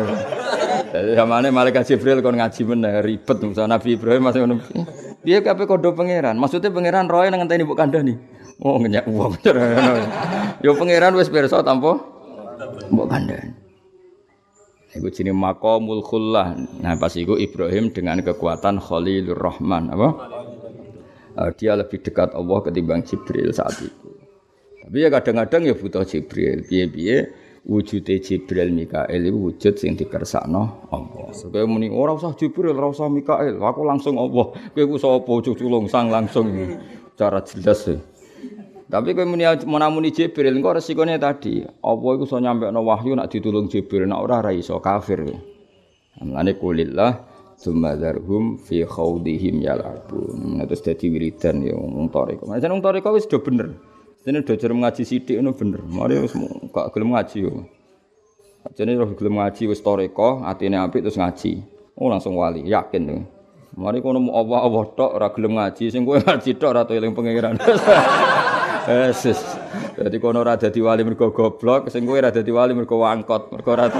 Jadi 0.92 1.10
zamane 1.16 1.48
malaikat 1.50 1.88
Jibril 1.88 2.20
kon 2.20 2.36
ngaji 2.36 2.62
meneh 2.68 3.00
ribet 3.00 3.38
misalnya 3.42 3.80
Nabi 3.80 3.96
Ibrahim 3.96 4.22
masih 4.28 4.40
ngono. 4.44 4.60
Piye 5.24 5.40
kabeh 5.40 5.64
kodo 5.64 5.96
pangeran? 5.96 6.36
Maksudnya 6.36 6.68
pangeran 6.68 7.08
roe 7.08 7.26
nang 7.32 7.42
ngenteni 7.42 7.64
mbok 7.64 7.80
kandhani. 7.80 8.14
Oh 8.60 8.76
ngenyak 8.78 9.08
wong. 9.08 9.34
Yo 10.60 10.76
pangeran 10.76 11.16
wis 11.16 11.32
pirsa 11.32 11.64
tanpa 11.64 11.96
mbok 12.92 13.08
kandhani. 13.08 13.56
Iku 14.94 15.10
jenenge 15.10 15.34
maqamul 15.34 16.06
khullah. 16.06 16.54
Nah 16.78 16.94
pas 16.94 17.10
iku 17.18 17.34
Ibrahim 17.34 17.90
dengan 17.90 18.22
kekuatan 18.22 18.78
Khalilur 18.78 19.34
Rahman, 19.34 19.90
apa? 19.90 20.08
Uh, 21.34 21.50
dia 21.58 21.74
lebih 21.74 21.98
dekat 21.98 22.30
Allah 22.30 22.62
ketimbang 22.62 23.02
Jibril 23.02 23.50
saat 23.50 23.74
itu. 23.82 23.90
Tapi 24.84 24.96
ya 25.00 25.08
kadang-kadang 25.08 25.64
ya 25.64 25.72
butuh 25.72 26.04
Jibril. 26.04 26.60
Piye-piye 26.68 27.32
wujude 27.64 28.20
Jibril 28.20 28.68
Mikael 28.68 29.24
itu 29.24 29.32
wujud 29.32 29.74
sing 29.80 29.96
dikersakno 29.96 30.92
Allah. 30.92 31.32
Supaya 31.32 31.64
muni 31.64 31.88
ora 31.88 32.12
usah 32.12 32.36
Jibril, 32.36 32.76
ora 32.76 32.92
usah 32.92 33.08
Mikael, 33.08 33.56
aku 33.56 33.80
langsung 33.80 34.20
Allah. 34.20 34.52
Kowe 34.52 34.84
ku 34.84 35.00
sapa 35.00 35.32
cuculung 35.40 35.88
sang 35.88 36.12
langsung 36.12 36.52
cara 37.16 37.40
jelas 37.40 37.88
ya. 37.88 37.96
Tapi 38.92 39.16
kowe 39.16 39.24
muni 39.24 39.48
menamuni 39.64 40.12
Jibril 40.12 40.52
engko 40.52 40.76
resikone 40.76 41.16
tadi, 41.16 41.64
apa 41.64 42.04
iku 42.12 42.28
iso 42.28 42.36
nyampekno 42.36 42.84
wahyu 42.84 43.16
nak 43.16 43.32
ditulung 43.32 43.72
Jibril, 43.72 44.04
nak 44.04 44.20
ora 44.20 44.44
ora 44.44 44.52
iso 44.52 44.76
kafir. 44.84 45.24
Mulane 46.20 46.60
kulillah 46.60 47.32
Sumadharhum 47.54 48.60
fi 48.60 48.84
khawdihim 48.84 49.62
yalabun. 49.64 50.60
Nah, 50.60 50.68
terus 50.68 50.84
dadi 50.84 51.08
wiridan 51.08 51.64
ya 51.64 51.72
wong 51.72 52.12
toriko. 52.12 52.50
Macam 52.50 52.76
wong 52.76 52.82
toriko 52.84 53.14
wis 53.14 53.24
do 53.24 53.40
bener. 53.40 53.72
Dene 54.24 54.40
do 54.40 54.56
jar 54.56 54.72
ngaji 54.72 55.04
sithik 55.04 55.36
ngono 55.36 55.52
bener. 55.52 55.84
Mari 55.84 56.16
wis 56.16 56.32
gak 56.72 56.96
gelem 56.96 57.12
ngaji 57.12 57.44
yo. 57.44 57.68
Jane 58.72 58.96
roh 58.96 59.12
gelem 59.12 59.36
ngaji 59.36 59.68
wis 59.68 59.84
toriko, 59.84 60.40
atine 60.48 60.80
apik 60.80 61.04
terus 61.04 61.20
ngaji. 61.20 61.60
Oh 62.00 62.08
langsung 62.08 62.32
wali, 62.32 62.64
yakin 62.64 63.04
tuh. 63.04 63.20
Mari 63.76 64.00
kono 64.00 64.24
mau 64.24 64.40
Allah-Allah 64.40 64.84
tok 64.96 65.10
ora 65.20 65.28
gelem 65.28 65.60
ngaji, 65.60 65.92
sing 65.92 66.08
kowe 66.08 66.16
ngaji 66.16 66.56
tok 66.56 66.72
ora 66.72 66.88
eling 66.88 67.12
pangeran. 67.12 67.60
Yesus. 68.88 69.44
Dadi 70.00 70.16
kono 70.16 70.40
ora 70.40 70.56
dadi 70.56 70.80
wali 70.80 71.04
mergo 71.04 71.28
goblok, 71.28 71.92
sing 71.92 72.08
kowe 72.08 72.16
ora 72.16 72.32
dadi 72.32 72.48
wali 72.48 72.72
mergo 72.72 72.96
wangkot, 73.04 73.52
mergo 73.52 73.76
ora. 73.76 73.92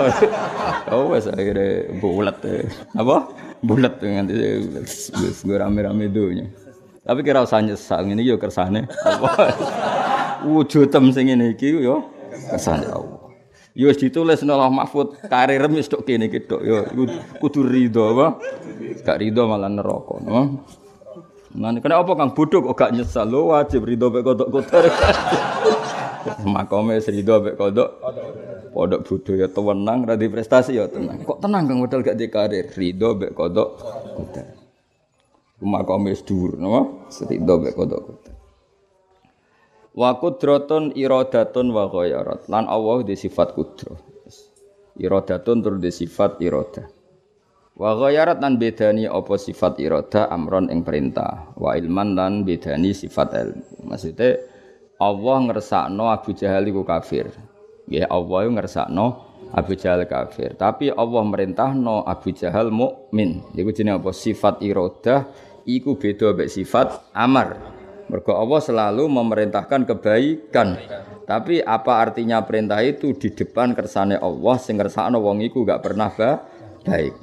Oh 0.88 1.12
wis 1.12 1.28
akhire 1.28 2.00
bulet. 2.00 2.40
Apa? 2.96 3.28
Bulet 3.60 4.00
nganti 4.00 4.32
wis 5.20 5.44
rame-rame 5.44 6.08
dunya. 6.08 6.48
Tapi 7.04 7.20
kira 7.20 7.44
usah 7.44 7.60
nyesal 7.60 8.08
ngene 8.08 8.24
yo 8.24 8.40
kersane 8.40 8.88
apa? 9.04 9.52
Wujudem 10.48 11.12
sing 11.12 11.28
ngene 11.28 11.52
iki 11.52 11.68
yo 11.84 12.08
kersane 12.48 12.88
Allah. 12.88 13.20
Yo 13.76 13.92
wis 13.92 14.00
ditulis 14.00 14.40
nang 14.40 14.72
Mahfud 14.72 15.20
karir 15.28 15.60
wis 15.68 15.84
tok 15.84 16.08
kene 16.08 16.32
iki 16.32 16.48
tok 16.48 16.64
yo 16.64 16.88
kudu 17.44 17.60
rido 17.60 18.16
apa? 18.16 18.40
Gak 19.04 19.20
rido 19.20 19.44
malah 19.44 19.68
neraka, 19.68 20.16
no? 20.24 20.64
Nah, 21.54 21.70
kena 21.78 22.02
apa 22.02 22.18
kang 22.18 22.34
bodoh 22.34 22.66
kok 22.66 22.74
gak 22.74 22.92
nyesal 22.96 23.30
lo 23.30 23.54
wajib 23.54 23.86
ridho 23.86 24.10
pek 24.10 24.24
kotor 24.26 24.48
kotor. 24.50 24.90
Makome 26.42 26.98
serido 27.04 27.38
mbek 27.38 27.60
kodok. 27.60 28.00
Kodok 28.74 29.00
bodho 29.06 29.32
ya 29.38 29.46
tenang, 29.46 30.08
ra 30.08 30.16
prestasi 30.16 30.80
ya 30.80 30.88
tenang. 30.88 31.22
Kok 31.22 31.38
tenang 31.38 31.68
Kang 31.68 31.78
modal 31.78 32.00
gak 32.00 32.16
di 32.16 32.26
karir, 32.32 32.66
rido 32.74 33.14
mbek 33.14 33.36
kodok. 33.36 33.70
Wis 36.06 36.20
dhuwur 36.22 36.60
napa? 36.60 37.08
Serido 37.08 37.58
mbek 37.58 37.74
kodok. 37.74 38.04
Wa 39.94 40.18
kudratun 40.18 40.92
iradatun 40.92 41.70
wa 41.70 41.86
ghayarat. 41.86 42.50
Lan 42.50 42.66
Allah 42.66 43.06
di 43.06 43.14
sifat 43.14 43.54
kudrah. 43.54 43.94
Iradatun 44.98 45.62
tur 45.62 45.74
di 45.78 45.90
sifat 45.90 46.38
iradah. 46.42 46.86
Wa 47.74 47.98
ghayarat 47.98 48.38
lan 48.38 48.58
bedani 48.58 49.10
apa 49.10 49.34
sifat 49.34 49.82
irada 49.82 50.30
amron 50.30 50.70
ing 50.70 50.86
perintah. 50.86 51.50
Wa 51.58 51.74
ilman 51.74 52.14
lan 52.14 52.46
bedani 52.46 52.94
sifat 52.94 53.34
ilmu. 53.34 53.90
Maksudnya 53.90 54.38
Allah 55.02 55.36
ngersakno 55.50 56.06
Abu 56.10 56.30
Jahal 56.38 56.70
iku 56.70 56.86
kafir. 56.86 57.30
Ya 57.90 58.06
Allah 58.06 58.46
ngersakno 58.46 59.34
Abu 59.50 59.74
Jahal 59.74 60.06
kafir. 60.06 60.54
Tapi 60.54 60.90
Allah 60.94 61.22
merintahno 61.26 62.06
Abu 62.06 62.30
Jahal 62.30 62.70
mukmin. 62.70 63.42
Iku 63.54 63.74
jenenge 63.74 64.02
apa? 64.02 64.10
Sifat 64.14 64.62
irada 64.62 65.26
iku 65.68 65.96
beda 65.98 66.32
mek 66.36 66.48
sifat 66.48 67.12
amar. 67.12 67.74
Mergo 68.08 68.36
Allah 68.36 68.60
selalu 68.60 69.08
memerintahkan 69.08 69.88
kebaikan. 69.88 70.76
Tapi 71.24 71.64
apa 71.64 72.04
artinya 72.04 72.44
perintah 72.44 72.84
itu 72.84 73.16
di 73.16 73.32
depan 73.32 73.72
kersane 73.72 74.20
Allah 74.20 74.56
sing 74.60 74.76
ngersakno 74.76 75.24
wong 75.24 75.40
iku 75.40 75.64
gak 75.64 75.80
pernah 75.80 76.12
baik. 76.84 77.16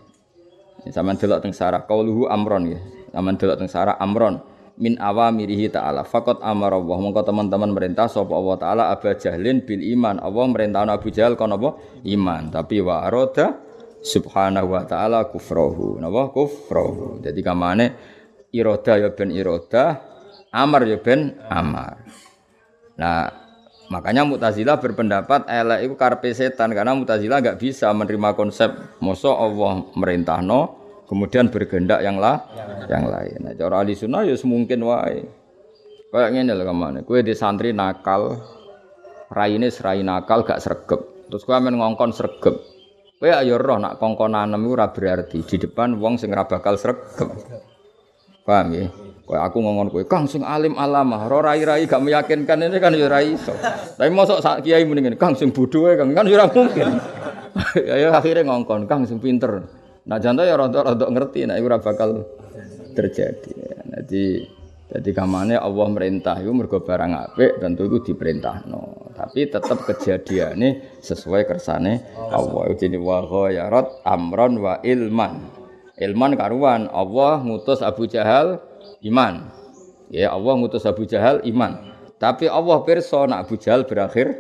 Sama 0.90 1.14
delok 1.14 1.46
teng 1.46 1.54
sarah 1.54 1.86
qauluhu 1.86 2.26
amron 2.26 2.74
ya. 2.74 2.82
Sama 3.14 3.38
delok 3.38 3.62
teng 3.62 3.70
sarah 3.70 3.94
amron 4.02 4.42
min 4.82 4.98
awamirihi 4.98 5.70
ta'ala. 5.70 6.02
Fakot 6.02 6.42
amar 6.42 6.74
Allah. 6.74 6.98
Mongko 6.98 7.22
teman-teman 7.22 7.70
merintah 7.70 8.10
sapa 8.10 8.34
Allah 8.34 8.58
taala 8.58 8.84
Abu 8.90 9.14
Jahlin 9.14 9.62
bil 9.62 9.86
iman. 9.94 10.18
Allah 10.18 10.46
merintah 10.50 10.82
Abu 10.90 11.14
Jahal 11.14 11.38
kon 11.38 11.54
apa? 11.54 11.78
Iman. 12.02 12.50
Tapi 12.50 12.82
wa 12.82 13.06
arada 13.06 13.62
subhanahu 14.02 14.74
wa 14.74 14.82
ta'ala 14.82 15.30
kufrahu. 15.30 16.02
Napa? 16.02 16.34
Kufrahu. 16.34 17.22
Jadi 17.22 17.40
kamane 17.46 17.86
iroda 18.52 19.00
ya 19.00 19.10
ben 19.12 19.32
iroda, 19.32 20.00
amar 20.52 20.84
ya 20.88 21.00
ben 21.00 21.40
amar. 21.48 22.00
Nah, 23.00 23.32
makanya 23.88 24.28
Mu'tazilah 24.28 24.78
berpendapat 24.78 25.48
elek 25.50 25.80
itu 25.90 25.96
karpe 25.98 26.30
setan 26.36 26.76
karena 26.76 26.94
Mu'tazilah 26.94 27.42
enggak 27.42 27.60
bisa 27.60 27.90
menerima 27.92 28.36
konsep 28.38 28.70
mosok 29.02 29.36
Allah 29.36 29.74
merintahno 29.96 30.80
kemudian 31.12 31.52
bergendak 31.52 32.00
yang 32.00 32.20
lah 32.20 32.40
yang 32.88 33.04
lain. 33.08 33.40
Nah, 33.44 33.54
cara 33.56 33.84
ahli 33.84 33.96
sunnah 34.00 34.24
ya 34.24 34.36
semungkin 34.40 34.88
wae. 34.88 35.28
Kayak 36.12 36.30
ngene 36.36 36.52
lho 36.56 36.64
ke 36.68 36.76
mana? 36.76 37.00
Kue 37.08 37.24
di 37.24 37.32
santri 37.32 37.72
nakal, 37.72 38.36
raine 39.32 39.72
serai 39.72 40.04
nakal 40.04 40.44
gak 40.44 40.60
sregep. 40.60 41.32
Terus 41.32 41.48
kue 41.48 41.56
men 41.64 41.80
ngongkon 41.80 42.12
sregep. 42.12 42.56
Kue 43.16 43.32
ayo 43.32 43.56
roh 43.56 43.80
nak 43.80 43.96
kongkonan 43.96 44.52
iku 44.52 44.76
ora 44.76 44.92
berarti 44.92 45.40
di 45.40 45.56
depan 45.56 45.96
wong 45.96 46.20
sing 46.20 46.36
ora 46.36 46.44
bakal 46.44 46.76
sregep. 46.76 47.32
Paham 48.42 48.68
ya? 48.74 48.86
Aku 49.32 49.64
ngomong 49.64 49.88
kue, 49.88 50.04
kang 50.04 50.28
sing 50.28 50.44
alim 50.44 50.76
alama, 50.76 51.24
roh 51.32 51.40
rai-rai 51.40 51.88
gak 51.88 52.04
meyakinkan 52.04 52.68
ini 52.68 52.78
kan 52.84 52.92
ya 52.92 53.08
rai 53.08 53.32
iso. 53.32 53.56
Tapi 53.96 54.12
mosok 54.12 54.44
sak 54.44 54.60
kiai 54.60 54.84
mendingin, 54.84 55.16
kang 55.16 55.40
sing 55.40 55.56
bodoh 55.56 55.88
kang 55.96 56.12
kan 56.12 56.28
ya 56.28 56.44
mungkin. 56.52 57.00
ya 57.80 58.12
akhirnya 58.12 58.44
ngongkon, 58.52 58.92
kang 58.92 59.08
sing 59.08 59.24
pinter. 59.24 59.64
Nah 60.04 60.20
jantan 60.20 60.52
ya 60.52 60.60
rontok-rontok 60.60 61.10
ngerti, 61.16 61.48
nah 61.48 61.56
itu 61.56 61.68
bakal 61.80 62.28
terjadi. 62.92 63.56
Jadi 63.88 64.26
jadi 64.92 65.10
kamane 65.16 65.56
Allah 65.56 65.88
merintah 65.88 66.36
itu 66.36 66.52
mergo 66.52 66.84
barang 66.84 67.12
apik 67.16 67.64
tentu 67.64 67.88
itu 67.88 68.12
diperintah 68.12 68.68
no. 68.68 69.08
Tapi 69.16 69.48
tetap 69.48 69.88
kejadiannya 69.88 71.00
sesuai 71.00 71.48
kersane 71.48 72.12
Allah. 72.20 72.76
Jadi 72.76 73.00
wa 73.00 73.24
ghayarat 73.24 74.04
amron 74.04 74.60
wa 74.60 74.84
ilman. 74.84 75.61
Ilman 76.02 76.34
karuan. 76.34 76.90
Allah 76.90 77.46
ngutus 77.46 77.86
Abu 77.86 78.10
Jahal 78.10 78.58
iman. 79.06 79.54
Ya 80.10 80.34
Allah 80.34 80.54
ngutus 80.58 80.90
Abu 80.90 81.06
Jahal 81.06 81.46
iman. 81.46 81.94
Tapi 82.18 82.50
Allah 82.50 82.82
pirsa 82.82 83.30
nak 83.30 83.46
Abu 83.46 83.62
Jahal 83.62 83.86
berakhir 83.86 84.34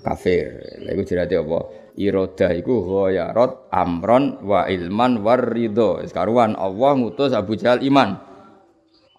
kafir. 0.00 0.80
Lha 0.80 0.96
iku 0.96 1.02
jadi 1.04 1.36
Allah 1.36 1.68
iroda 2.00 2.48
iku 2.56 2.74
ghayarat 2.80 3.68
amron 3.68 4.40
wa 4.40 4.64
ilman 4.64 5.20
war 5.20 5.52
ridho. 5.52 6.00
Sekaruan 6.08 6.56
Allah 6.56 6.96
ngutus 6.96 7.36
Abu 7.36 7.60
Jahal 7.60 7.84
iman. 7.84 8.16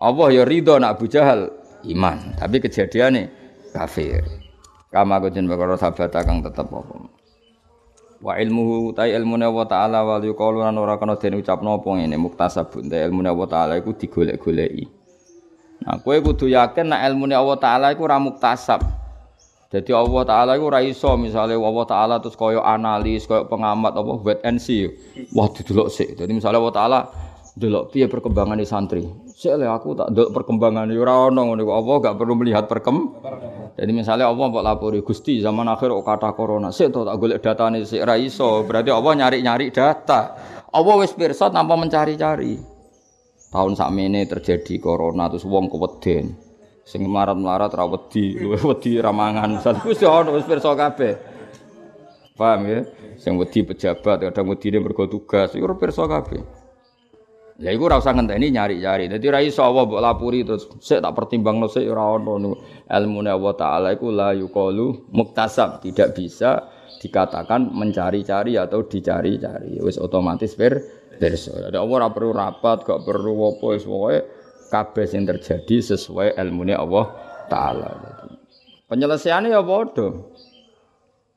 Allah 0.02 0.28
ya 0.34 0.44
ridho 0.50 0.82
nak 0.82 0.98
Abu 0.98 1.06
Jahal 1.06 1.54
iman. 1.86 2.34
Tapi 2.42 2.58
kejadiannya 2.58 3.24
kafir. 3.70 4.26
Kama 4.90 5.18
kujen 5.22 5.50
perkara 5.50 5.74
sahabat 5.74 6.14
kang 6.22 6.46
tetep 6.46 6.70
apa 6.70 7.23
wa 8.24 8.40
ilmuhu 8.40 8.96
ta 8.96 9.04
ilmune 9.04 9.44
wa 9.52 9.68
taala 9.68 10.00
wa 10.08 10.24
yuqalu 10.24 10.64
lan 10.64 10.80
ora 10.80 10.96
kana 10.96 11.20
den 11.20 11.44
ucapno 11.44 11.76
apa 11.76 11.90
ngene 11.92 12.16
muktasabun 12.16 12.88
ta 12.88 12.96
ilmune 13.04 13.28
wa 13.28 13.44
taala 13.44 13.76
iku 13.76 13.92
digolek-goleki 13.92 14.88
nah 15.84 16.00
kowe 16.00 16.16
kudu 16.24 16.48
yakin 16.48 16.96
nek 16.96 17.04
ilmune 17.12 17.36
Allah 17.36 17.60
taala 17.60 17.92
iku 17.92 18.08
ora 18.08 18.16
muktasab 18.24 19.04
Jadi 19.74 19.90
Allah 19.90 20.22
Taala 20.22 20.52
itu 20.54 20.70
raiso 20.70 21.18
misalnya 21.18 21.58
Allah 21.58 21.86
Taala 21.90 22.16
terus 22.22 22.38
koyo 22.38 22.62
analis, 22.62 23.26
koyo 23.26 23.50
pengamat 23.50 23.98
apa 23.98 24.12
wait 24.22 24.40
and 24.46 24.62
see. 24.62 24.86
Wah 25.34 25.50
didelok 25.50 25.90
sih. 25.90 26.14
Jadi 26.14 26.30
misalnya 26.30 26.62
Allah 26.62 26.78
Taala 26.78 27.00
delok 27.58 27.90
piye 27.90 28.06
perkembangan 28.06 28.62
di 28.62 28.70
santri. 28.70 29.02
Sik 29.34 29.58
aku 29.58 29.98
tak 29.98 30.14
delok 30.14 30.30
perkembangan 30.30 30.86
ora 30.94 31.26
ono 31.26 31.42
ngono 31.50 31.74
Allah 31.74 31.96
gak 32.06 32.16
perlu 32.22 32.38
melihat 32.38 32.70
perkem. 32.70 33.18
Jadi 33.74 33.90
misalnya 33.90 34.30
Allah 34.30 34.46
mbok 34.54 34.62
lapori 34.62 35.02
Gusti 35.02 35.42
zaman 35.42 35.66
akhir 35.66 35.90
kok 35.90 36.06
kata 36.06 36.30
corona. 36.38 36.70
Sik 36.70 36.94
to 36.94 37.02
tak 37.02 37.18
golek 37.18 37.42
datane 37.42 37.82
sik 37.82 38.06
ra 38.06 38.14
iso. 38.14 38.62
Berarti 38.70 38.94
Allah 38.94 39.14
nyari-nyari 39.18 39.74
data. 39.74 40.38
Allah 40.70 40.96
wis 41.02 41.14
pirsa 41.18 41.50
tanpa 41.50 41.74
mencari-cari. 41.74 42.54
Tahun 43.50 43.74
sakmene 43.74 44.26
terjadi 44.30 44.78
corona 44.78 45.30
terus 45.30 45.46
wong 45.46 45.70
keweden. 45.70 46.54
sing 46.84 47.08
melarat-melarat 47.08 47.72
ra 47.72 47.88
wedi, 47.88 48.36
wedi 48.68 49.00
ra 49.00 49.16
mangan. 49.16 49.64
Wis 49.88 50.04
ono 50.04 50.36
wis 50.36 50.44
pirsa 50.44 50.76
kabeh. 50.76 51.16
Paham 52.36 52.68
ya? 52.68 52.84
Sing 53.16 53.40
wedi 53.40 53.64
pejabat, 53.64 54.20
kadang 54.20 54.52
wedine 54.52 54.84
mergo 54.84 55.08
tugas, 55.08 55.56
iku 55.56 55.80
pirsa 55.80 56.04
kabeh. 56.12 56.63
Ya 57.62 57.70
iku 57.70 57.86
ora 57.86 58.02
usah 58.02 58.18
ngenteni 58.18 58.50
nyari-nyari. 58.50 59.06
Dadi 59.14 59.30
ra 59.30 59.38
iso 59.38 59.62
Allah 59.62 59.86
mbok 59.86 60.02
lapuri 60.02 60.42
terus 60.42 60.66
sik 60.82 61.06
tak 61.06 61.14
pertimbangno 61.14 61.70
sik 61.70 61.86
ora 61.86 62.18
ono 62.18 62.58
ilmune 62.90 63.30
Allah 63.30 63.54
taala 63.54 63.88
iku 63.94 64.10
la 64.10 64.34
yuqalu 64.34 65.14
muktasab, 65.14 65.86
tidak 65.86 66.18
bisa 66.18 66.66
dikatakan 66.98 67.70
mencari-cari 67.70 68.58
atau 68.58 68.90
dicari-cari. 68.90 69.78
Wis 69.86 70.02
otomatis 70.02 70.58
per 70.58 70.82
pirsa. 71.22 71.70
Dadi 71.70 71.78
Allah 71.78 71.96
ora 72.02 72.10
perlu 72.10 72.34
rapat, 72.34 72.90
gak 72.90 73.06
perlu 73.06 73.54
apa 73.54 73.66
wis 73.70 73.86
pokoke 73.86 74.20
kabeh 74.74 75.06
sing 75.06 75.30
terjadi 75.30 75.94
sesuai 75.94 76.34
ilmunya 76.34 76.82
Allah 76.82 77.14
taala. 77.54 77.94
Penyelesaiannya 78.90 79.54
ya 79.54 79.62
bodoh. 79.62 80.34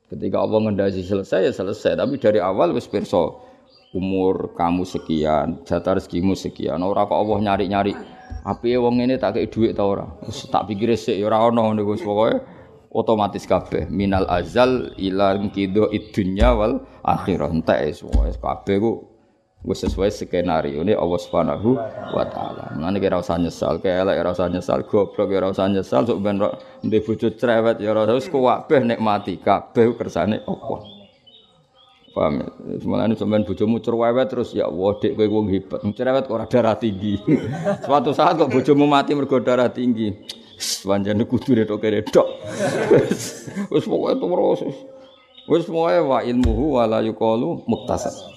Ketika 0.08 0.38
Allah 0.40 0.64
ngendasi 0.64 1.02
selesai 1.04 1.50
ya 1.50 1.52
selesai, 1.52 1.98
tapi 1.98 2.16
dari 2.16 2.40
awal 2.40 2.72
wis 2.72 2.88
pirsa 2.88 3.45
umur 3.94 4.56
kamu 4.56 4.82
sekian, 4.82 5.62
jatah 5.62 5.98
rezekimu 5.98 6.34
sekian. 6.34 6.82
Ora 6.82 7.06
kok 7.06 7.18
Allah 7.18 7.38
nyari-nyari 7.52 7.92
api 8.46 8.78
wong 8.78 9.02
ini 9.02 9.18
tak 9.18 9.38
kei 9.38 9.50
dhuwit 9.50 9.74
ta 9.74 9.84
ora. 9.86 10.06
Wis 10.26 10.46
tak 10.50 10.66
pikir 10.70 10.94
sik 10.94 11.18
ya 11.18 11.26
ora 11.26 11.46
ono 11.46 11.74
wis 11.86 12.02
pokoke 12.02 12.42
otomatis 12.94 13.44
kabeh 13.44 13.90
minal 13.92 14.24
azal 14.30 14.94
ila 14.96 15.36
kido 15.52 15.90
idunya 15.92 16.54
wal 16.54 16.80
akhirah 17.04 17.52
entek 17.52 17.92
wis 17.92 18.38
kabeh 18.38 18.78
ku 18.78 19.16
wis 19.66 19.82
sesuai 19.82 20.14
skenario 20.14 20.86
ini 20.86 20.94
Allah 20.94 21.18
Subhanahu 21.18 21.74
wa 22.14 22.24
taala. 22.30 22.70
Mulane 22.78 23.02
kira 23.02 23.18
usah 23.18 23.34
nyesal, 23.34 23.82
kaya 23.82 24.06
elek 24.06 24.22
ora 24.22 24.30
usah 24.30 24.46
nyesal, 24.46 24.86
goblok 24.86 25.26
ora 25.26 25.50
usah 25.50 25.66
nyesal, 25.66 26.06
sok 26.06 26.22
ben 26.22 26.38
ndek 26.86 27.02
bojo 27.02 27.34
cerewet 27.34 27.82
ya 27.82 27.90
ora 27.90 28.14
usah 28.14 28.30
kabeh 28.30 28.86
nikmati, 28.86 29.42
kabeh 29.42 29.90
kersane 29.98 30.46
Allah. 30.46 30.95
Paham 32.16 32.40
ya? 32.40 32.48
Mulane 32.88 33.12
sampean 33.12 33.44
bojomu 33.44 33.76
cerewet 33.76 34.32
terus 34.32 34.56
ya 34.56 34.72
Allah 34.72 34.96
dek 34.96 35.20
kowe 35.20 35.28
wong 35.28 35.52
hebat. 35.52 35.84
Cerewet 35.92 36.24
kok 36.24 36.48
darah 36.48 36.80
tinggi. 36.80 37.20
Suatu 37.84 38.16
saat 38.16 38.40
kok 38.40 38.48
bojomu 38.48 38.88
mati 38.88 39.12
mergo 39.12 39.36
darah 39.36 39.68
tinggi. 39.68 40.16
Wanjane 40.88 41.28
kudu 41.28 41.52
retok 41.52 41.76
kere 41.84 42.00
tok. 42.00 42.24
Wis 43.68 43.84
pokoke 43.84 44.16
terus. 44.16 44.60
Wis 45.44 45.64
pokoke 45.68 46.00
wa 46.08 46.24
ilmuhu 46.24 46.80
wala 46.80 47.04
yuqalu 47.04 47.68
muktasab. 47.68 48.36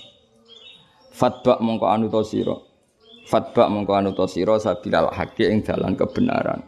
fatba 1.19 1.59
mongko 1.59 1.85
anu 1.91 2.07
to 2.07 2.23
sira 2.23 2.55
fatba 3.27 3.67
mongko 3.67 3.91
anu 3.99 4.15
to 4.15 4.23
sira 4.23 4.55
sabilal 4.55 5.11
ing 5.35 5.59
dalan 5.67 5.99
kebenaran 5.99 6.63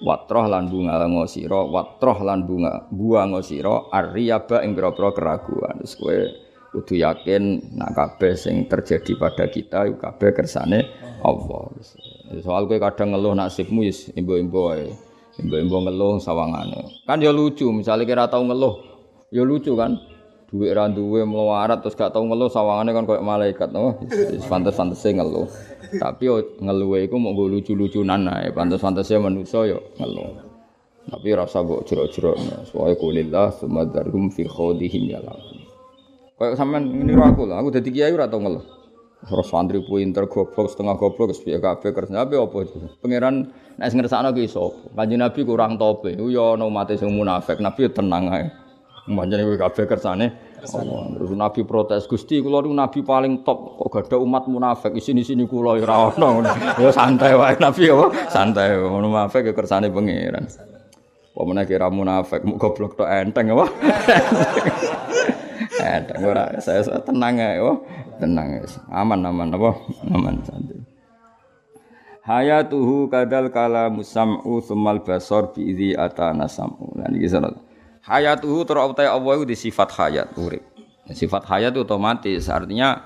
watroh 0.00 0.48
lan 0.48 0.72
bunga 0.72 1.04
ngo 1.04 1.28
sira 1.28 1.60
watroh 1.68 2.24
lan 2.24 2.48
bunga 2.48 2.88
buang 2.88 3.36
sira 3.44 3.92
aryaba 3.92 4.64
ing 4.64 4.72
boro 4.72 5.12
keraguan 5.12 5.84
kowe 5.84 6.16
kudu 6.70 7.02
yakin 7.02 7.74
nak 7.74 7.94
kabeh 7.98 8.38
sing 8.38 8.70
terjadi 8.70 9.18
pada 9.18 9.44
kita 9.50 9.90
iku 9.90 9.98
kabeh 9.98 10.30
kersane 10.34 10.86
Allah 11.20 11.74
soal 12.40 12.70
kowe 12.70 12.78
kadang 12.78 13.12
ngeluh 13.12 13.34
nasibmu 13.34 13.82
wis 13.82 14.08
imbo-imbo 14.14 14.70
wae 14.70 14.90
Mbok 15.40 15.80
ngeluh 15.88 16.20
sawangane. 16.20 17.06
Kan 17.08 17.24
ya 17.24 17.32
lucu, 17.32 17.72
misalnya 17.72 18.04
kira 18.04 18.24
tau 18.28 18.44
ngeluh, 18.44 18.76
ya 19.32 19.40
lucu 19.40 19.72
kan. 19.72 19.96
Duit 20.50 20.74
ra 20.74 20.90
duwe 20.90 21.22
melarat 21.22 21.78
terus 21.78 21.94
gak 21.94 22.10
tau 22.10 22.26
ngeluh 22.26 22.50
sawangane 22.50 22.90
kan 22.90 23.06
koyo 23.06 23.22
malaikat, 23.22 23.70
no. 23.70 24.02
Pantes-pantese 24.50 25.14
ngeluh. 25.14 25.46
Tapi 25.96 26.26
ngeluh 26.58 26.98
iku 27.06 27.16
mau 27.22 27.32
lucu-lucunan 27.32 28.26
ae, 28.26 28.50
pantes-pantese 28.50 29.16
manusa 29.22 29.64
ya 29.64 29.78
ngeluh. 30.02 30.50
Tapi 31.06 31.28
rasa 31.32 31.62
mbok 31.62 31.86
jero-jero. 31.86 32.34
Soale 32.68 32.98
kulillah 32.98 33.54
sumadzarum 33.54 34.28
fi 34.34 34.44
khodihim 34.44 35.14
ya 35.14 35.22
Kayak 36.40 36.56
sampean 36.56 36.88
ngene 36.88 37.20
aku 37.20 37.44
lah, 37.44 37.60
aku 37.60 37.68
dadi 37.68 37.92
kiai 37.92 38.16
ora 38.16 38.24
tau 38.24 38.40
ngeluh. 38.40 38.64
Terus 39.20 39.52
santri 39.52 39.84
pinter 39.84 40.24
goblok 40.24 40.72
setengah 40.72 40.96
goblok 40.96 41.36
wis 41.36 41.44
piye 41.44 41.60
kabeh 41.60 41.92
kerja 41.92 42.24
apa 42.24 42.32
apa 42.40 42.64
pangeran 43.04 43.52
nek 43.76 43.92
ngersakno 43.92 44.32
ki 44.32 44.48
sapa 44.48 44.96
kanjeng 44.96 45.20
nabi 45.20 45.44
kurang 45.44 45.76
tope. 45.76 46.16
Ku 46.16 46.32
ya 46.32 46.56
ana 46.56 46.64
umat 46.64 46.96
sing 46.96 47.12
munafik. 47.12 47.60
Nabi 47.60 47.92
tenang 47.92 48.32
ae. 48.32 48.48
Manjane 49.12 49.44
kowe 49.44 49.60
kabeh 49.60 49.84
kersane 49.84 50.26
terus 50.64 51.32
nabi 51.36 51.60
protes 51.68 52.08
Gusti 52.08 52.40
kula 52.40 52.64
niku 52.64 52.72
nabi 52.72 52.98
paling 53.04 53.44
top. 53.44 53.76
Kok 53.76 53.88
gak 53.92 54.08
ada 54.08 54.16
umat 54.24 54.48
munafik? 54.48 54.96
Isini-sini 54.96 55.44
kula 55.44 55.76
ora 55.76 56.08
ono. 56.08 56.40
Ya 56.80 56.88
santai 56.88 57.36
wae 57.36 57.60
nabi 57.60 57.92
apa 57.92 58.32
santai 58.32 58.80
munafik 58.80 59.44
ya 59.44 59.52
kersane 59.52 59.92
pangeran. 59.92 60.48
Apa 61.36 61.42
meneh 61.44 61.68
kira 61.68 61.92
munafik? 61.92 62.40
Mu 62.48 62.56
goblok 62.56 62.96
tok 62.96 63.08
enteng 63.12 63.52
apa 63.52 63.68
enteng 65.98 66.22
ora 66.22 66.54
saya 66.62 66.86
tenang 67.02 67.42
ae 67.42 67.58
oh 67.58 67.82
tenang. 68.22 68.62
Aman 68.92 69.26
aman 69.26 69.50
apa? 69.50 69.70
Aman 70.14 70.38
santai. 70.46 70.78
Hayatuhu 72.20 73.10
kadal 73.10 73.50
kalamu 73.50 74.06
sam'u 74.06 74.62
tsummal 74.62 75.02
basar 75.02 75.50
bi 75.50 75.72
idzi 75.72 75.98
atana 75.98 76.46
sam'u. 76.46 76.94
Lan 76.94 77.10
iki 77.16 77.26
sanad. 77.26 77.58
Hayatuhu 78.06 78.62
terautai 78.62 79.10
Allah 79.10 79.40
itu 79.40 79.44
di 79.50 79.56
sifat 79.56 79.88
hayat 79.98 80.28
urip. 80.38 80.62
Sifat 81.10 81.42
hayat 81.50 81.74
itu 81.74 81.82
otomatis 81.82 82.46
artinya 82.46 83.02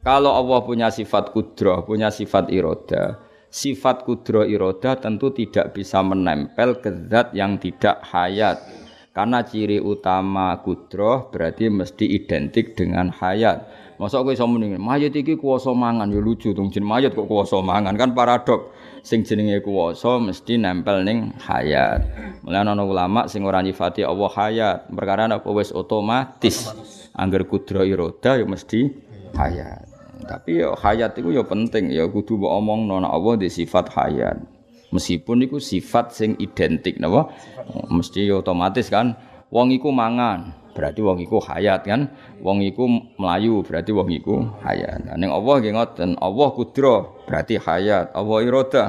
kalau 0.00 0.32
Allah 0.32 0.64
punya 0.64 0.88
sifat 0.88 1.34
kudroh, 1.34 1.84
punya 1.84 2.08
sifat 2.08 2.48
iroda, 2.48 3.20
sifat 3.52 4.08
kudroh 4.08 4.48
iroda 4.48 4.96
tentu 4.96 5.28
tidak 5.34 5.76
bisa 5.76 6.00
menempel 6.00 6.80
ke 6.80 6.88
zat 7.10 7.34
yang 7.36 7.60
tidak 7.60 8.00
hayat. 8.08 8.64
Karena 9.10 9.42
ciri 9.42 9.82
utama 9.82 10.54
kudroh 10.62 11.34
berarti 11.34 11.66
mesti 11.66 12.06
identik 12.06 12.78
dengan 12.78 13.10
hayat. 13.10 13.66
Masa 13.98 14.22
kowe 14.22 14.30
iso 14.30 14.46
muni 14.46 14.78
mayit 14.78 15.12
iki 15.12 15.34
kuwasa 15.34 15.74
mangan 15.74 16.14
ya 16.14 16.22
lucu 16.22 16.54
dong 16.54 16.70
jeneng 16.70 17.10
kok 17.10 17.26
kuwasa 17.26 17.58
mangan 17.58 17.98
kan 17.98 18.14
paradok. 18.14 18.70
Sing 19.02 19.26
jenenge 19.26 19.66
kuwasa 19.66 20.22
mesti 20.22 20.62
nempel 20.62 21.02
ning 21.02 21.34
hayat. 21.42 22.06
Mulane 22.46 22.70
ana 22.70 22.86
ulama 22.86 23.26
sing 23.26 23.42
ora 23.42 23.58
nyifati 23.66 24.06
Allah 24.06 24.30
hayat, 24.30 24.78
perkara 24.94 25.26
apa 25.26 25.50
otomatis. 25.74 26.70
Angger 27.10 27.50
kudro 27.50 27.82
iroda 27.82 28.38
ya 28.38 28.46
mesti 28.46 28.94
hayat. 29.34 29.90
Tapi 30.22 30.62
ya 30.62 30.70
hayat 30.78 31.18
itu 31.18 31.34
ya 31.34 31.42
penting 31.42 31.90
ya 31.90 32.06
kudu 32.06 32.38
mbok 32.38 32.52
omongno 32.62 33.02
nek 33.02 33.10
Allah 33.10 33.34
di 33.42 33.48
sifat 33.50 33.90
hayat. 33.90 34.59
Meskipun 34.90 35.46
itu 35.46 35.62
sifat 35.62 36.10
sing 36.10 36.34
identik 36.42 36.98
napa? 36.98 37.30
Mesti 37.90 38.26
ya 38.26 38.42
otomatis 38.42 38.90
kan? 38.90 39.14
Wong 39.50 39.74
iku 39.74 39.90
mangan, 39.90 40.54
berarti 40.74 41.02
wong 41.02 41.18
iku 41.22 41.42
hayat 41.42 41.86
kan? 41.86 42.10
Wong 42.42 42.62
iku 42.62 42.86
melayu 43.18 43.62
berarti 43.62 43.90
wong 43.90 44.10
iku 44.10 44.46
hayat. 44.62 45.06
Nah, 45.06 45.14
ning 45.18 45.30
Allah 45.30 45.54
nggih 45.58 45.74
ngoten 45.74 46.10
Allah 46.18 46.48
kudro 46.54 47.22
berarti 47.26 47.58
hayat. 47.58 48.14
Allah 48.14 48.38
iroda 48.42 48.84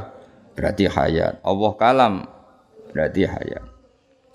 berarti 0.58 0.86
hayat. 0.90 1.42
Allah 1.42 1.72
kalam 1.78 2.14
berarti 2.94 3.26
hayat. 3.26 3.66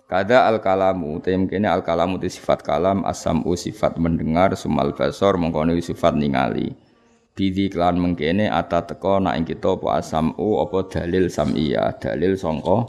Kada 0.07 0.47
al 0.47 0.63
kalamu 0.63 1.19
tem 1.19 1.51
kene 1.51 1.67
al 1.67 1.83
kalamu 1.83 2.15
di 2.23 2.31
sifat 2.31 2.63
kalam 2.63 3.03
asamu 3.03 3.59
sifat 3.59 3.99
mendengar 3.99 4.55
sumal 4.55 4.95
basor 4.95 5.35
mengkono 5.35 5.75
sifat 5.83 6.15
ningali 6.15 6.79
bidi 7.37 7.69
klan 7.69 8.01
mengkene 8.01 8.49
ata 8.49 8.89
teko 8.89 9.21
nak 9.21 9.37
ing 9.37 9.45
kita 9.45 9.77
apa 9.77 10.01
asamu 10.01 10.65
apa 10.65 10.79
dalil 10.89 11.29
samia 11.29 11.93
dalil 12.01 12.33
sangka 12.33 12.89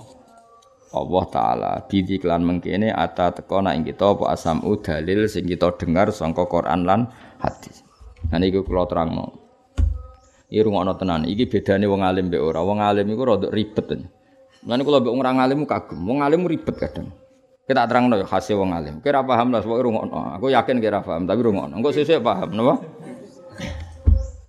Allah 0.95 1.23
taala 1.27 1.71
bidi 1.83 2.15
klan 2.15 2.47
mengkene 2.47 2.95
ata 2.95 3.35
teko 3.35 3.59
nak 3.59 3.75
ing 3.75 3.83
kita 3.83 4.15
apa 4.15 4.31
asamu 4.31 4.79
dalil 4.79 5.27
sing 5.27 5.43
kita 5.51 5.75
dengar 5.75 6.15
sangka 6.15 6.47
Quran 6.47 6.87
lan 6.87 7.11
hadis. 7.43 7.83
Nah 8.31 8.39
niku 8.39 8.63
kula 8.63 8.87
terangno. 8.87 9.35
Iki 10.47 10.63
rungokno 10.63 10.95
tenan. 10.95 11.27
Iki 11.27 11.51
bedane 11.51 11.85
wong 11.91 12.07
alim 12.07 12.31
mbek 12.31 12.39
ora. 12.39 12.63
Wong 12.63 12.79
alim 12.79 13.03
iku 13.11 13.23
rada 13.27 13.51
ribet. 13.51 13.99
Lan 14.63 14.79
kula 14.79 15.03
mbek 15.03 15.11
wong 15.11 15.23
alim 15.27 15.59
kagum. 15.67 15.99
Wong 16.07 16.19
alim 16.23 16.47
ribet 16.47 16.75
kadang. 16.79 17.11
Kita 17.67 17.83
terangno 17.83 18.15
ya 18.15 18.23
khase 18.23 18.55
wong 18.55 18.71
alim. 18.71 19.03
Kira 19.03 19.27
paham 19.27 19.51
lah 19.51 19.59
pokoke 19.59 19.83
rungokno. 19.83 20.39
Aku 20.39 20.47
yakin 20.47 20.79
kira 20.79 21.03
paham 21.03 21.27
tapi 21.27 21.43
rungokno. 21.43 21.75
Engko 21.75 21.91
sesuk 21.91 22.23
paham 22.23 22.55
napa? 22.55 22.79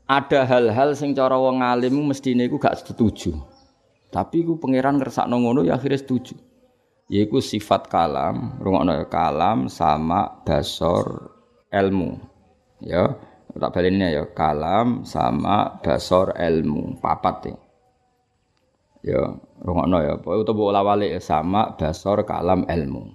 Ada 0.08 0.48
hal-hal 0.48 0.96
sing 0.96 1.12
cara 1.12 1.36
wong 1.36 1.60
alim 1.60 2.08
mestine 2.08 2.48
iku 2.48 2.56
gak 2.56 2.80
setuju. 2.80 3.36
Tapi 4.08 4.40
ku 4.40 4.56
pangeran 4.56 4.96
ngersakno 4.96 5.36
ngono 5.36 5.68
ya 5.68 5.76
akhirnya 5.76 6.00
setuju. 6.00 6.32
Yaiku 7.12 7.44
sifat 7.44 7.92
kalam, 7.92 8.56
rungokno 8.60 8.92
ya, 8.92 9.04
kalam 9.08 9.68
sama 9.68 10.44
basor 10.48 11.32
ilmu. 11.68 12.20
Ya, 12.80 13.20
tak 13.52 13.72
balinnya 13.76 14.08
ya 14.08 14.24
kalam 14.32 15.04
sama 15.04 15.76
basor 15.84 16.32
ilmu, 16.36 17.00
papat 17.04 17.52
ya. 17.52 17.56
Ya, 19.04 19.22
rungokno 19.60 20.04
ya, 20.04 20.16
pokoke 20.20 20.40
utawa 20.40 20.56
bola 20.56 20.80
walik 20.84 21.16
ya 21.16 21.20
sama 21.20 21.76
basor 21.76 22.24
kalam 22.24 22.64
ilmu. 22.64 23.12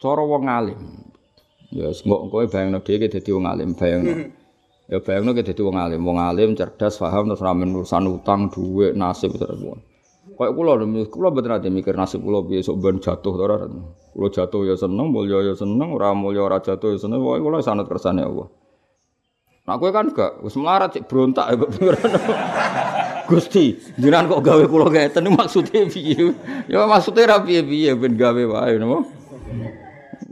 Cara 0.00 0.24
wong 0.24 0.44
alim. 0.48 0.80
Ya, 1.68 1.92
engko 1.92 2.32
kowe 2.32 2.48
bayangno 2.48 2.80
dhewe 2.80 3.12
dadi 3.12 3.28
wong 3.28 3.44
alim, 3.44 3.76
bayangno. 3.76 4.16
Ya 4.90 4.98
bayangno 4.98 5.30
ki 5.38 5.46
dadi 5.46 5.62
wong 5.62 5.78
alim, 5.78 6.02
wong 6.02 6.18
alim 6.18 6.58
cerdas, 6.58 6.98
paham 6.98 7.30
terus 7.30 7.38
ramen 7.38 7.70
urusan 7.70 8.10
utang, 8.10 8.50
dhuwit, 8.50 8.98
nasib 8.98 9.38
terus. 9.38 9.62
Kayak 10.34 10.52
kula 10.58 10.72
kula 11.06 11.28
mboten 11.30 11.52
ate 11.54 11.70
mikir 11.70 11.94
nasib 11.94 12.26
kula 12.26 12.42
piye 12.42 12.58
sok 12.58 12.82
ben 12.82 12.98
jatuh 12.98 13.34
to 13.38 13.44
ora. 13.46 13.70
Kula 14.10 14.28
jatuh 14.34 14.66
ya 14.66 14.74
seneng, 14.74 15.14
mulya 15.14 15.46
ya 15.46 15.54
seneng, 15.54 15.94
ora 15.94 16.10
mulya 16.10 16.42
ora 16.42 16.58
jatuh 16.58 16.90
ya 16.90 16.98
seneng, 16.98 17.22
pokoke 17.22 17.38
kula 17.38 17.58
sanad 17.62 17.86
kersane 17.86 18.26
Allah. 18.26 18.50
Nah 19.68 19.78
kowe 19.78 19.94
kan 19.94 20.10
gak 20.10 20.42
wis 20.42 20.58
melarat 20.58 20.90
cek 20.90 21.06
berontak 21.06 21.46
ya. 21.54 21.56
Gusti, 23.30 23.78
jenengan 23.94 24.26
kok 24.26 24.42
gawe 24.42 24.64
kula 24.66 24.90
ngeten 24.90 25.30
maksude 25.30 25.86
piye? 25.86 26.34
Ya 26.66 26.82
maksude 26.90 27.22
ra 27.30 27.38
piye-piye 27.38 27.94
ben 27.94 28.18
gawe 28.18 28.42
wae 28.42 28.74
napa. 28.74 29.06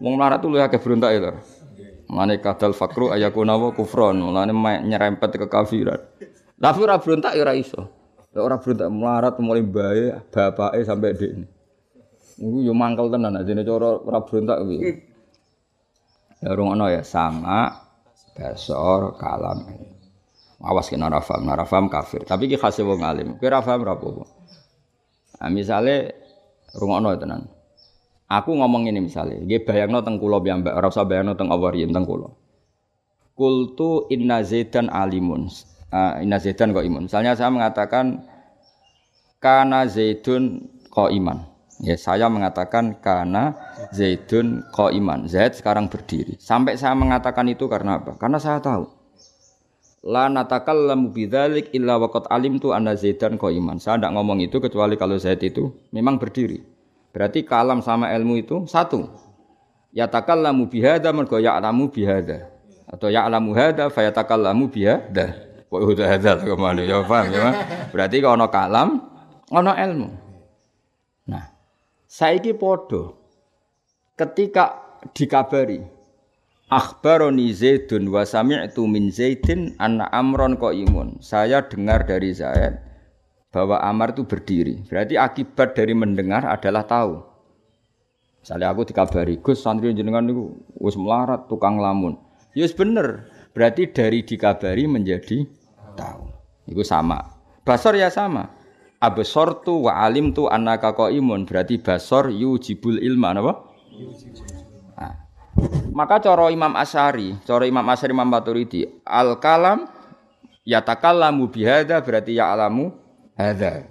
Wong 0.02 0.14
melarat 0.18 0.42
tuh 0.42 0.50
lu 0.50 0.58
akeh 0.58 0.82
berontak 0.82 1.14
ya. 1.14 1.30
Mane 2.08 2.40
kadal 2.40 2.72
fakru 2.72 3.12
ayakuna 3.12 3.60
wa 3.60 3.68
kufron, 3.76 4.16
mulane 4.24 4.56
nyerempet 4.88 5.36
ke 5.36 5.46
kafiran. 5.46 6.00
Tapi 6.56 6.78
ora 6.80 6.96
berontak 6.96 7.36
ya 7.36 7.44
ora 7.44 7.52
iso. 7.52 7.84
Ora 8.32 8.56
melarat 8.88 9.36
mulai 9.44 9.60
bae 9.60 10.16
bapake 10.32 10.88
sampai 10.88 11.12
dekne. 11.12 11.46
Iku 12.38 12.64
yo 12.64 12.72
mangkel 12.72 13.12
tenan 13.12 13.36
ajene 13.36 13.60
cara 13.60 14.00
ora 14.00 14.18
berontak 14.24 14.56
kuwi. 14.64 14.78
Ya 16.38 16.54
ya 16.96 17.02
sama 17.04 17.76
basor 18.32 19.18
kalam. 19.20 19.68
Awas 20.58 20.88
kena 20.90 21.12
ora 21.12 21.20
paham 21.20 21.92
kafir. 21.92 22.24
Tapi 22.24 22.48
iki 22.48 22.56
khase 22.56 22.82
wong 22.82 23.04
alim. 23.04 23.36
Kowe 23.36 23.46
ora 23.52 23.60
paham 23.60 23.84
ora 23.84 23.94
apa-apa. 23.94 24.24
Nah, 25.38 25.50
misale 25.54 25.94
rungono 26.74 27.14
tenan. 27.14 27.57
Aku 28.28 28.52
ngomong 28.52 28.92
ini 28.92 29.00
misalnya, 29.00 29.40
dia 29.40 29.64
bayangno 29.64 30.04
teng 30.04 30.20
kulo 30.20 30.44
mbak, 30.44 30.76
ora 30.76 30.92
usah 30.92 31.08
bayangno 31.08 31.32
teng 31.32 31.48
Allah 31.48 31.72
riyen 31.72 31.96
teng 31.96 32.04
kulo. 32.04 32.36
Kultu 33.32 34.04
inna 34.12 34.44
zaidan 34.44 34.92
alimun. 34.92 35.48
Uh, 35.88 36.20
inna 36.20 36.36
zaidan 36.36 36.76
kok 36.76 36.84
imun. 36.84 37.08
Misalnya 37.08 37.32
saya 37.32 37.48
mengatakan 37.48 38.28
kana 39.40 39.88
zaidun 39.88 40.68
kok 40.92 41.08
iman. 41.08 41.48
Ya, 41.78 41.94
saya 41.94 42.26
mengatakan 42.26 42.98
karena 42.98 43.54
Zaidun 43.94 44.66
kok 44.74 44.90
iman. 44.90 45.30
Zaid 45.30 45.54
sekarang 45.54 45.86
berdiri. 45.86 46.34
Sampai 46.42 46.74
saya 46.74 46.98
mengatakan 46.98 47.46
itu 47.46 47.70
karena 47.70 48.02
apa? 48.02 48.18
Karena 48.18 48.42
saya 48.42 48.58
tahu. 48.58 48.90
La 50.02 50.26
natakallamu 50.26 51.14
bidzalik 51.14 51.70
illa 51.74 51.98
waqad 52.02 52.26
alimtu 52.34 52.74
anna 52.74 52.98
Zaidan 52.98 53.38
iman. 53.38 53.78
Saya 53.78 53.98
tidak 53.98 54.10
ngomong 54.10 54.42
itu 54.42 54.58
kecuali 54.58 54.98
kalau 54.98 55.22
Zaid 55.22 55.38
itu 55.46 55.70
memang 55.94 56.18
berdiri. 56.18 56.77
Berarti 57.12 57.44
kalam 57.44 57.80
sama 57.80 58.12
ilmu 58.12 58.38
itu 58.38 58.56
satu. 58.68 59.08
Ya 59.90 60.06
takallamu 60.06 60.68
bihada 60.68 61.08
mergo 61.10 61.40
ya'lamu 61.40 61.88
bihada. 61.88 62.52
Atau 62.88 63.08
ya'lamu 63.08 63.56
hada 63.56 63.88
yatakallamu 63.88 64.68
bihada. 64.68 65.36
Kok 65.68 65.80
udah 65.84 66.08
hada 66.08 66.40
ke 66.40 66.54
mana 66.56 66.80
ya 66.84 67.04
paham 67.04 67.28
ya. 67.28 67.48
Berarti 67.92 68.24
kalau 68.24 68.40
ono 68.40 68.46
kalam, 68.48 68.88
ono 69.52 69.72
ilmu. 69.72 70.08
Nah, 71.28 71.44
saiki 72.08 72.56
podo 72.56 73.20
ketika 74.16 74.80
dikabari 75.12 75.84
Akhbaroni 76.68 77.48
Zaidun 77.48 78.12
wa 78.12 78.28
sami'tu 78.28 78.84
min 78.84 79.08
Zaidin 79.08 79.72
anna 79.80 80.04
amron 80.12 80.52
imun. 80.60 81.16
Saya 81.24 81.64
dengar 81.64 82.04
dari 82.04 82.36
Zaid 82.36 82.87
bahwa 83.48 83.80
amar 83.80 84.12
itu 84.12 84.24
berdiri. 84.28 84.84
Berarti 84.88 85.16
akibat 85.16 85.72
dari 85.72 85.96
mendengar 85.96 86.44
adalah 86.44 86.84
tahu. 86.84 87.24
Misalnya 88.44 88.72
aku 88.72 88.88
dikabari, 88.88 89.40
Gus 89.40 89.60
santri 89.60 89.92
jenengan 89.92 90.24
itu 90.28 90.56
wis 90.78 90.96
melarat 90.96 91.48
tukang 91.50 91.80
lamun. 91.80 92.16
Ya 92.56 92.64
yes, 92.64 92.72
bener. 92.72 93.28
Berarti 93.52 93.90
dari 93.90 94.24
dikabari 94.24 94.86
menjadi 94.86 95.44
tahu. 95.98 96.30
Itu 96.68 96.84
sama. 96.84 97.24
Basor 97.64 97.96
ya 97.96 98.08
sama. 98.12 98.52
Abesor 98.98 99.62
tu 99.62 99.86
wa 99.86 99.94
alim 100.02 100.34
tu 100.34 100.50
anaka 100.50 100.90
imun 101.12 101.46
berarti 101.46 101.78
basor 101.78 102.34
yujibul 102.34 102.98
ilma 102.98 103.30
apa? 103.30 103.52
Nah. 104.98 105.14
Maka 105.94 106.18
coro 106.22 106.50
Imam 106.50 106.74
Asyari, 106.74 107.34
coro 107.46 107.62
Imam 107.62 107.86
Asyari 107.86 108.10
Imam 108.14 108.26
Maturidi, 108.26 108.86
al 109.06 109.38
kalam 109.38 109.86
yatakallamu 110.66 111.46
bihada 111.46 112.02
berarti 112.02 112.38
ya 112.38 112.50
alamu 112.50 113.07
hada. 113.38 113.86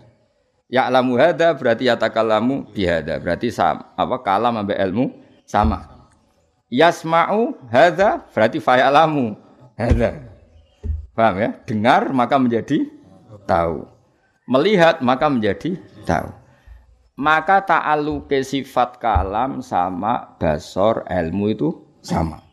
Ya 0.68 0.84
alamu 0.84 1.16
hada 1.16 1.56
berarti 1.56 1.88
yatakallamu 1.88 2.68
bihada 2.76 3.16
berarti 3.24 3.48
sama 3.48 3.88
apa 3.96 4.20
kalam 4.20 4.60
ambek 4.60 4.76
ilmu 4.76 5.16
sama. 5.48 5.88
Yasma'u 6.68 7.56
hada 7.72 8.28
berarti 8.36 8.60
fa'alamu 8.60 9.40
hada. 9.80 10.28
Paham 11.16 11.36
ya? 11.40 11.50
Dengar 11.64 12.12
maka 12.12 12.36
menjadi 12.36 12.84
tahu. 13.48 13.88
Melihat 14.46 15.00
maka 15.00 15.32
menjadi 15.32 15.80
tahu. 16.04 16.30
Maka 17.18 17.66
ta'aluke 17.66 18.46
sifat 18.46 19.02
kalam 19.02 19.66
sama 19.66 20.38
basor 20.38 21.02
ilmu 21.10 21.50
itu 21.50 21.70
sama. 22.06 22.46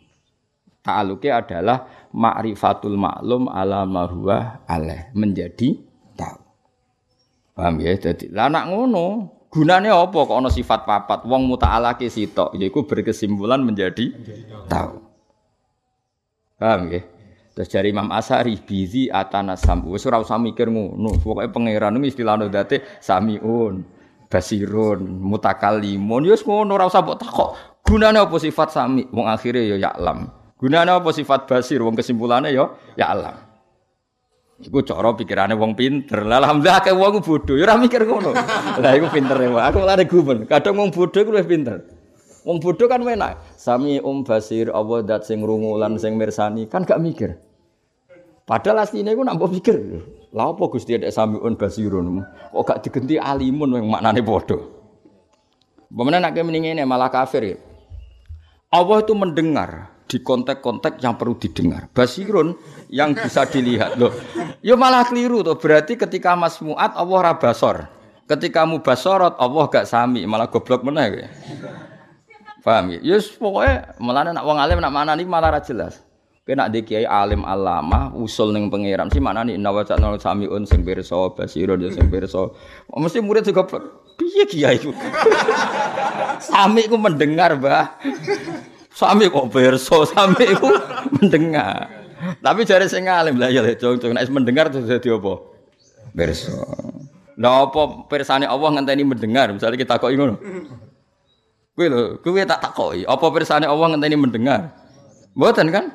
Ta'aluke 0.80 1.28
adalah 1.28 2.08
ma'rifatul 2.14 2.96
maklum 2.96 3.52
ala 3.52 3.84
marhuwa 3.84 4.64
alaih. 4.64 5.12
Menjadi. 5.12 5.84
Paham 7.54 7.78
ya? 7.78 7.94
Jadi, 7.94 8.34
lah 8.34 8.50
nak 8.50 8.66
ngono, 8.66 9.30
gunanya 9.46 9.94
apa 9.94 10.18
kok 10.26 10.34
ana 10.34 10.50
sifat 10.50 10.82
papat? 10.82 11.22
Wong 11.24 11.46
muta'alake 11.46 12.10
sitok, 12.10 12.58
yaiku 12.58 12.82
berkesimpulan 12.82 13.62
menjadi 13.62 14.10
tahu. 14.66 14.98
Paham 16.58 16.90
ya? 16.90 17.02
Terus 17.54 17.70
dari 17.70 17.94
Imam 17.94 18.10
Asari 18.10 18.58
bizi 18.58 19.06
atana 19.06 19.54
samu. 19.54 19.94
Wis 19.94 20.02
ora 20.10 20.18
usah 20.18 20.42
mikir 20.42 20.66
ngono. 20.66 21.22
Pokoke 21.22 21.46
pangeran 21.54 22.02
iki 22.02 22.10
istilahno 22.10 22.50
date 22.50 22.82
samiun, 22.98 23.86
basirun, 24.26 25.06
mutakallimun. 25.22 26.26
Ya 26.26 26.34
wis 26.34 26.42
ngono 26.42 26.74
ora 26.74 26.90
usah 26.90 27.06
mbok 27.06 27.22
takok. 27.22 27.50
Gunane 27.86 28.18
apa 28.18 28.36
sifat 28.42 28.74
sami? 28.74 29.06
Wong 29.14 29.30
akhire 29.30 29.62
ya 29.70 29.78
ya'lam. 29.78 30.26
Gunane 30.58 30.90
apa 30.90 31.14
sifat 31.14 31.46
basir? 31.46 31.78
Wong 31.78 31.94
kesimpulane 31.94 32.50
ya 32.50 32.74
ya'lam. 32.98 33.43
Iku 34.62 34.86
cara 34.86 35.10
pikirane 35.18 35.58
wong 35.58 35.74
pinter. 35.74 36.22
Lah 36.22 36.38
alhamdulillah 36.38 36.78
akeh 36.78 36.94
wong 36.94 37.18
bodoh 37.26 37.58
ya 37.58 37.66
ora 37.66 37.74
mikir 37.74 38.06
ngono. 38.06 38.30
Lah 38.78 38.92
iku 38.94 39.10
pinter 39.10 39.34
ya. 39.34 39.50
Aku 39.66 39.82
lare 39.82 40.06
gumen. 40.06 40.46
Kadang 40.46 40.78
wong 40.78 40.94
bodoh 40.94 41.18
iku 41.18 41.34
luwih 41.34 41.48
pinter. 41.48 41.82
Wong 42.46 42.62
bodoh 42.62 42.86
kan 42.86 43.02
enak. 43.02 43.58
Sami 43.58 43.98
um 43.98 44.22
basir 44.22 44.70
Allah 44.70 45.02
dat 45.02 45.26
sing 45.26 45.42
rungu 45.42 45.74
lan 45.74 45.98
sing 45.98 46.14
mirsani 46.14 46.70
kan 46.70 46.86
gak 46.86 47.02
mikir. 47.02 47.34
Padahal 48.46 48.86
asline 48.86 49.10
iku 49.10 49.26
nak 49.26 49.42
mbok 49.42 49.50
pikir. 49.58 49.76
Lah 50.34 50.54
apa 50.54 50.66
Gusti 50.70 50.94
ada 50.94 51.10
samiun 51.10 51.58
basirun? 51.58 52.22
Kok 52.54 52.62
gak 52.62 52.78
digenti 52.86 53.18
alimun 53.18 53.74
yang 53.74 53.90
maknane 53.90 54.22
padha. 54.22 54.58
Bagaimana 55.94 56.30
nak 56.30 56.34
mendingin 56.34 56.82
malah 56.86 57.06
kafir 57.10 57.42
ya. 57.42 57.56
Allah 58.74 58.98
itu 58.98 59.14
mendengar 59.14 59.93
di 60.14 60.22
konteks-konteks 60.22 61.02
yang 61.02 61.18
perlu 61.18 61.34
didengar. 61.34 61.90
Basirun 61.90 62.54
yang 62.86 63.18
bisa 63.18 63.42
dilihat 63.50 63.98
loh. 63.98 64.14
Ya 64.62 64.78
malah 64.78 65.02
keliru 65.02 65.42
tuh. 65.42 65.58
Berarti 65.58 65.98
ketika 65.98 66.38
Mas 66.38 66.62
Muat 66.62 66.94
Allah 66.94 67.34
rabasor. 67.34 67.90
Ketika 68.24 68.62
mubasorot 68.64 69.34
Allah 69.36 69.64
gak 69.68 69.90
sami, 69.90 70.22
malah 70.24 70.46
goblok 70.48 70.86
mana 70.86 71.10
ya. 71.10 71.28
Paham 72.64 72.96
ya? 72.96 72.98
Yes, 73.04 73.28
pokoknya 73.36 73.98
malah 74.00 74.32
nak 74.32 74.46
wong 74.46 74.56
alim 74.56 74.80
nak 74.80 74.94
mana 74.94 75.12
nih 75.12 75.28
malah 75.28 75.52
ra 75.52 75.60
jelas. 75.60 76.00
Kena 76.44 76.68
di 76.72 76.80
kiai 76.80 77.04
alim 77.04 77.44
alama 77.44 78.12
usul 78.16 78.52
neng 78.52 78.72
pangeran 78.72 79.12
si 79.12 79.20
mana 79.20 79.44
nih 79.44 79.56
nawa 79.60 79.84
cak 79.84 79.96
nol 79.96 80.16
samiun 80.20 80.64
sing 80.68 80.84
berso 80.84 81.32
basiro 81.36 81.76
dia 81.76 81.92
sing 81.92 82.08
berso. 82.08 82.56
Mesti 82.88 83.20
murid 83.20 83.44
juga 83.44 83.68
piye 84.16 84.44
kiai 84.48 84.80
itu. 84.80 84.92
Sami 86.48 86.88
ku 86.88 86.96
mendengar 86.96 87.56
bah. 87.60 88.00
Sami 88.94 89.26
kok 89.26 89.50
berso 89.50 90.06
sami 90.06 90.46
ku 90.54 90.70
mendengar. 91.18 91.90
Tapi 92.38 92.62
jare 92.62 92.86
sing 92.86 93.10
alim 93.10 93.36
lah 93.36 93.50
ya 93.50 93.66
cung 93.74 93.98
cung 93.98 94.14
nek 94.14 94.30
mendengar 94.30 94.70
terus 94.70 94.86
dadi 94.86 95.10
apa? 95.10 95.34
Berso. 96.14 96.62
Lah 97.34 97.66
apa 97.66 98.06
persane 98.06 98.46
Allah 98.46 98.70
ngenteni 98.78 99.02
mendengar 99.02 99.50
misalnya 99.50 99.74
kita 99.74 99.98
kok 99.98 100.14
ngono. 100.14 100.38
Kowe 101.74 101.90
lho, 101.90 102.22
kowe 102.22 102.38
tak 102.46 102.62
takoki, 102.62 103.02
apa 103.02 103.26
pirsane 103.34 103.66
Allah 103.66 103.86
ngenteni 103.90 104.14
mendengar? 104.14 104.70
Mboten 105.34 105.74
kan? 105.74 105.90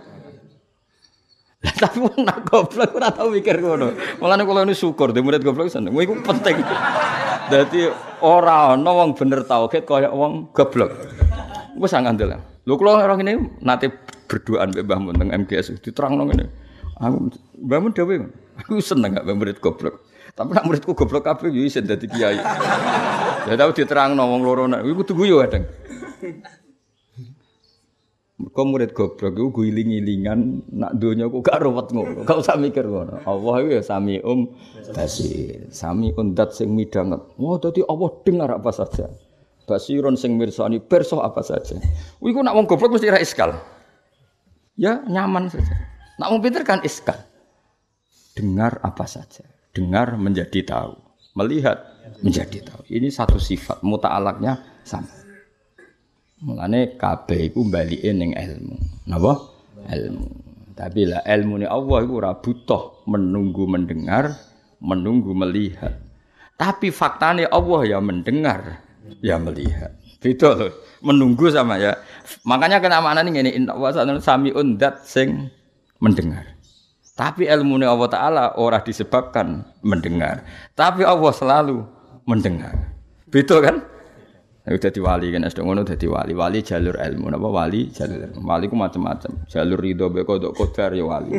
Lah 1.63 1.75
tapi 1.75 2.03
wong 2.03 2.27
nak 2.27 2.43
goblok 2.47 2.99
ora 2.99 3.07
tau 3.11 3.31
mikir 3.31 3.63
ngono. 3.63 3.95
Mulane 4.19 4.43
kula 4.43 4.67
ini 4.67 4.75
syukur 4.75 5.15
di 5.15 5.23
murid 5.23 5.39
goblok 5.39 5.71
seneng. 5.71 5.95
Iku 5.95 6.19
penting. 6.19 6.59
Dadi 7.47 7.87
ora 8.19 8.75
ana 8.75 8.91
wong 8.91 9.15
bener 9.15 9.47
tauhid 9.47 9.87
kaya 9.87 10.11
wong 10.11 10.51
goblok. 10.51 10.91
Wis 11.79 11.95
ngandel. 11.95 12.48
Lho 12.69 12.77
kula 12.77 13.01
ora 13.01 13.17
ngene 13.17 13.65
nate 13.65 13.89
berduaan 14.29 14.69
mbek 14.69 14.85
Mbah 14.85 14.99
Mun 15.01 15.17
MGS 15.17 15.81
diterangno 15.81 16.29
ngene. 16.29 16.45
Aku 17.01 17.33
Mbah 17.65 17.79
Mun 17.81 17.97
dhewe 17.97 18.29
aku 18.61 18.77
seneng 18.77 19.17
gak 19.17 19.25
murid 19.25 19.57
goblok. 19.57 20.05
Tapi 20.37 20.53
nak 20.53 20.69
muridku 20.69 20.93
goblok 20.93 21.25
kabeh 21.25 21.49
yo 21.49 21.65
isin 21.65 21.89
dadi 21.89 22.05
kiai. 22.05 22.37
Ya 23.49 23.57
tau 23.57 23.73
diterangno 23.73 24.21
wong 24.21 24.45
loro 24.45 24.69
nek 24.69 24.85
kudu 24.85 25.17
guyu 25.17 25.41
kadang. 25.41 25.65
Mergo 28.37 28.61
murid 28.69 28.93
goblok 28.93 29.33
iku 29.33 29.49
guling-gilingan 29.49 30.69
nak 30.69 30.93
donya 30.93 31.25
kok 31.25 31.41
gak 31.41 31.65
ruwet 31.65 31.89
ngono. 31.89 32.21
Gak 32.21 32.37
usah 32.37 32.53
mikir 32.61 32.85
ngono. 32.85 33.25
Allah 33.25 33.53
iku 33.65 33.69
ya 33.73 33.81
sami 33.81 34.21
um 34.21 34.53
basir. 34.93 35.65
Sami 35.73 36.13
undat 36.13 36.53
sing 36.53 36.69
midanget. 36.77 37.25
Wah 37.41 37.57
dadi 37.57 37.81
Allah 37.81 38.09
dengar 38.21 38.53
apa 38.53 38.69
saja. 38.69 39.09
Basiron 39.69 40.17
sing 40.17 40.33
mirsani 40.33 40.81
perso 40.81 41.21
apa 41.21 41.45
saja. 41.45 41.77
Iku 42.17 42.41
nak 42.41 42.57
wong 42.57 42.65
goblok 42.65 42.97
mesti 42.97 43.13
ra 43.13 43.21
iskal. 43.21 43.53
Ya 44.73 45.05
nyaman 45.05 45.53
saja. 45.53 45.77
Nak 46.17 46.27
wong 46.33 46.41
pinter 46.41 46.65
kan 46.65 46.81
iskal. 46.81 47.21
Dengar 48.33 48.81
apa 48.81 49.05
saja 49.05 49.45
dengar 49.73 50.17
menjadi 50.17 50.65
tahu, 50.65 50.97
melihat 51.37 51.79
menjadi 52.19 52.65
tahu. 52.65 52.81
Ini 52.89 53.07
satu 53.13 53.37
sifat 53.37 53.85
muta'alaknya 53.85 54.83
sama. 54.83 55.09
Mulane 56.39 56.95
kabeh 56.95 57.51
iku 57.51 57.67
balike 57.67 58.11
ning 58.15 58.35
ilmu. 58.35 58.75
Napa? 59.11 59.33
Ilmu. 59.91 60.27
Tapi 60.75 61.01
lah 61.11 61.19
ilmu 61.27 61.59
ni 61.59 61.67
Allah 61.67 61.97
iku 62.03 62.13
ora 62.23 62.31
butuh 62.39 63.03
menunggu 63.07 63.67
mendengar, 63.67 64.31
menunggu 64.79 65.35
melihat. 65.35 65.99
Tapi 66.55 66.91
faktanya 66.91 67.51
Allah 67.51 67.87
ya 67.87 67.99
mendengar, 67.99 68.83
ya 69.23 69.39
melihat. 69.39 69.95
Beda 70.19 70.51
loh. 70.55 70.71
Menunggu 70.99 71.47
sama 71.47 71.79
ya. 71.79 71.95
Makanya 72.43 72.83
kena 72.83 72.99
makna 72.99 73.23
ini 73.23 73.39
ini 73.39 73.51
inna 73.55 73.73
wa 73.75 73.91
samiun 74.19 74.75
dat 74.75 75.07
sing 75.07 75.47
mendengar. 76.03 76.59
Tapi 77.15 77.51
ilmu 77.51 77.79
Allah 77.83 78.09
Ta'ala 78.11 78.43
orang 78.55 78.83
disebabkan 78.83 79.67
mendengar. 79.83 80.43
Tapi 80.71 81.03
Allah 81.03 81.31
selalu 81.35 81.83
mendengar. 82.23 82.95
Betul 83.27 83.59
kan? 83.63 83.83
Udah 84.69 84.91
di 84.93 85.01
wali 85.01 85.27
kan, 85.33 85.43
sudah 85.49 85.63
ngono 85.65 85.81
di 85.81 86.07
wali. 86.07 86.31
Wali 86.37 86.59
jalur 86.61 86.93
ilmu, 86.93 87.33
apa 87.33 87.47
wali 87.49 87.89
jalur 87.89 88.21
ilmu. 88.23 88.39
Wali 88.45 88.65
ku 88.69 88.75
macam-macam. 88.77 89.49
Jalur 89.49 89.81
ridho 89.81 90.13
beko 90.13 90.37
kodar 90.53 90.93
ya 90.93 91.03
wali. 91.03 91.33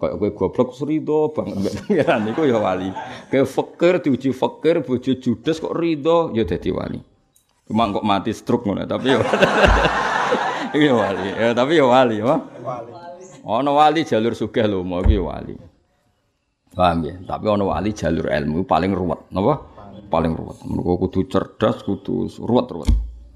Kayak 0.00 0.16
gue 0.16 0.30
goblok 0.32 0.72
ridho 0.88 1.28
banget 1.36 1.54
mbek 1.60 1.74
pangeran 1.84 2.22
iku 2.32 2.42
ya 2.48 2.56
wali. 2.56 2.88
Kayak 3.28 3.46
fakir 3.52 3.94
diuji 4.00 4.32
fakir 4.32 4.80
bojo 4.80 5.12
judes 5.20 5.60
kok 5.60 5.76
ridho 5.76 6.32
ya 6.32 6.48
dadi 6.48 6.72
wali. 6.72 7.00
Cuma 7.68 7.92
kok 7.92 8.02
mati 8.08 8.32
stroke 8.32 8.64
ngono 8.64 8.88
tapi 8.88 9.12
ya. 9.12 9.20
Iya 10.70 10.94
wali. 10.94 11.28
Ya 11.34 11.50
tapi 11.50 11.82
ya 11.82 11.84
wali, 11.84 12.22
ya. 12.22 12.38
Wali. 12.62 12.92
Ana 13.42 13.70
wali 13.74 14.06
jalur 14.06 14.38
sugih 14.38 14.70
lho, 14.70 14.86
mau 14.86 15.02
iki 15.02 15.18
wali. 15.18 15.58
Paham 16.70 17.02
ya? 17.02 17.14
Tapi 17.26 17.44
ana 17.50 17.66
wali 17.66 17.90
jalur 17.90 18.30
ilmu 18.30 18.62
paling 18.62 18.94
ruwet, 18.94 19.26
napa? 19.34 19.66
Paling 20.06 20.32
ruwet. 20.38 20.62
Mergo 20.70 20.94
kudu 21.06 21.26
cerdas, 21.26 21.82
kudu 21.82 22.30
ruwet-ruwet. 22.30 22.90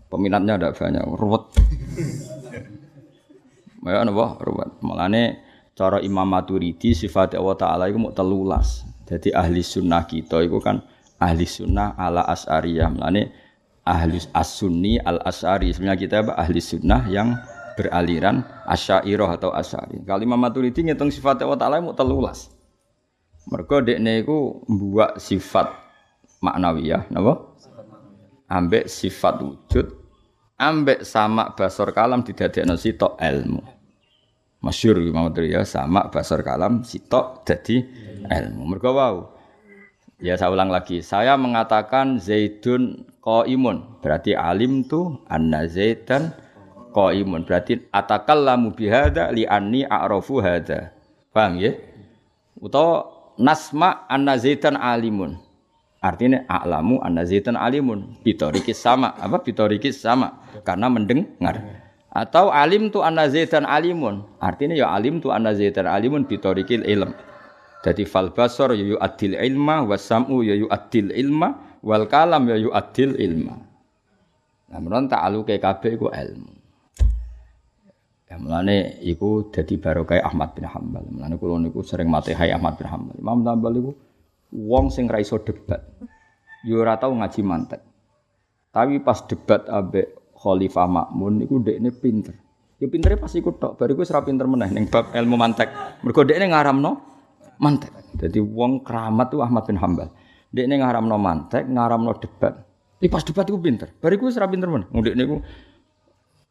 Peminatnya 0.07 0.63
ada 0.63 0.71
banyak, 0.71 1.05
ruwet. 1.19 1.45
Ya 3.85 4.01
napa? 4.01 4.41
Ruwet. 4.41 4.81
Mulane 4.81 5.43
cara 5.75 5.99
Imam 6.01 6.27
Maturidi 6.27 6.95
sifat 6.95 7.35
Allah 7.35 7.59
taala 7.59 7.85
iku 7.91 7.99
mau 7.99 8.15
telulas. 8.15 8.87
Jadi 9.05 9.35
ahli 9.35 9.61
sunnah 9.61 10.07
kita 10.09 10.41
itu 10.41 10.57
kan 10.63 10.81
ahli 11.21 11.45
sunnah 11.45 11.99
ala 11.99 12.25
as'ariyah. 12.31 12.89
Mulane 12.95 13.23
ahli 13.85 14.23
as-sunni 14.33 14.97
al-as'ari. 14.97 15.75
Sebenarnya 15.75 16.01
kita 16.01 16.15
apa? 16.25 16.33
ahli 16.41 16.59
sunnah 16.63 17.05
yang 17.11 17.37
beraliran 17.75 18.47
asyairah 18.65 19.37
atau 19.37 19.51
asyari. 19.51 20.01
Kalau 20.07 20.23
Imam 20.23 20.39
Maturidi 20.39 20.87
ngitung 20.87 21.11
sifat 21.11 21.43
Allah 21.43 21.59
Ta'ala 21.59 21.83
mau 21.83 21.93
telulas. 21.93 22.49
Mergo 23.51 23.85
dekne 23.85 24.25
iku 24.25 24.65
mbuak 24.65 25.21
sifat 25.21 25.69
maknawiyah, 26.41 27.13
napa? 27.13 27.53
Ambek 28.49 28.89
sifat 28.89 29.43
wujud, 29.43 29.87
ambek 30.57 31.05
sama 31.05 31.53
basor 31.53 31.93
kalam 31.93 32.25
didadekno 32.25 32.79
sitok 32.79 33.21
ilmu. 33.21 33.74
Masyur 34.65 34.97
mau 35.13 35.29
ya 35.37 35.61
sama 35.69 36.09
basor 36.09 36.41
kalam 36.41 36.81
sitok 36.89 37.45
jadi 37.45 37.85
ilmu. 38.25 38.65
Mergo 38.65 38.97
wau. 38.97 39.17
Ya 40.25 40.41
saya 40.41 40.57
ulang 40.57 40.73
lagi, 40.73 41.05
saya 41.05 41.37
mengatakan 41.37 42.17
Zaidun 42.17 43.05
qaimun, 43.21 44.01
berarti 44.01 44.33
alim 44.33 44.81
tu 44.89 45.21
anna 45.29 45.69
Zaidan 45.69 46.33
qaimun. 46.97 47.45
Berarti 47.45 47.85
atakallamu 47.93 48.73
bihada 48.73 49.29
li 49.37 49.45
anni 49.45 49.85
a'rafu 49.85 50.41
hada. 50.41 50.97
Paham 51.29 51.61
ya? 51.61 51.77
Utawa 52.57 53.05
nasma 53.37 54.09
anna 54.09 54.41
Zaidan 54.41 54.81
alimun. 54.81 55.37
Artinya 56.01 56.49
a'lamu 56.49 57.05
anna 57.05 57.29
Zaidan 57.29 57.61
alimun. 57.61 58.17
Bitorikis 58.25 58.81
sama, 58.81 59.13
apa 59.21 59.45
bitorikis 59.45 60.01
sama 60.01 60.41
karena 60.65 60.89
mendengar. 60.89 61.84
Atau 62.15 62.55
alim 62.55 62.95
tu 62.95 63.03
anna 63.03 63.27
Zaidan 63.27 63.67
alimun. 63.67 64.23
Artinya 64.39 64.79
ya 64.79 64.95
alim 64.95 65.19
tu 65.19 65.35
anna 65.35 65.51
Zaidan 65.51 65.91
alimun 65.91 66.23
bitorikil 66.31 66.87
ilm. 66.87 67.11
Jadi 67.83 68.07
fal 68.07 68.31
basar 68.31 68.73
ya 68.79 68.97
adil 69.03 69.35
ilma 69.35 69.83
wasamu 69.83 70.47
ya 70.47 70.57
adil 70.71 71.11
ilma 71.11 71.77
wal 71.83 72.07
kalam 72.07 72.47
ya 72.49 72.57
adil 72.71 73.19
ilma. 73.19 73.61
Nah, 74.71 74.79
menurut 74.81 75.11
ta'aluke 75.11 75.59
kabeh 75.59 75.99
iku 75.99 76.09
ilmu. 76.09 76.51
Ya 78.31 78.41
mulane 78.41 79.03
iku 79.05 79.53
dadi 79.53 79.77
barokah 79.77 80.23
Ahmad 80.23 80.57
bin 80.57 80.65
Hambal. 80.71 81.05
Mulane 81.11 81.35
kula 81.37 81.61
niku 81.61 81.85
sering 81.85 82.09
matehai 82.09 82.55
Ahmad 82.55 82.79
bin 82.81 82.89
Hambal. 82.89 83.15
Imam 83.21 83.43
Hambal 83.43 83.75
iku 83.75 83.93
wong 84.55 84.89
sing 84.89 85.11
ra 85.11 85.19
iso 85.21 85.43
debat. 85.43 85.83
Yo 86.65 86.81
ora 86.81 86.97
tau 86.97 87.13
ngaji 87.13 87.41
mantek. 87.45 87.83
Tapi 88.73 89.03
pas 89.05 89.19
debat 89.29 89.67
ambek 89.69 90.24
Khalifah 90.45 90.85
Makmun 90.85 91.41
iku 91.41 91.65
ndekne 91.65 91.89
pinter. 91.97 92.37
Ya 92.77 92.85
pintere 92.93 93.17
pas 93.17 93.33
iku 93.33 93.57
tok, 93.57 93.81
bariku 93.81 94.05
wis 94.05 94.13
ra 94.13 94.21
pinter 94.21 94.45
meneh 94.45 94.69
ning 94.69 94.93
bab 94.93 95.09
ilmu 95.17 95.41
mantek. 95.41 95.73
Mergo 96.05 96.21
ndekne 96.21 96.53
ngaramno 96.53 96.91
mantek. 97.57 97.89
Jadi 98.21 98.45
wong 98.45 98.85
keramat 98.85 99.33
tuh 99.33 99.41
Ahmad 99.41 99.65
bin 99.65 99.81
Hambal. 99.81 100.13
Ndekne 100.53 100.85
ngaramno 100.85 101.17
mantek, 101.17 101.65
ngaramno 101.65 102.13
debat. 102.21 102.61
Iki 103.01 103.09
pas 103.09 103.25
debat 103.25 103.49
iku 103.49 103.57
pinter. 103.57 103.89
Bariku 103.97 104.29
wis 104.29 104.37
ra 104.37 104.45
pinter 104.45 104.69
meneh. 104.69 104.85
Ndekne 104.93 105.23
iku 105.25 105.41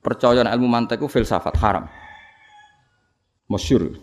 percaya 0.01 0.41
ilmu 0.41 0.65
mantek 0.65 0.97
ku 0.97 1.05
filsafat 1.05 1.53
haram. 1.61 1.85
Masyur. 3.45 3.93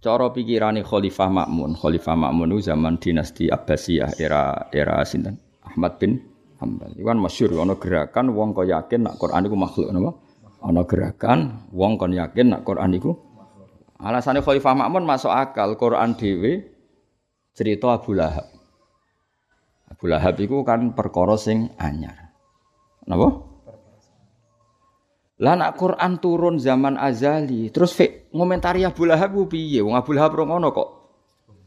Cara 0.00 0.32
pikirane 0.32 0.80
Khalifah 0.80 1.28
Makmun, 1.28 1.76
Khalifah 1.76 2.16
Makmun 2.16 2.56
itu 2.56 2.72
zaman 2.72 2.96
dinasti 2.96 3.52
Abbasiyah 3.52 4.16
era 4.16 4.72
era 4.72 5.04
sinten? 5.04 5.36
Ahmad 5.60 6.00
bin 6.00 6.29
Hambal. 6.60 6.92
Iwan 7.00 7.16
masyur 7.16 7.56
ana 7.56 7.74
gerakan 7.80 8.36
wong 8.36 8.52
kok 8.52 8.68
yakin 8.68 9.08
nak 9.08 9.16
Quran 9.16 9.48
iku 9.48 9.56
makhluk 9.56 9.88
napa? 9.96 10.10
Ana 10.60 10.84
gerakan 10.84 11.64
wong 11.72 11.96
kon 11.96 12.12
yakin 12.12 12.52
nak 12.52 12.68
Quran 12.68 12.92
iku 13.00 13.16
Alasannya 14.00 14.40
Khalifah 14.40 14.72
Makmun 14.76 15.04
masuk 15.04 15.28
akal 15.28 15.76
Quran 15.76 16.16
dhewe 16.16 16.64
cerita 17.52 17.92
Abu 17.92 18.16
Lahab. 18.16 18.48
Abu 19.92 20.08
Lahab 20.08 20.40
itu 20.40 20.56
kan 20.64 20.96
perkara 20.96 21.36
sing 21.36 21.68
anyar. 21.76 22.32
Napa? 23.04 23.28
Lah 25.40 25.56
nak 25.56 25.76
Quran 25.76 26.20
turun 26.20 26.56
zaman 26.60 27.00
azali, 27.00 27.72
terus 27.72 27.96
fik 27.96 28.32
ngomentari 28.32 28.84
Abu 28.84 29.04
Lahab 29.08 29.36
piye? 29.48 29.84
Wong 29.84 29.96
Abu 29.96 30.16
Lahab 30.16 30.36
ngono 30.36 30.72
kok 30.72 30.88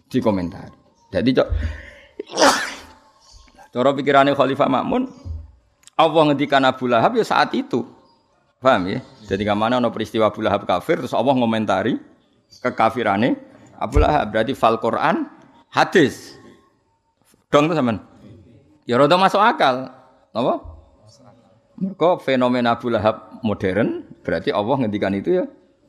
dikomentari. 0.09 0.77
Jadi 1.13 1.29
cok 1.37 1.49
Cara 3.73 3.89
pikirannya 3.89 4.37
Khalifah 4.37 4.69
Makmun, 4.69 5.09
Allah 5.97 6.21
ngendikan 6.29 6.61
Abu 6.61 6.85
Lahab 6.85 7.17
ya 7.17 7.25
saat 7.25 7.57
itu. 7.57 7.81
Paham 8.61 8.85
ya? 8.85 9.01
Jadi 9.25 9.41
ke 9.41 9.53
mana 9.57 9.81
ada 9.81 9.89
peristiwa 9.89 10.29
Abu 10.29 10.45
Lahab 10.45 10.69
kafir, 10.69 11.01
terus 11.01 11.11
Allah 11.11 11.33
ngomentari 11.33 11.97
kekafirannya 12.61 13.33
Abu 13.81 13.97
Lahab. 13.97 14.29
Berarti 14.29 14.53
fal 14.53 14.77
Quran 14.77 15.25
hadis. 15.73 16.37
Dong 17.49 17.65
tuh 17.65 17.73
zaman. 17.73 17.97
Ya 18.85 19.01
rada 19.01 19.17
masuk 19.17 19.41
akal. 19.41 19.89
Apa? 20.37 20.53
Mereka 21.81 22.21
fenomena 22.21 22.77
Abu 22.77 22.93
Lahab 22.93 23.41
modern, 23.41 24.05
berarti 24.21 24.53
Allah 24.53 24.85
ngendikan 24.85 25.17
itu 25.17 25.41
ya 25.41 25.45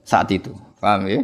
saat 0.09 0.33
itu. 0.33 0.57
Paham 0.81 1.05
ya? 1.05 1.21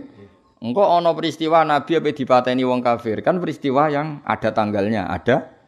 Engkau 0.60 0.84
ono 0.84 1.16
peristiwa 1.16 1.64
Nabi 1.64 1.96
apa 1.96 2.12
dipateni 2.12 2.68
wong 2.68 2.84
kafir 2.84 3.24
kan 3.24 3.40
peristiwa 3.40 3.88
yang 3.88 4.20
ada 4.28 4.52
tanggalnya, 4.52 5.08
ada 5.08 5.59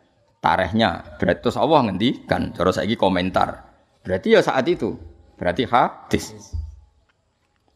tarikhnya. 0.43 1.17
Berarti 1.17 1.41
terus 1.47 1.57
Allah 1.57 1.87
ngendikan, 1.87 2.51
cara 2.53 2.75
saiki 2.75 2.99
komentar. 2.99 3.63
Berarti 4.03 4.35
ya 4.35 4.43
saat 4.43 4.67
itu. 4.67 4.99
Berarti 5.39 5.65
hadis. 5.65 6.53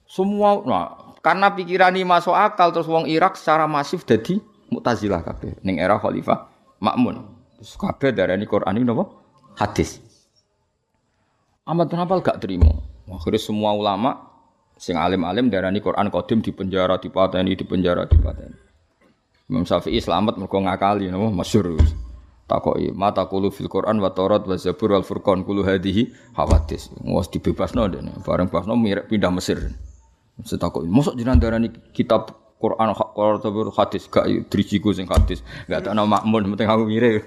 Semua 0.06 0.62
nah, 0.66 0.86
karena 1.22 1.54
pikiran 1.54 1.94
ini 1.94 2.06
masuk 2.06 2.34
akal 2.34 2.70
terus 2.70 2.86
wong 2.86 3.10
Irak 3.10 3.34
secara 3.34 3.66
masif 3.66 4.06
jadi 4.06 4.38
Mu'tazilah 4.70 5.22
kabeh 5.22 5.58
ning 5.66 5.78
era 5.82 5.98
Khalifah 5.98 6.46
Makmun. 6.82 7.26
Terus 7.58 7.74
kabeh 7.74 8.10
darani 8.14 8.46
Quran 8.46 8.76
ini 8.78 8.86
napa? 8.86 9.08
Hadis. 9.56 9.98
Ahmad 11.66 11.90
bin 11.90 11.98
Hanbal 11.98 12.22
gak 12.22 12.38
terima. 12.38 12.70
Akhirnya 13.10 13.42
semua 13.42 13.74
ulama 13.74 14.30
sing 14.78 14.94
alim-alim 14.94 15.50
darani 15.50 15.82
Quran 15.82 16.12
qadim 16.12 16.44
di 16.44 16.54
penjara 16.54 17.00
di 17.02 17.08
pateni 17.10 17.58
di 17.58 17.64
penjara 17.66 18.06
di 18.06 18.18
pateni. 18.18 18.58
Imam 19.50 19.62
Syafi'i 19.66 19.98
selamat 19.98 20.38
mergo 20.38 20.58
ngakali 20.62 21.10
napa 21.10 21.30
masyhur. 21.30 21.78
Takoki 22.47 22.94
mata 22.94 23.26
kulu 23.26 23.51
fil 23.51 23.66
Quran 23.66 23.99
wa 23.99 24.14
Taurat 24.14 24.47
wa 24.47 24.55
Zabur 24.55 24.94
wal 24.94 25.03
Furqan 25.03 25.42
kulu 25.42 25.66
hadhihi 25.66 26.14
hawadis. 26.38 26.94
Wes 27.03 27.26
dibebasno 27.26 27.90
dene. 27.90 28.14
Bareng 28.22 28.47
bebasno 28.47 28.78
mirip 28.78 29.11
pindah 29.11 29.34
Mesir. 29.34 29.74
Setakoki 30.47 30.86
mosok 30.86 31.18
jenengan 31.18 31.42
darani 31.42 31.74
kitab 31.90 32.30
Quran 32.62 32.94
Quran 32.94 33.42
Zabur 33.42 33.74
hadis 33.74 34.07
gak 34.07 34.30
drijiku 34.47 34.94
sing 34.94 35.11
hadis. 35.11 35.42
Gak 35.66 35.90
nama 35.90 36.07
makmun 36.07 36.55
penting 36.55 36.70
aku 36.70 36.86
mirip. 36.86 37.26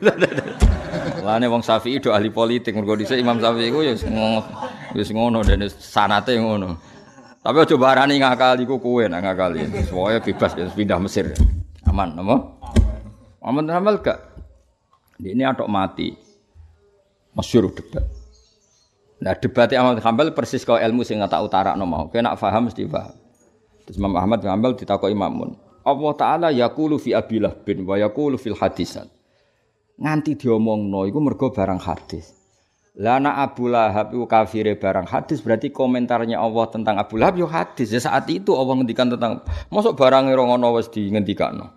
Lane 1.27 1.51
wong 1.51 1.67
Syafi'i 1.67 1.99
do 1.99 2.15
ahli 2.15 2.31
politik 2.31 2.71
mergo 2.71 2.95
dhisik 2.95 3.19
Imam 3.19 3.43
Syafi'i 3.43 3.75
ku 3.75 3.83
ya 3.83 3.91
wis 4.95 5.11
ngono 5.11 5.43
dene 5.43 5.67
sanate 5.67 6.39
ngono. 6.39 6.79
Tapi 7.43 7.57
aja 7.59 7.75
barani 7.75 8.23
ngakali 8.23 8.63
ku 8.63 8.79
kowe 8.79 9.03
nak 9.03 9.19
ngakali. 9.19 9.67
Pokoke 9.91 10.31
bebas 10.31 10.55
pindah 10.71 10.99
Mesir. 11.03 11.35
Aman 11.83 12.15
apa? 12.15 12.35
Aman 13.43 13.67
amal 13.67 13.99
gak? 13.99 14.28
Ini 15.19 15.43
atok 15.51 15.67
mati. 15.67 16.15
Masyur 17.35 17.69
debat. 17.75 18.03
Nah 19.19 19.35
debatnya 19.35 19.83
Ahmad 19.83 19.99
Hambal 19.99 20.31
persis 20.31 20.63
kau 20.63 20.79
ilmu 20.79 21.03
sing 21.03 21.19
tak 21.27 21.43
utara 21.43 21.75
no 21.75 21.83
mau. 21.83 22.07
Kena 22.07 22.39
faham 22.39 22.71
mesti 22.71 22.87
paham. 22.87 23.13
Terus 23.83 23.99
Imam 23.99 24.15
Ahmad 24.15 24.39
Hambal 24.41 24.79
ditakoi 24.79 25.11
Imamun. 25.11 25.59
Allah 25.83 26.13
Ta'ala 26.15 26.47
yakulu 26.55 26.95
fi 26.99 27.11
abilah 27.15 27.51
bin 27.65 27.83
wa 27.83 27.99
yakulu 27.99 28.39
fil 28.39 28.55
hadisat 28.55 29.07
nganti 29.99 30.39
diomongno 30.39 31.03
iku 31.05 31.19
mergo 31.19 31.51
barang 31.51 31.83
hadis. 31.83 32.31
Lah 32.99 33.15
anak 33.15 33.35
Abu 33.53 33.71
Lahab 33.71 34.11
itu 34.11 34.27
kafire 34.27 34.75
barang 34.75 35.07
hadis 35.07 35.39
berarti 35.39 35.71
komentarnya 35.71 36.35
Allah 36.35 36.67
tentang 36.67 36.99
Abu 36.99 37.15
Lahab 37.15 37.39
yo 37.39 37.47
hadis. 37.47 37.91
Ya 37.95 38.01
saat 38.01 38.27
itu 38.27 38.51
Allah 38.55 38.75
ngendikan 38.75 39.07
tentang 39.07 39.43
masuk 39.71 39.95
barang 39.95 40.27
ora 40.31 40.43
ngono 40.43 40.79
di 40.91 41.07
ngendikano. 41.07 41.69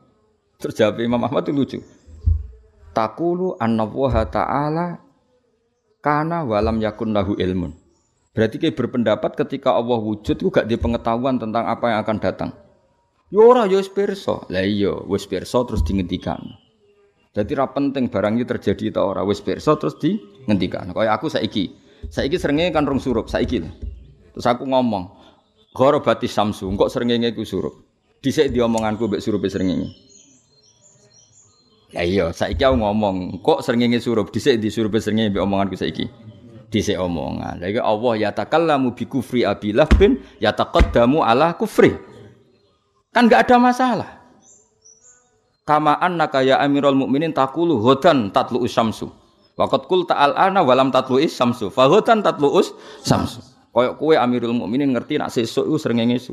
Terus 0.59 0.74
jawab 0.78 0.99
Imam 1.03 1.22
Ahmad 1.22 1.47
itu 1.47 1.53
lucu. 1.55 1.78
Takulu 2.93 3.57
anna 3.57 3.88
ta'ala 4.28 5.01
kana 6.05 6.45
walam 6.45 6.76
yakun 6.78 7.16
lahu 7.16 7.32
ilmun. 7.40 7.72
Berarti 8.32 8.57
kayak 8.57 8.76
berpendapat 8.76 9.36
ketika 9.36 9.76
Allah 9.76 10.01
wujud 10.01 10.36
itu 10.40 10.49
gak 10.49 10.64
di 10.64 10.80
pengetahuan 10.80 11.36
tentang 11.36 11.68
apa 11.68 11.93
yang 11.93 11.99
akan 12.01 12.16
datang. 12.20 12.51
Yo 13.32 13.49
ora 13.49 13.64
yo 13.64 13.80
wis 13.80 13.88
pirsa. 13.88 14.45
Lah 14.53 14.64
iya 14.64 14.93
wis 15.09 15.24
pirsa 15.24 15.64
terus 15.64 15.84
dingendikan. 15.84 16.40
Jadi 17.32 17.53
ra 17.57 17.64
penting 17.72 18.12
barang 18.12 18.36
itu 18.36 18.45
terjadi 18.45 18.93
ta 18.93 19.09
ora 19.09 19.24
wis 19.24 19.40
pirsa 19.40 19.76
terus 19.80 19.97
di 19.97 20.20
ngendikan. 20.45 20.93
Kaya 20.93 21.16
aku 21.16 21.32
saiki. 21.32 21.72
Saiki 22.12 22.36
serenge 22.36 22.72
kan 22.76 22.84
rong 22.84 23.01
surup 23.01 23.32
saiki. 23.32 23.64
Terus 24.32 24.47
aku 24.49 24.68
ngomong, 24.68 25.12
"Gharabati 25.72 26.28
samsu, 26.28 26.68
kok 26.76 26.93
srengenge 26.93 27.32
ku 27.32 27.45
surup." 27.45 27.72
Dhisik 28.20 28.53
diomonganku 28.53 29.09
mbek 29.09 29.24
surupe 29.24 29.49
srengenge. 29.49 30.11
Ya 31.93 32.03
iya, 32.09 32.26
saiki 32.32 32.64
aku 32.64 32.80
ngomong, 32.80 33.45
kok 33.45 33.61
srengenge 33.61 34.01
surup, 34.01 34.32
dhisik 34.32 34.57
di 34.57 34.72
surupe 34.72 34.97
srengenge 34.97 35.36
mbek 35.36 35.45
omonganku 35.45 35.76
saiki. 35.76 36.09
Dhisik 36.72 36.97
omongan. 36.97 37.61
Lha 37.61 37.84
Allah 37.84 38.12
ya 38.16 38.30
takallamu 38.32 38.97
bi 38.97 39.05
kufri 39.05 39.45
abilah 39.45 39.84
bin 40.01 40.16
ya 40.40 40.57
taqaddamu 40.57 41.20
ala 41.20 41.53
kufri. 41.53 41.93
Kan 43.12 43.28
enggak 43.28 43.45
ada 43.45 43.61
masalah. 43.61 44.11
Kama 45.68 46.01
annaka 46.01 46.40
ya 46.40 46.59
Amirul 46.64 46.97
Mukminin 46.97 47.36
takulu 47.36 47.76
hodan 47.84 48.32
tatlu 48.32 48.64
usamsu. 48.64 49.12
Waqat 49.61 49.84
kul 49.84 50.09
ta'al 50.09 50.32
ana 50.32 50.64
walam 50.64 50.88
tatlu 50.88 51.20
is 51.20 51.36
samsu. 51.36 51.68
Fa 51.68 51.93
hodan 51.93 52.24
tatlu 52.24 52.49
us 52.57 52.72
samsu. 53.05 53.45
Koyok 53.76 54.01
kue 54.01 54.14
Amirul 54.16 54.57
Mukminin 54.57 54.97
ngerti 54.97 55.20
nak 55.20 55.28
sesuk 55.28 55.68
iku 55.68 55.76
srengenge 55.76 56.16
su. 56.24 56.32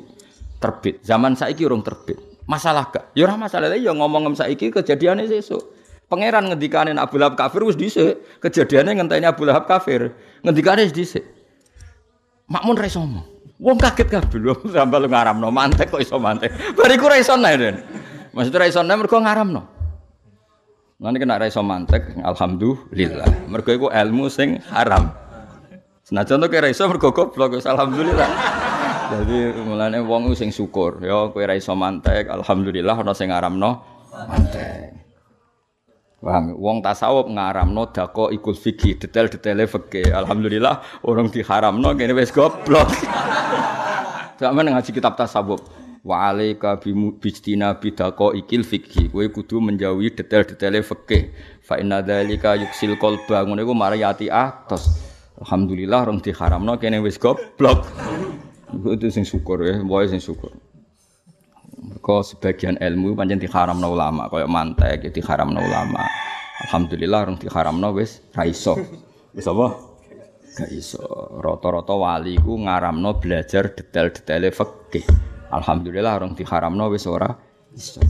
Terbit. 0.63 1.03
Zaman 1.03 1.35
saiki 1.35 1.67
urung 1.67 1.83
terbit. 1.83 2.28
Masalah 2.49 2.89
gak? 2.89 3.13
Ya 3.13 3.29
ora 3.29 3.37
masalah 3.37 3.69
ya 3.77 3.93
ngomong 3.93 4.33
saiki 4.33 4.73
kejadiane 4.73 5.29
sesuk. 5.29 5.61
Pangeran 6.09 6.49
ngendikane 6.49 6.97
Abu 6.97 7.21
Lahab 7.21 7.37
kafir 7.37 7.61
wis 7.61 7.77
dhisik. 7.77 8.41
Kejadiane 8.41 8.97
ngenteni 8.97 9.29
Abu 9.29 9.45
Lahab 9.45 9.69
kafir. 9.69 10.17
Ngendikane 10.41 10.89
wis 10.89 10.93
dhisik. 10.97 11.21
Makmun 12.49 12.73
ra 12.73 12.89
iso 12.89 13.05
ngomong. 13.05 13.25
Wong 13.61 13.77
kaget 13.77 14.09
kabeh 14.09 14.41
lho 14.41 14.57
sampe 14.73 14.97
lu 14.97 15.05
ngaramno 15.05 15.53
mantek 15.53 15.93
kok 15.93 16.01
iso 16.01 16.17
mantek. 16.17 16.49
Bariku 16.73 17.05
ra 17.05 17.21
iso 17.21 17.37
nae. 17.37 17.53
Maksudnya 18.33 18.57
ra 18.57 18.65
iso 18.65 18.81
nae 18.81 18.97
mergo 18.97 19.21
ngaramno. 19.21 19.61
Nanti 20.99 21.15
kena 21.15 21.39
ra 21.39 21.47
iso 21.47 21.63
mantek, 21.63 22.11
alhamdulillah. 22.27 23.47
Mergo 23.47 23.71
iku 23.71 23.87
ilmu 23.87 24.27
sing 24.27 24.59
haram. 24.67 25.07
Senajan 26.03 26.43
to 26.43 26.51
kira 26.51 26.67
iso 26.67 26.83
mergo 26.91 27.15
goblok, 27.15 27.55
alhamdulillah. 27.55 28.27
Jadi 29.09 29.57
mulane 29.65 30.05
wong 30.05 30.37
sing 30.37 30.53
syukur, 30.53 31.01
ya 31.01 31.33
kowe 31.33 31.41
ra 31.41 31.57
iso 31.57 31.73
mantek, 31.73 32.29
alhamdulillah 32.29 32.93
ana 32.93 33.17
sing 33.17 33.33
ngaramno 33.33 33.71
mantek. 34.29 34.93
Paham? 36.19 36.51
Wong 36.59 36.83
tasawuf 36.83 37.31
ngaramno 37.31 37.95
dako 37.95 38.27
ikut 38.35 38.59
fikih, 38.59 38.99
detail-detaile 38.99 39.65
fikih. 39.71 40.11
Alhamdulillah 40.11 41.01
orang 41.07 41.31
diharamno 41.31 41.95
kene 41.95 42.11
wis 42.11 42.29
goblok. 42.35 42.91
Zaman 44.35 44.67
ngaji 44.67 44.91
kitab 44.91 45.15
tasawuf. 45.15 45.63
Wa 46.03 46.31
alaika 46.31 46.75
bijtina 47.23 47.79
bidako 47.79 48.35
ikil 48.35 48.67
fikih. 48.67 49.15
Kowe 49.15 49.25
kudu 49.31 49.63
menjauhi 49.63 50.11
detail-detaile 50.11 50.83
fikih. 50.83 51.31
Fa 51.63 51.79
inna 51.79 52.03
dzalika 52.03 52.59
yuksil 52.59 52.99
qalba. 52.99 53.47
Ngono 53.47 53.63
iku 53.63 53.71
mariyati 53.71 54.27
atos. 54.27 54.91
Alhamdulillah 55.39 56.03
orang 56.03 56.19
diharamno 56.19 56.75
kene 56.83 56.99
wis 56.99 57.15
goblok. 57.15 57.87
Itu 58.73 59.09
sing 59.09 59.25
syukur 59.25 59.65
ya, 59.65 59.81
boy 59.81 60.05
sing 60.05 60.21
syukur. 60.21 60.53
Mereka 61.79 62.15
sebagian 62.27 62.75
ilmu 62.77 63.15
pancen 63.15 63.39
diharamno 63.39 63.87
ulama, 63.89 64.27
kaya 64.27 64.45
mantek 64.45 65.07
ya 65.07 65.09
diharamno 65.09 65.57
ulama. 65.63 66.03
Alhamdulillah 66.67 67.19
orang 67.23 67.37
diharamno 67.39 67.95
wis 67.95 68.19
ra 68.35 68.43
iso. 68.43 68.75
Wis 69.31 69.47
apa? 69.47 69.79
Gak 70.59 70.69
iso. 70.75 70.99
Rata-rata 71.39 71.95
wali 71.95 72.35
ku 72.35 72.59
ngaramno 72.59 73.15
belajar 73.17 73.71
detail-detail 73.71 74.51
fikih. 74.51 75.07
Alhamdulillah 75.55 76.19
orang 76.19 76.35
diharamno 76.35 76.91
wis 76.91 77.07
ora 77.07 77.31
iso. 77.71 78.03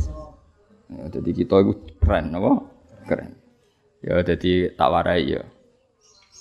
Ya, 0.89 1.05
jadi 1.13 1.29
kita 1.45 1.61
itu 1.61 1.73
keren, 2.01 2.33
apa? 2.33 2.65
Keren. 3.05 3.37
Ya, 4.01 4.17
jadi 4.25 4.73
tak 4.73 4.89
warai 4.89 5.37
ya. 5.37 5.45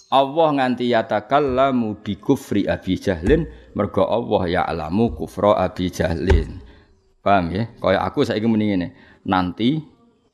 Allah 0.09 0.49
nganti 0.57 0.89
yatakallamu 0.89 2.01
bi 2.01 2.17
kufri 2.17 2.65
Abi 2.65 2.97
Jahlin 2.97 3.45
mergo 3.79 4.03
Allah 4.03 4.43
ya 4.51 4.63
alamu 4.67 5.15
kufra 5.15 5.55
Abi 5.55 5.87
Jahlin. 5.87 6.59
Paham 7.23 7.55
ya? 7.55 7.71
Kaya 7.79 8.03
aku 8.03 8.27
saiki 8.27 8.51
muni 8.51 8.75
ngene. 8.75 8.99
Nanti 9.23 9.79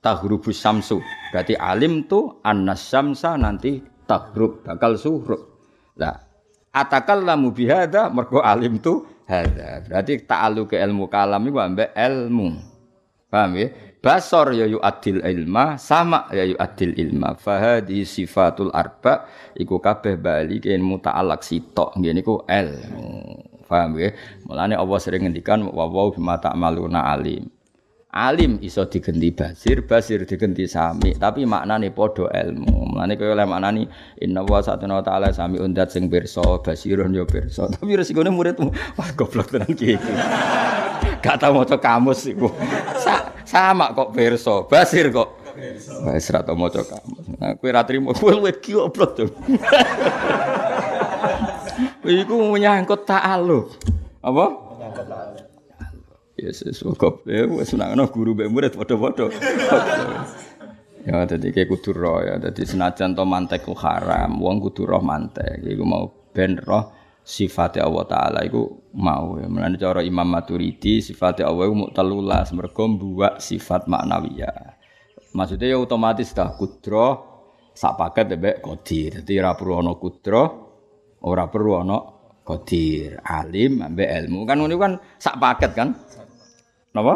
tahrubus 0.00 0.56
samsu. 0.56 1.04
Berarti 1.28 1.52
alim 1.60 2.08
tu 2.08 2.40
annas 2.40 2.80
samsa 2.80 3.36
nanti 3.36 3.84
tahrub 4.08 4.64
bakal 4.64 4.96
suhrub. 4.96 5.44
Lah 6.00 6.24
atakallamu 6.72 7.52
bi 7.52 7.68
hadza 7.68 8.08
mergo 8.08 8.40
alim 8.40 8.80
tu 8.80 9.04
hadza. 9.28 9.84
Berarti 9.84 10.24
ta'alu 10.24 10.64
ke 10.64 10.80
ilmu 10.80 11.12
kalam 11.12 11.44
iku 11.44 11.60
ambek 11.60 11.92
ilmu. 11.92 12.56
Paham 13.28 13.60
ya? 13.60 13.68
Basor 14.04 14.52
ya 14.52 14.68
yu 14.68 14.76
adil 14.84 15.24
ilma, 15.24 15.80
sama 15.80 16.28
ya 16.28 16.44
yu 16.44 16.60
adil 16.60 16.92
ilma. 16.92 17.32
Fahadi 17.40 18.04
sifatul 18.04 18.68
arba 18.76 19.24
iku 19.56 19.80
kabeh 19.80 20.20
bali 20.20 20.60
ken 20.60 20.84
muta'alaq 20.84 21.40
sitok. 21.40 21.96
Ngene 21.96 22.20
iku 22.20 22.44
ilmu. 22.44 23.08
Paham 23.64 23.96
ya? 23.96 24.12
Mulane 24.44 24.76
Allah 24.76 24.98
sering 25.00 25.24
ngendikan 25.24 25.64
wa 25.64 25.88
wa 25.88 26.12
bima 26.12 26.36
ta'maluna 26.36 27.00
alim. 27.16 27.48
Alim 28.14 28.62
iso 28.62 28.86
digenti 28.86 29.34
basir, 29.34 29.82
basir 29.82 30.22
digenti 30.22 30.70
sami, 30.70 31.18
tapi 31.18 31.42
maknane 31.42 31.90
padha 31.90 32.30
ilmu. 32.30 32.94
Mulane 32.94 33.18
kaya 33.18 33.34
oleh 33.34 33.42
maknani 33.42 33.90
inna 34.22 34.46
wa 34.46 34.62
satuna 34.62 35.02
ta'ala 35.02 35.34
sami 35.34 35.58
undat 35.58 35.90
sing 35.90 36.06
pirsa, 36.06 36.62
basirun 36.62 37.10
yo 37.10 37.26
pirsa. 37.26 37.66
Tapi 37.74 37.98
resikone 37.98 38.30
muridmu, 38.30 38.70
wah 38.94 39.10
goblok 39.18 39.50
tenan 39.50 39.74
ki 39.74 39.98
iki. 39.98 40.12
Gak 41.26 41.42
tau 41.42 41.58
maca 41.58 41.74
kamus 41.74 42.30
iku. 42.30 42.54
Sa 43.02 43.34
sama 43.42 43.90
kok 43.90 44.14
pirsa, 44.14 44.62
basir 44.70 45.10
kok. 45.10 45.34
Wis 46.06 46.30
ra 46.30 46.46
tau 46.46 46.54
maca 46.54 46.86
kamus. 46.86 47.34
Nah, 47.34 47.58
kowe 47.58 47.70
ra 47.74 47.82
trimo, 47.82 48.14
kowe 48.18 48.30
luwih 48.30 48.54
goblok 48.62 49.10
to. 49.18 49.26
Iku 52.06 52.34
menyangkut 52.54 53.10
ta'aluk. 53.10 53.74
Apa? 54.22 54.46
Yesus 54.78 55.02
kok 55.02 55.43
ya 56.48 57.42
wis 57.48 57.70
nangno 57.72 58.04
guru 58.12 58.36
mbek 58.36 58.48
murid 58.52 58.72
padha-padha. 58.76 59.26
ya 61.08 61.28
dadi 61.28 61.52
kayak 61.52 61.68
kudu 61.68 61.90
roh 61.92 62.20
ya 62.24 62.40
dadi 62.40 62.64
senajan 62.64 63.12
to 63.12 63.24
mantek 63.28 63.64
ku 63.64 63.76
haram, 63.76 64.40
wong 64.40 64.60
kudu 64.60 64.88
roh 64.88 65.00
mantek. 65.04 65.60
Iku 65.60 65.84
mau 65.84 66.08
ben 66.32 66.60
roh 66.60 66.92
sifate 67.24 67.80
Allah 67.80 68.04
taala 68.04 68.40
iku 68.44 68.92
mau 69.00 69.40
ya. 69.40 69.48
Mulane 69.48 69.76
cara 69.80 70.04
Imam 70.04 70.28
Maturidi 70.28 71.00
sifate 71.00 71.40
Allah 71.40 71.68
iku 71.68 71.92
telulas 71.92 72.52
mergo 72.52 72.84
mbuwak 72.88 73.40
sifat 73.40 73.88
maknawiyah. 73.88 74.76
Maksudnya 75.34 75.74
ya 75.74 75.76
otomatis 75.80 76.30
dah 76.30 76.54
kudro 76.54 77.34
sak 77.74 77.98
paket 77.98 78.38
mbek 78.38 78.56
qadir. 78.62 79.10
Dadi 79.20 79.32
ora 79.40 79.52
perlu 79.58 79.74
ana 79.82 79.92
kudro, 79.98 80.42
ora 81.26 81.50
perlu 81.50 81.72
ana 81.74 81.98
qadir. 82.46 83.18
Alim 83.24 83.82
ambek 83.82 84.08
ilmu 84.24 84.46
kan 84.46 84.56
ngono 84.60 84.76
kan 84.78 84.92
sak 85.18 85.36
paket 85.42 85.72
kan. 85.74 85.88
Napa? 86.94 87.14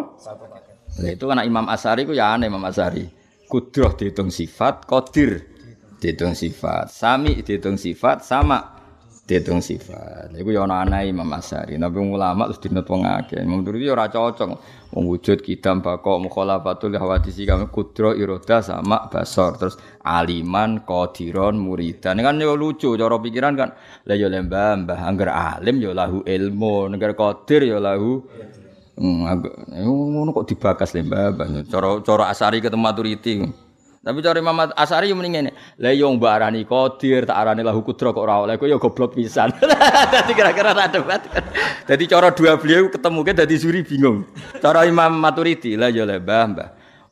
Nah, 0.98 1.10
itu 1.14 1.24
kan 1.30 1.38
Imam 1.46 1.70
Asari 1.70 2.02
ku 2.02 2.10
ya 2.10 2.34
aneh 2.34 2.50
Imam 2.50 2.66
Asari. 2.66 3.06
Kudroh 3.46 3.94
dihitung 3.94 4.28
sifat, 4.28 4.84
kodir 4.84 5.46
dihitung 6.02 6.34
sifat, 6.34 6.90
sami 6.90 7.40
dihitung 7.40 7.78
sifat, 7.78 8.26
sama 8.26 8.74
dihitung 9.24 9.62
sifat. 9.62 10.34
Iku 10.34 10.50
ya 10.50 10.66
ana 10.66 10.82
aneh 10.82 11.14
Imam 11.14 11.30
Asari. 11.30 11.78
Nabi 11.78 12.02
ulama 12.02 12.50
terus 12.50 12.58
dinut 12.58 12.90
wong 12.90 13.06
akeh. 13.06 13.38
Imam 13.38 13.62
Turidi 13.62 13.86
ora 13.86 14.10
cocok. 14.10 14.50
Wong 14.88 15.04
wujud 15.04 15.44
kidam 15.46 15.78
bako 15.84 16.26
mukhalafatul 16.26 16.96
hawadisi 16.96 17.44
kami 17.46 17.68
kudroh 17.68 18.16
iroda 18.18 18.64
sama 18.64 19.06
basor 19.06 19.60
terus 19.60 19.78
aliman 20.02 20.82
qadiron 20.82 21.54
muridan. 21.54 22.18
Ini 22.18 22.26
kan 22.26 22.40
yo 22.42 22.58
lucu 22.58 22.98
cara 22.98 23.20
pikiran 23.22 23.54
kan. 23.54 23.70
Lah 24.10 24.16
yo 24.18 24.26
lembah 24.26 24.74
mbah 24.80 25.00
angger 25.06 25.30
alim 25.30 25.78
yo 25.78 25.94
lahu 25.94 26.26
ilmu, 26.26 26.90
angger 26.90 27.14
qadir 27.14 27.68
yo 27.68 27.78
lahu 27.78 28.26
ngono 28.98 30.34
kok 30.34 30.46
dibakas 30.50 30.90
le 30.94 31.06
Mbah. 31.06 31.64
Cara 31.70 31.88
cara 32.02 32.24
Asari 32.28 32.58
ketemu 32.58 32.82
Maturiti. 32.82 33.34
Tapi 33.98 34.24
cara 34.24 34.38
Imam 34.38 34.56
Asari 34.72 35.10
mending 35.10 35.34
ngene. 35.34 35.50
Lah 35.82 35.92
yo 35.92 36.08
mbak 36.14 36.32
arani 36.32 36.62
Qadir, 36.62 37.26
tak 37.26 37.34
arani 37.34 37.66
lahu 37.66 37.82
kudra 37.82 38.14
kok 38.14 38.24
ora 38.24 38.40
oleh. 38.46 38.54
Kok 38.56 38.68
yo 38.70 38.78
goblok 38.78 39.12
pisan. 39.18 39.50
Dadi 40.14 40.32
kira-kira 40.32 40.72
tak 40.72 40.96
debat. 40.96 41.20
Dadi 41.84 42.04
cara 42.06 42.30
dua 42.30 42.56
beliau 42.56 42.88
ketemu 42.88 43.20
ke 43.26 43.32
dadi 43.34 43.56
suri 43.58 43.82
bingung. 43.82 44.24
Cara 44.62 44.86
Imam 44.86 45.12
Maturiti 45.18 45.74
lah 45.74 45.90
yo 45.90 46.06
le 46.06 46.22
Mbah, 46.22 46.44
Mbah. 46.46 46.68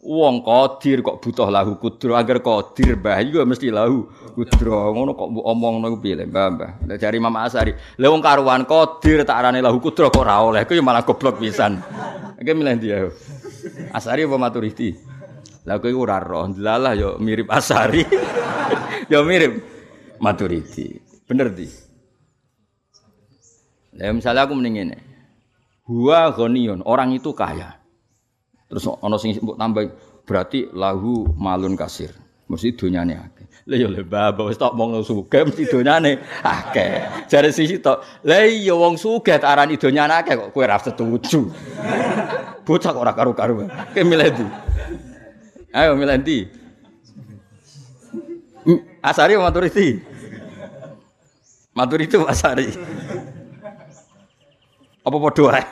Wong 0.07 0.47
Qadir 0.47 1.03
kok 1.03 1.19
butuh 1.19 1.51
lahu 1.51 1.83
kudra 1.83 2.23
agar 2.23 2.39
Qadir 2.39 2.95
Mbah 2.95 3.19
iku 3.27 3.43
mesti 3.43 3.75
lahu 3.75 4.07
kudra. 4.39 4.95
Ngono 4.95 5.19
kok 5.19 5.29
mbok 5.35 5.45
omongno 5.51 5.87
ku 5.91 5.99
piye 5.99 6.23
Mbah, 6.23 6.47
Mbah. 6.55 6.71
Dari 6.95 7.19
Imam 7.19 7.35
Asari. 7.35 7.75
Lah 7.99 8.09
wong 8.15 8.23
karuan 8.23 8.63
Qadir 8.71 9.27
tak 9.27 9.43
arani 9.43 9.59
lahu 9.59 9.83
kudra 9.83 10.07
kok 10.07 10.23
ora 10.23 10.47
oleh. 10.47 10.63
Ku 10.63 10.79
malah 10.79 11.03
goblok 11.03 11.43
pisan. 11.43 11.83
Iki 12.39 12.53
milih 12.55 12.75
dia. 12.79 13.11
Asari 13.91 14.23
apa 14.23 14.39
Maturidi? 14.39 14.95
Lah 15.67 15.83
kowe 15.83 15.91
ora 15.91 16.23
roh, 16.23 16.47
yo 16.95 17.19
mirip 17.19 17.51
Asari. 17.51 18.07
yo 19.11 19.27
mirip 19.27 19.59
Maturidi. 20.23 21.03
Bener 21.27 21.51
di. 21.51 21.67
Lah 23.99 24.15
misalnya 24.15 24.47
aku 24.47 24.55
mending 24.55 24.75
ngene. 24.79 24.99
Huwa 25.91 26.31
ghaniyun, 26.31 26.87
orang 26.87 27.11
itu 27.11 27.35
kaya. 27.35 27.86
Terus 28.67 28.85
ana 28.99 29.17
sing 29.19 29.39
mbok 29.39 29.57
tambah 29.59 29.85
berarti 30.27 30.67
lahu 30.75 31.31
malun 31.39 31.79
kasir. 31.79 32.11
Mesti 32.47 32.79
donyane 32.79 33.19
akeh. 33.19 33.47
Lah 33.67 33.75
yo 33.75 33.91
le 33.91 34.07
baba 34.07 34.47
wis 34.47 34.55
tok 34.55 34.75
mong 34.79 35.03
sugih 35.03 35.51
mesti 35.51 35.67
donyane 35.67 36.23
akeh. 36.47 37.27
Jare 37.27 37.51
sisi 37.51 37.83
tok, 37.83 38.23
lah 38.23 38.47
iya 38.47 38.75
wong 38.75 38.95
sugih 38.95 39.39
arani 39.43 39.75
donyane 39.75 40.23
akeh 40.23 40.35
kok 40.39 40.51
kowe 40.55 40.63
ora 40.63 40.79
setuju. 40.79 41.51
Bocah 42.63 42.91
kok 42.95 43.03
ora 43.03 43.15
karo-karo. 43.15 43.67
Kowe 43.67 44.03
milih 44.03 44.31
ndi? 44.31 44.47
Ayo 45.75 45.99
milih 45.99 46.17
ndi? 46.23 46.39
Asari 49.03 49.39
apa 49.39 49.51
Maturiti? 49.51 50.03
Maturiti 51.75 52.19
Asari. 52.27 52.67
Apa 55.07 55.17
padha 55.23 55.43
wae? 55.47 55.63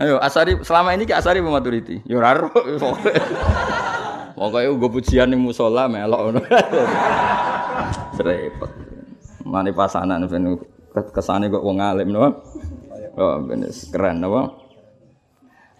Ayo 0.00 0.16
Asari 0.16 0.56
selama 0.64 0.96
ini 0.96 1.04
ke 1.04 1.12
Asari 1.12 1.44
apa 1.44 1.52
Maturiti? 1.52 2.00
Yo 2.08 2.24
ora 2.24 2.32
ro. 2.32 2.48
Pokoke 4.32 4.64
nggo 4.64 4.88
pujian 4.88 5.28
ning 5.28 5.44
musala 5.44 5.92
melok 5.92 6.20
ngono. 6.24 6.40
Repot. 8.16 8.70
Mane 9.44 9.76
pasanan 9.76 10.24
ben 10.24 10.56
kesane 11.12 11.52
kok 11.52 11.60
wong 11.60 11.84
alim 11.84 12.16
no. 12.16 12.40
Oh, 13.20 13.44
ben 13.44 13.68
keren 13.92 14.24
apa? 14.24 14.56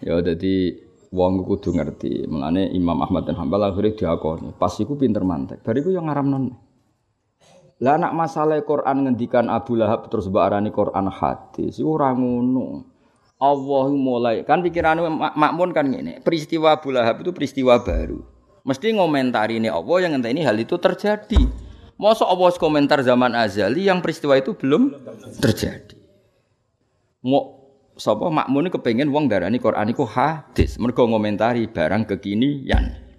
Ya 0.05 0.21
jadi 0.21 0.77
wong 1.09 1.41
kudu 1.41 1.73
ngerti. 1.73 2.29
Mulane 2.29 2.69
Imam 2.77 3.01
Ahmad 3.01 3.25
dan 3.25 3.41
Hambal 3.41 3.73
akhirnya 3.73 4.05
diakoni. 4.05 4.53
Pas 4.53 4.77
iku 4.77 5.01
pinter 5.01 5.25
mantek. 5.25 5.65
Bariku 5.65 5.89
yang 5.89 6.05
ngaramnon. 6.05 6.53
Lah 7.81 7.97
anak 7.97 8.13
masalah 8.13 8.61
Quran 8.61 9.09
ngendikan 9.09 9.49
Abu 9.49 9.73
Lahab 9.73 10.05
terus 10.13 10.29
mbak 10.29 10.53
arani 10.53 10.69
Quran 10.69 11.09
hadis 11.09 11.81
iku 11.81 11.97
ora 11.97 12.13
ngono. 12.13 12.90
Allah 13.41 13.89
mulai. 13.89 14.45
Kan 14.45 14.61
pikiran 14.61 15.01
makmun 15.33 15.73
kan 15.73 15.89
gini 15.89 16.21
peristiwa 16.21 16.77
Abu 16.77 16.93
Lahab 16.93 17.25
itu 17.25 17.33
peristiwa 17.33 17.81
baru. 17.81 18.21
Mesti 18.61 18.93
ngomentari 18.93 19.57
ini 19.57 19.73
Allah 19.73 20.05
yang 20.05 20.21
ini 20.21 20.45
hal 20.45 20.53
itu 20.61 20.77
terjadi. 20.77 21.41
Masa 21.97 22.29
Allah 22.29 22.53
komentar 22.53 23.01
zaman 23.01 23.33
azali 23.33 23.89
yang 23.89 24.05
peristiwa 24.05 24.37
itu 24.37 24.53
belum 24.53 24.93
terjadi. 25.41 25.97
Mau 27.25 27.65
sapa 27.97 28.29
makmun 28.29 28.69
kepengen 28.69 29.09
wong 29.09 29.25
darani 29.25 29.57
Quran 29.57 29.89
iku 29.89 30.05
hadis. 30.05 30.77
Mergo 30.77 31.09
ngomentari 31.09 31.65
barang 31.65 32.05
kekinian 32.05 33.11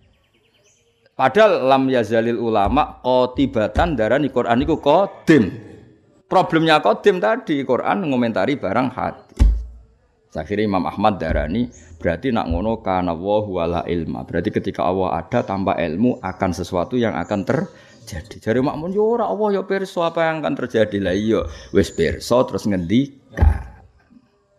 Padahal 1.13 1.69
lam 1.69 1.93
yazalil 1.93 2.41
ulama 2.41 2.99
qotibatan 3.05 3.95
darani 3.99 4.33
Quran 4.33 4.65
iku 4.65 4.81
qadim. 4.81 5.51
Problemnya 6.25 6.81
qadim 6.81 7.21
tadi 7.21 7.61
Quran 7.69 8.09
ngomentari 8.09 8.57
barang 8.57 8.89
hati. 8.91 9.42
Akhirnya 10.33 10.65
Imam 10.65 10.85
Ahmad 10.89 11.21
darani 11.21 11.69
berarti 12.01 12.33
nak 12.33 12.49
ngono 12.49 12.81
kana 12.81 13.13
wa 13.13 13.45
wala 13.45 13.81
ilma. 13.85 14.25
Berarti 14.25 14.49
ketika 14.49 14.89
Allah 14.89 15.21
ada 15.21 15.45
tanpa 15.45 15.77
ilmu 15.77 16.25
akan 16.25 16.51
sesuatu 16.57 16.97
yang 16.97 17.13
akan 17.13 17.45
terjadi. 17.45 18.41
Jadi 18.41 18.59
makmun 18.65 18.97
yo 18.97 19.13
ora 19.13 19.29
Allah 19.29 19.61
yo 19.61 19.63
pirsa 19.69 20.09
apa 20.09 20.33
yang 20.33 20.41
akan 20.41 20.55
terjadi 20.57 20.97
lah 21.05 21.13
iya 21.13 21.45
wis 21.77 21.93
pirsa 21.93 22.49
terus 22.49 22.65
ngendikan. 22.65 23.85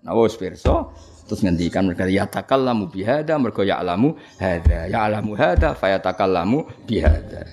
Nah 0.06 0.14
wis 0.14 0.38
pirsa 0.38 0.94
Terus 1.24 1.40
ngendikan 1.40 1.88
mereka 1.88 2.04
ya 2.06 2.28
takallamu 2.28 2.92
bihada 2.92 3.40
mereka 3.40 3.64
ya 3.64 3.80
alamu 3.80 4.20
hada 4.36 4.92
ya 4.92 5.08
alamu 5.08 5.40
hada 5.40 5.72
faya 5.72 5.98
takallamu 5.98 6.68
bihada. 6.84 7.48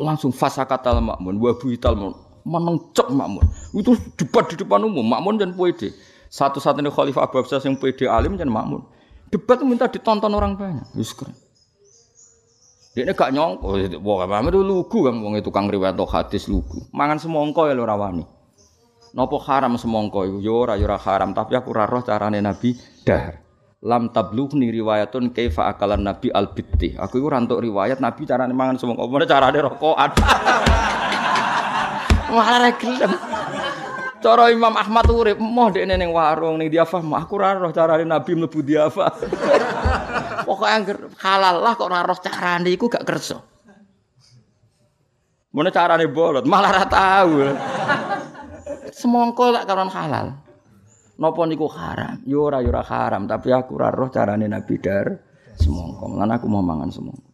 Langsung 0.00 0.32
fasakatal 0.32 1.04
makmun 1.04 1.36
wa 1.36 1.52
buital 1.54 2.16
menengcek 2.48 3.12
makmun. 3.12 3.44
Itu 3.76 3.94
debat 4.16 4.48
di 4.48 4.56
depan 4.56 4.80
umum 4.80 5.04
makmun 5.04 5.36
dan 5.36 5.52
pede. 5.52 5.92
Satu-satunya 6.28 6.92
khalifah 6.92 7.24
Abu 7.24 7.40
Abbas 7.40 7.64
yang 7.64 7.80
pede 7.80 8.04
alim 8.04 8.36
dan 8.36 8.52
makmun. 8.52 8.84
Debat 9.28 9.60
minta 9.64 9.88
ditonton 9.88 10.32
orang 10.32 10.56
banyak. 10.56 10.88
Wis 10.96 11.12
keren. 11.12 11.36
Dia 12.96 13.14
gak 13.14 13.30
nyongko, 13.30 13.78
wah 14.02 14.26
apa 14.26 14.50
itu 14.50 14.58
lugu 14.58 15.06
kan, 15.06 15.14
wong 15.22 15.38
itu 15.38 15.54
kang 15.54 15.70
riwayat 15.70 15.94
hadis 15.94 16.50
lugu. 16.50 16.82
Mangan 16.90 17.22
semongko 17.22 17.70
ya 17.70 17.74
lo 17.78 17.86
rawani. 17.86 18.26
Nopo 19.14 19.38
haram 19.38 19.78
semongko 19.78 20.26
iku 20.26 20.38
yo 20.42 20.66
ora 20.66 20.74
yo 20.74 20.90
ora 20.90 20.98
haram, 20.98 21.30
tapi 21.30 21.54
aku 21.54 21.70
ora 21.70 21.86
roh 21.86 22.02
carane 22.02 22.42
Nabi 22.42 22.74
dahar. 23.06 23.38
Lam 23.86 24.10
tablughni 24.10 24.74
riwayatun 24.74 25.30
kaifa 25.30 25.70
akalan 25.70 26.02
Nabi 26.02 26.34
al 26.34 26.50
bitti. 26.50 26.98
Aku 26.98 27.22
iku 27.22 27.30
ora 27.30 27.38
riwayat 27.38 28.02
Nabi 28.02 28.26
carane 28.26 28.50
mangan 28.50 28.82
semongko. 28.82 29.06
Mana 29.06 29.30
carane 29.30 29.58
rokokan. 29.62 30.10
Malah 32.34 32.66
ra. 32.66 33.46
Cara 34.18 34.50
Imam 34.50 34.74
Ahmad 34.74 35.06
urip 35.14 35.38
moh 35.38 35.70
dekne 35.70 35.94
ning 35.94 36.10
warung 36.10 36.58
ning 36.58 36.66
diafah 36.66 36.98
aku 36.98 37.38
ora 37.38 37.54
roh 37.54 37.70
carane 37.70 38.02
Nabi 38.02 38.34
mlebu 38.34 38.58
diafah. 38.66 39.14
Pokoke 40.46 40.66
angger 40.66 40.98
halal 41.22 41.62
lah 41.62 41.78
kok 41.78 41.86
ora 41.86 42.02
roh 42.02 42.18
carane 42.18 42.66
iku 42.66 42.90
gak 42.90 43.06
kersa. 43.06 43.38
Mana 45.54 45.70
carane 45.70 46.10
bolot 46.10 46.42
malah 46.50 46.70
ora 46.74 46.84
tahu. 46.90 47.32
Semongko 48.90 49.54
tak 49.54 49.64
karon 49.70 49.90
halal. 49.94 50.34
Napa 51.18 51.42
niku 51.46 51.66
haram? 51.70 52.22
Yo 52.26 52.46
ora 52.46 52.62
haram, 52.62 53.26
tapi 53.26 53.50
aku 53.50 53.74
ora 53.78 53.90
roh 53.90 54.10
carane 54.10 54.46
Nabi 54.50 54.78
dar 54.82 55.18
semongko. 55.58 56.14
Lan 56.14 56.30
aku 56.30 56.46
mau 56.50 56.62
mangan 56.62 56.90
semongko. 56.90 57.30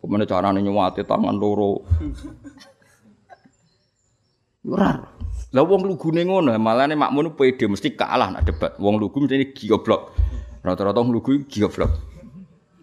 Ke 0.00 0.06
mana 0.08 0.24
carane 0.24 0.60
nyuwati 0.64 1.04
tangan 1.04 1.36
loro? 1.36 1.84
Ora. 4.64 5.19
Lah 5.50 5.66
wong 5.66 5.82
lugune 5.82 6.22
ngono, 6.22 6.54
malane 6.62 6.94
makmun 6.94 7.34
pede 7.34 7.66
mesti 7.66 7.98
kalah 7.98 8.30
nak 8.30 8.46
debat. 8.46 8.78
Wong 8.78 9.02
lugu 9.02 9.26
mesti 9.26 9.50
goblok. 9.66 10.14
Rata-rata 10.62 11.02
wong 11.02 11.10
lugu 11.10 11.42
goblok. 11.42 11.90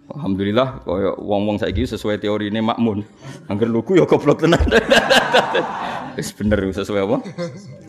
Alhamdulillah 0.07 0.87
kaya 0.87 1.19
wong-wong 1.19 1.59
saiki 1.59 1.83
sesuai 1.83 2.19
teori 2.19 2.47
ini 2.51 2.63
makmun. 2.63 3.03
Angger 3.47 3.71
lugu 3.71 3.95
ya 3.95 4.03
goblok 4.03 4.43
tenan. 4.43 4.59
Wis 6.19 6.31
bener 6.35 6.59
sesuai 6.71 7.07
apa? 7.07 7.17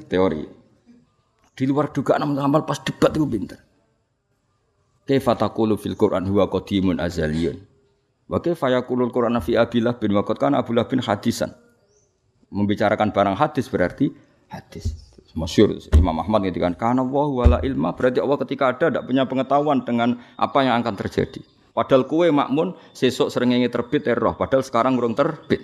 Teori. 0.07 0.43
Di 1.59 1.67
luar 1.67 1.91
dugaan 1.91 2.39
amal 2.39 2.63
pas 2.63 2.79
debat 2.79 3.11
itu 3.11 3.27
pinter. 3.27 3.59
Kaifa 5.11 5.35
taqulu 5.35 5.75
fil 5.75 5.99
Qur'an 5.99 6.23
huwa 6.23 6.47
qadimun 6.47 7.03
azaliyun. 7.03 7.59
Wa 8.31 8.39
kaifa 8.39 8.71
yaqulu 8.71 9.11
Qur'an 9.11 9.35
fi 9.43 9.59
Abillah 9.59 9.97
bin 9.99 10.15
Waqad 10.15 10.39
kan 10.39 10.53
Abdullah 10.55 10.87
bin 10.87 11.03
hadisan. 11.03 11.51
Membicarakan 12.53 13.11
barang 13.11 13.35
hadis 13.35 13.67
berarti 13.67 14.13
hadis. 14.49 15.09
Masyur 15.37 15.77
Imam 15.95 16.19
Ahmad 16.19 16.43
ngendikan 16.43 16.75
kana 16.75 17.05
wa 17.05 17.29
wala 17.31 17.59
ilma 17.63 17.95
berarti 17.95 18.19
Allah 18.19 18.39
ketika 18.43 18.75
ada 18.75 18.91
tidak 18.91 19.05
punya 19.07 19.23
pengetahuan 19.29 19.85
dengan 19.87 20.19
apa 20.35 20.67
yang 20.67 20.81
akan 20.83 20.99
terjadi. 20.99 21.45
Padahal 21.77 22.11
kue 22.11 22.33
makmun 22.35 22.75
sesuk 22.91 23.31
srengenge 23.31 23.71
terbit 23.71 24.03
roh, 24.19 24.35
padahal 24.35 24.67
sekarang 24.67 24.99
urung 24.99 25.15
terbit. 25.15 25.63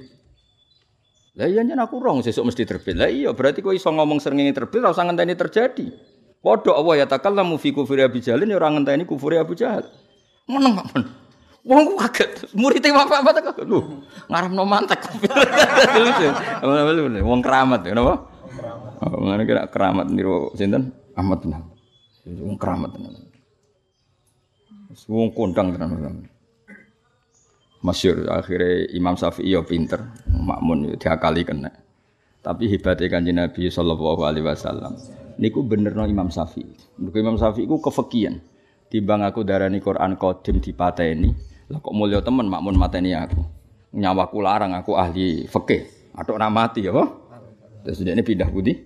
Lah 1.34 1.50
iya 1.50 1.66
yen 1.66 1.74
aku 1.82 1.98
rong 1.98 2.22
mesti 2.22 2.62
terbit. 2.62 2.94
Lah 2.94 3.10
iya 3.10 3.34
berarti 3.34 3.58
kowe 3.66 3.74
iso 3.74 3.90
ngomong 3.90 4.22
srengenge 4.22 4.54
terbit 4.54 4.78
ora 4.78 4.94
usah 4.94 5.10
ngenteni 5.10 5.34
terjadi. 5.34 5.90
Padha 6.38 6.70
Allah 6.76 6.94
ya 7.02 7.06
takallamu 7.10 7.58
fi 7.58 7.74
kufri 7.74 8.04
Abi 8.04 8.22
Jalin 8.22 8.46
ya 8.46 8.60
ora 8.60 8.70
ngenteni 8.70 9.02
kufur 9.02 9.34
Abu 9.34 9.58
Jahal. 9.58 9.90
Meneng 10.46 10.78
men. 10.78 11.02
Wong 11.64 11.96
kaget, 11.96 12.52
murid 12.52 12.84
apa 12.92 13.24
apa 13.24 13.30
tak 13.32 13.56
lho. 13.64 14.04
Ngaramno 14.28 14.68
mantek. 14.68 15.00
Wong 17.24 17.40
keramat 17.40 17.88
ya 17.88 17.96
napa? 17.96 18.20
Oh, 18.20 18.33
ngene 19.02 19.44
kira 19.48 19.66
keramat 19.70 20.06
niru 20.10 20.52
sinten? 20.54 20.94
Ahmad 21.14 21.46
bin 21.46 21.54
Wong 22.24 22.56
keramat 22.56 22.96
tenan. 22.96 23.14
Wong 25.10 25.30
kondang 25.36 25.76
tenan. 25.76 26.24
Masyur 27.84 28.32
akhirnya 28.32 28.88
Imam 28.96 29.12
Syafi'i 29.12 29.52
ya 29.52 29.60
pinter, 29.60 30.00
makmun 30.32 30.88
ya 30.88 30.96
diakali 30.96 31.44
kena. 31.44 31.68
Tapi 32.40 32.68
hebatnya 32.72 33.12
kanji 33.12 33.32
Nabi 33.36 33.68
Sallallahu 33.68 34.24
Alaihi 34.24 34.44
Wasallam. 34.48 34.96
Niku 35.36 35.60
bener 35.68 35.92
no 35.92 36.08
Imam 36.08 36.32
Syafi'i. 36.32 36.96
Mereka 36.96 37.20
Imam 37.20 37.36
Syafi'i 37.36 37.68
ku 37.68 37.80
kefakian. 37.84 38.40
Timbang 38.88 39.20
aku 39.20 39.44
darani 39.44 39.84
Quran 39.84 40.16
kodim 40.16 40.64
di 40.64 40.72
ini. 41.12 41.28
Lah 41.68 41.80
kok 41.80 41.92
mulia 41.92 42.24
temen 42.24 42.48
makmun 42.48 42.76
mateni 42.76 43.12
aku. 43.12 43.40
Nyawaku 43.96 44.38
larang 44.40 44.72
aku 44.72 44.96
ahli 44.96 45.44
fikih. 45.44 45.84
Atau 46.16 46.38
mati 46.38 46.86
ya 46.86 46.94
Terus 47.84 48.00
dia 48.00 48.16
pindah 48.16 48.48
putih 48.48 48.80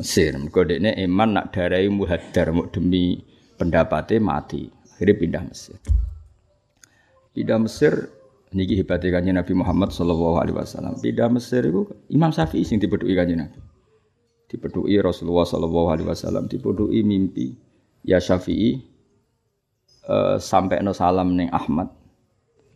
Mesir. 0.00 0.32
Mereka 0.32 0.60
dia 0.64 0.80
ini 0.80 0.90
iman 1.04 1.36
nak 1.36 1.52
darai 1.52 1.84
muhadar 1.92 2.48
demi 2.72 3.20
pendapatnya 3.60 4.16
mati. 4.24 4.72
Akhirnya 4.96 5.14
pindah 5.20 5.42
Mesir. 5.44 5.76
Pindah 7.36 7.58
Mesir 7.60 7.92
Niki 8.52 8.76
hebatnya 8.76 9.16
kanjeng 9.16 9.36
Nabi 9.40 9.52
Muhammad 9.56 9.96
Sallallahu 9.96 10.36
Alaihi 10.36 10.56
Wasallam. 10.56 11.00
Pindah 11.00 11.28
Mesir 11.32 11.64
itu 11.64 11.88
Imam 12.12 12.28
Syafi'i 12.28 12.68
sing 12.68 12.76
dipedui 12.76 13.16
kanjeng 13.16 13.40
Nabi. 13.40 13.60
Dipedui 14.48 14.96
Rasulullah 15.00 15.48
Sallallahu 15.48 15.88
Alaihi 15.88 16.08
Wasallam. 16.08 16.44
Dipedui 16.52 17.00
mimpi 17.00 17.56
ya 18.04 18.20
Syafi'i 18.20 18.76
uh, 20.04 20.36
sampai 20.36 20.84
no 20.84 20.92
salam 20.92 21.32
neng 21.32 21.48
Ahmad. 21.48 21.88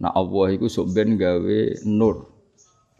Nah 0.00 0.12
Allah 0.16 0.56
itu 0.56 0.68
soben 0.68 1.16
gawe 1.16 1.60
nur, 1.88 2.28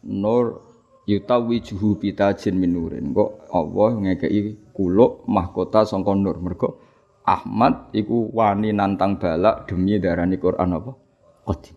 nur 0.04 0.64
yutawi 1.06 1.62
juhu 1.62 1.96
jin 2.02 2.58
minurin. 2.58 3.14
Kok 3.14 3.48
Allah 3.54 3.90
ngekei 3.94 4.74
kuluk 4.74 5.24
mahkota 5.30 5.86
songkon 5.86 6.20
nur. 6.20 6.36
Mergo 6.42 6.82
Ahmad 7.26 7.90
iku 7.94 8.30
wani 8.34 8.70
nantang 8.74 9.18
balak 9.18 9.66
demi 9.70 9.98
darani 9.98 10.36
Quran 10.38 10.78
apa? 10.78 10.92
Qadim. 11.46 11.76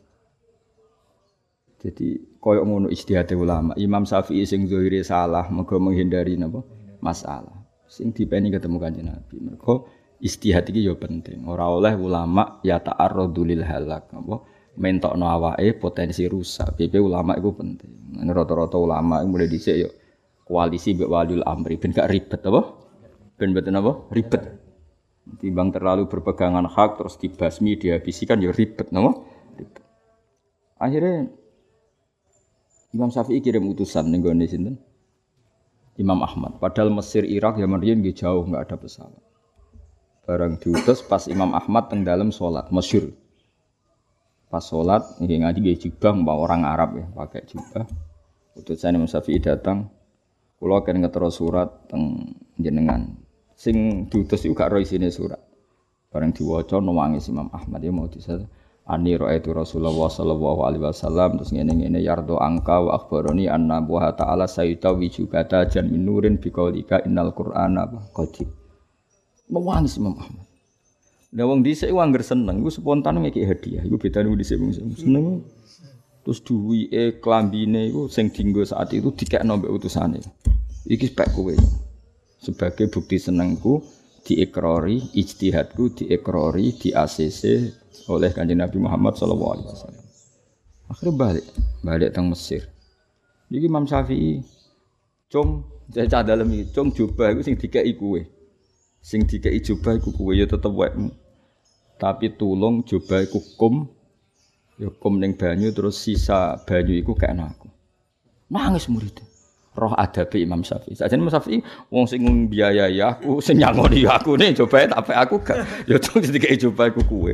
Jadi 1.80 2.08
koyok 2.44 2.66
ngono 2.68 2.88
istihad 2.92 3.32
ulama. 3.32 3.72
Imam 3.80 4.04
Syafi'i 4.04 4.44
sing 4.44 4.68
zahire 4.68 5.00
salah 5.06 5.48
mergo 5.48 5.80
menghindari 5.80 6.36
napa 6.36 6.60
masalah. 7.00 7.56
Sing 7.88 8.12
dipeni 8.12 8.52
ketemu 8.52 8.78
Kanjeng 8.78 9.08
Nabi. 9.08 9.36
Mergo 9.40 9.88
istihad 10.20 10.68
iki 10.68 10.86
ya 10.86 10.94
penting. 11.00 11.48
Ora 11.48 11.72
oleh 11.72 11.96
ulama 11.96 12.60
ya 12.62 12.84
ta'arradu 12.84 13.48
lil 13.48 13.64
halak 13.64 14.12
apa 14.12 14.59
mentokno 14.80 15.28
awake 15.28 15.76
potensi 15.76 16.24
rusak. 16.26 16.80
PP 16.80 16.98
ulama 16.98 17.36
itu 17.36 17.52
penting. 17.52 17.92
Ini 18.24 18.32
rata-rata 18.32 18.80
ulama 18.80 19.20
mulai 19.28 19.52
dhisik 19.52 19.76
ya 19.76 19.90
koalisi 20.48 20.96
mbek 20.98 21.12
waliul 21.12 21.46
amri 21.46 21.78
ben 21.78 21.92
gak 21.92 22.10
ribet 22.10 22.42
apa? 22.48 22.62
Ben 23.36 23.52
mboten 23.52 23.76
apa? 23.76 23.92
Ribet. 24.10 24.44
Timbang 25.44 25.70
terlalu 25.70 26.10
berpegangan 26.10 26.66
hak 26.66 26.98
terus 26.98 27.22
dibasmi 27.22 27.78
dihabisi 27.78 28.26
kan 28.26 28.42
ya 28.42 28.50
ribet 28.50 28.90
napa? 28.90 29.20
Ribet. 29.60 29.84
Akhirnya 30.80 31.28
Imam 32.90 33.14
Syafi'i 33.14 33.44
kirim 33.44 33.70
utusan 33.70 34.10
ning 34.10 34.26
gone 34.26 34.48
sinten? 34.50 34.82
Imam 36.00 36.24
Ahmad. 36.24 36.58
Padahal 36.64 36.90
Mesir, 36.90 37.28
Irak, 37.28 37.60
Yaman 37.60 37.84
riyen 37.84 38.00
nggih 38.00 38.16
jauh 38.16 38.48
nggak 38.48 38.72
ada 38.72 38.76
pesawat. 38.80 39.22
Barang 40.24 40.56
diutus 40.56 41.04
pas 41.04 41.28
Imam 41.28 41.52
Ahmad 41.52 41.92
teng 41.92 42.08
dalam 42.08 42.32
sholat, 42.32 42.72
masyur. 42.72 43.12
Pas 44.50 44.66
sholat, 44.66 45.22
ini 45.22 45.45
ngaji 45.45 45.60
gaya 45.62 45.78
jubah, 45.78 46.14
mbak 46.26 46.38
orang 46.41 46.62
Arab 46.66 46.89
ya, 46.97 47.06
pakai 47.14 47.45
jubah. 47.45 47.86
Utusan 48.58 48.97
Imam 48.97 49.06
Syafi'i 49.06 49.38
datang, 49.38 49.93
kulo 50.58 50.82
akan 50.82 51.06
ngetero 51.06 51.30
surat 51.30 51.86
teng 51.86 52.34
jenengan. 52.58 53.14
Sing 53.54 54.10
diutus 54.10 54.50
juga 54.50 54.66
roh 54.66 54.82
sini 54.82 55.14
surat. 55.14 55.38
Barang 56.10 56.34
diwaca 56.34 56.82
nangis 56.82 57.30
Imam 57.30 57.54
Ahmad 57.54 57.86
ya 57.86 57.93
mau 57.93 58.10
disatu. 58.10 58.50
Ani 58.89 59.14
itu 59.14 59.54
Rasulullah 59.54 60.10
sallallahu 60.10 60.66
alaihi 60.66 60.82
wasallam 60.82 61.38
terus 61.38 61.54
ngene-ngene 61.54 62.02
yardo 62.02 62.41
angka 62.41 62.82
wa 62.82 62.97
akhbaroni 62.97 63.45
anna 63.45 63.86
wa 63.86 64.10
ta'ala 64.10 64.50
sayyida 64.50 64.89
wijubata 64.97 65.70
jan 65.70 65.93
minurin 65.93 66.41
biqaulika 66.41 67.06
innal 67.06 67.30
qur'ana 67.38 67.86
qadim. 68.18 68.50
Nangis 69.54 70.02
Imam 70.02 70.18
Ahmad. 70.18 70.49
Lah 71.30 71.46
wong 71.46 71.62
dhisik 71.62 71.94
ku 71.94 72.02
angger 72.02 72.26
seneng, 72.26 72.66
iku 72.66 72.74
spontan 72.74 73.22
ngeki 73.22 73.46
hadiah. 73.46 73.84
Iku 73.86 74.02
bedane 74.02 74.34
wong 74.34 74.40
dhisik 74.42 74.58
wong 74.58 74.74
seneng. 74.74 75.46
Terus 76.26 76.42
duwike 76.42 77.22
klambine 77.22 77.90
iku 77.94 78.10
sing 78.10 78.34
dienggo 78.34 78.66
saat 78.66 78.90
itu 78.98 79.14
dikekno 79.14 79.62
mbek 79.62 79.70
utusane. 79.70 80.20
Iki 80.90 81.14
spek 81.14 81.30
kowe. 81.38 81.54
Sebagai 82.42 82.90
bukti 82.90 83.22
senengku 83.22 83.84
diekrori, 84.26 85.12
ijtihadku 85.14 85.94
diekrori, 85.96 86.74
di 86.78 86.90
ACC 86.96 87.42
oleh 88.10 88.32
kanjeng 88.34 88.62
Nabi 88.62 88.78
Muhammad 88.82 89.18
sallallahu 89.18 89.52
alaihi 89.54 89.70
wasallam. 89.70 90.06
Akhirnya 90.90 91.14
balik, 91.14 91.46
balik 91.86 92.10
teng 92.14 92.26
Mesir. 92.30 92.66
Jadi 93.50 93.66
Imam 93.66 93.86
Syafi'i, 93.86 94.42
cung, 95.30 95.66
saya 95.90 96.06
cah 96.10 96.22
dalam 96.26 96.50
ini, 96.50 96.70
cung 96.70 96.94
jubah 96.94 97.34
itu 97.34 97.42
sing 97.46 97.58
dikai 97.58 97.94
kue, 97.98 98.26
sing 99.00 99.26
dikai 99.26 99.60
jubah 99.64 99.97
itu 99.97 100.12
kue 100.14 100.38
ya 100.38 100.45
tetep 100.45 100.72
wekmu. 100.72 101.12
Tapi 102.00 102.32
tulung 102.39 102.84
jubah 102.88 103.28
itu 103.28 103.43
kum, 103.60 103.88
ya 104.80 104.88
kum 104.88 105.20
neng 105.20 105.36
banyu 105.36 105.76
terus 105.76 106.00
sisa 106.00 106.56
banyu 106.64 106.95
itu 106.95 107.12
kayak 107.12 107.56
aku. 107.56 107.68
Nangis 108.47 108.88
muridnya 108.88 109.28
roh 109.80 109.95
adabe 109.95 110.43
Imam 110.43 110.60
Syafi'i. 110.60 111.00
Saja 111.00 111.16
Imam 111.16 111.32
Syafi'i 111.32 111.64
wong 111.88 112.06
sing 112.06 112.22
biayai 112.52 113.00
aku, 113.00 113.39
sing 113.39 113.64
nyangoni 113.64 114.04
aku 114.04 114.36
nih 114.36 114.52
coba 114.60 114.91
tapi 114.91 115.16
aku 115.16 115.36
gak 115.39 115.88
ya 115.88 115.95
tuh 115.95 116.20
jadi 116.20 116.60
coba 116.68 116.91
aku 116.91 117.02
kue. 117.08 117.34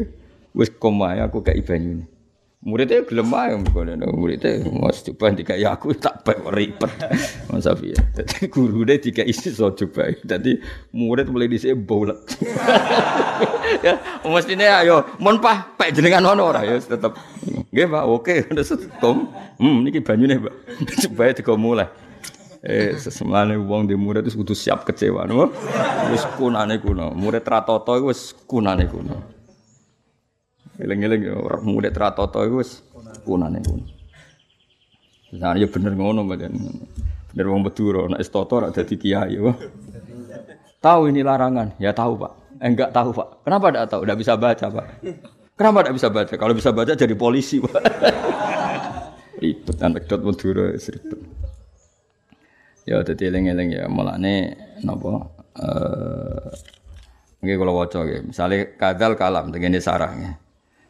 Wis 0.56 0.72
komae 0.72 1.20
aku 1.20 1.44
kayak 1.44 1.68
ibanyune. 1.68 2.08
Muridnya 2.66 3.06
gelem 3.06 3.30
ae 3.30 3.54
ngono 3.62 4.10
muridnya 4.18 4.66
mas 4.82 5.06
coba 5.06 5.30
dikai 5.38 5.62
aku 5.70 5.94
tak 5.94 6.26
bae 6.26 6.34
ribet. 6.50 6.90
Mas 7.46 7.62
Safi. 7.62 7.94
Dadi 7.94 8.50
gurune 8.50 8.98
dikai 8.98 9.30
iso 9.30 9.70
coba. 9.70 10.10
Dadi 10.26 10.58
murid 10.90 11.30
mulai 11.30 11.46
dhisik 11.46 11.78
bolet. 11.86 12.18
ya 13.86 14.02
mestine 14.26 14.66
ayo 14.66 15.06
mon 15.22 15.38
pah 15.38 15.78
pek 15.78 15.94
jenengan 15.94 16.26
ono 16.26 16.50
ora 16.50 16.66
ya 16.66 16.82
tetep. 16.82 17.14
Nggih 17.70 17.86
Pak, 17.86 18.04
oke 18.10 18.36
wis 18.58 18.74
kom. 18.98 19.30
Hmm 19.62 19.86
niki 19.86 20.02
banyune 20.02 20.42
Pak. 20.42 20.54
Coba 21.06 21.38
digo 21.38 21.54
mulai. 21.62 21.86
Eh 22.66 22.98
sesemane 22.98 23.62
wong 23.62 23.86
di 23.86 23.94
murid 23.94 24.26
wis 24.26 24.34
kudu 24.34 24.58
siap 24.58 24.90
kecewa 24.90 25.30
no. 25.30 25.54
Wis 26.10 26.26
kunane 26.34 26.82
kuno. 26.82 27.14
Murid 27.14 27.46
ratoto 27.46 27.94
wis 28.10 28.34
kunane 28.50 28.90
kuno. 28.90 29.35
Eling-eling 30.76 31.22
ya 31.24 31.36
ora 31.40 31.58
murid 31.64 31.96
tratoto 31.96 32.44
iku 32.44 32.60
wis 32.60 32.84
kunane 33.24 33.64
kuno. 33.64 33.86
Nah, 35.36 35.56
ya 35.56 35.68
bener 35.68 35.96
ngono 35.96 36.28
badan. 36.28 36.54
Bener 37.32 37.46
wong 37.48 37.68
Madura 37.68 38.08
nek 38.12 38.20
wis 38.20 38.32
toto 38.32 38.60
ora 38.60 38.72
dadi 38.72 38.96
kiai 39.00 39.36
ya. 39.36 39.54
Tahu 40.84 41.10
ini 41.10 41.26
larangan? 41.26 41.74
Ya 41.82 41.98
tahu, 41.98 42.14
Pak. 42.14 42.62
Eh, 42.62 42.70
enggak 42.70 42.94
tahu, 42.94 43.10
Pak. 43.10 43.42
Kenapa 43.42 43.74
enggak 43.74 43.88
tahu? 43.90 44.02
Enggak 44.06 44.20
bisa 44.22 44.34
baca, 44.38 44.66
Pak. 44.70 44.86
Kenapa 45.58 45.78
enggak 45.82 45.96
bisa 45.98 46.08
baca? 46.14 46.34
Kalau 46.38 46.54
bisa 46.54 46.70
baca 46.70 46.94
jadi 46.94 47.16
polisi, 47.18 47.58
Pak. 47.58 47.74
ribet 49.42 49.78
anekdot 49.82 50.22
Madura 50.24 50.72
ribet. 50.74 51.22
Ya 52.86 53.02
dadi 53.02 53.24
eling-eling 53.26 53.82
ya 53.82 53.90
mulane 53.90 54.54
napa 54.86 55.26
eh 55.58 56.54
nggih 57.42 57.56
kula 57.58 57.74
waca 57.74 58.06
nggih. 58.06 58.30
Misale 58.30 58.78
kadal 58.78 59.18
kalam 59.18 59.50
tengene 59.50 59.82
sarang 59.82 60.16
ya. 60.22 60.32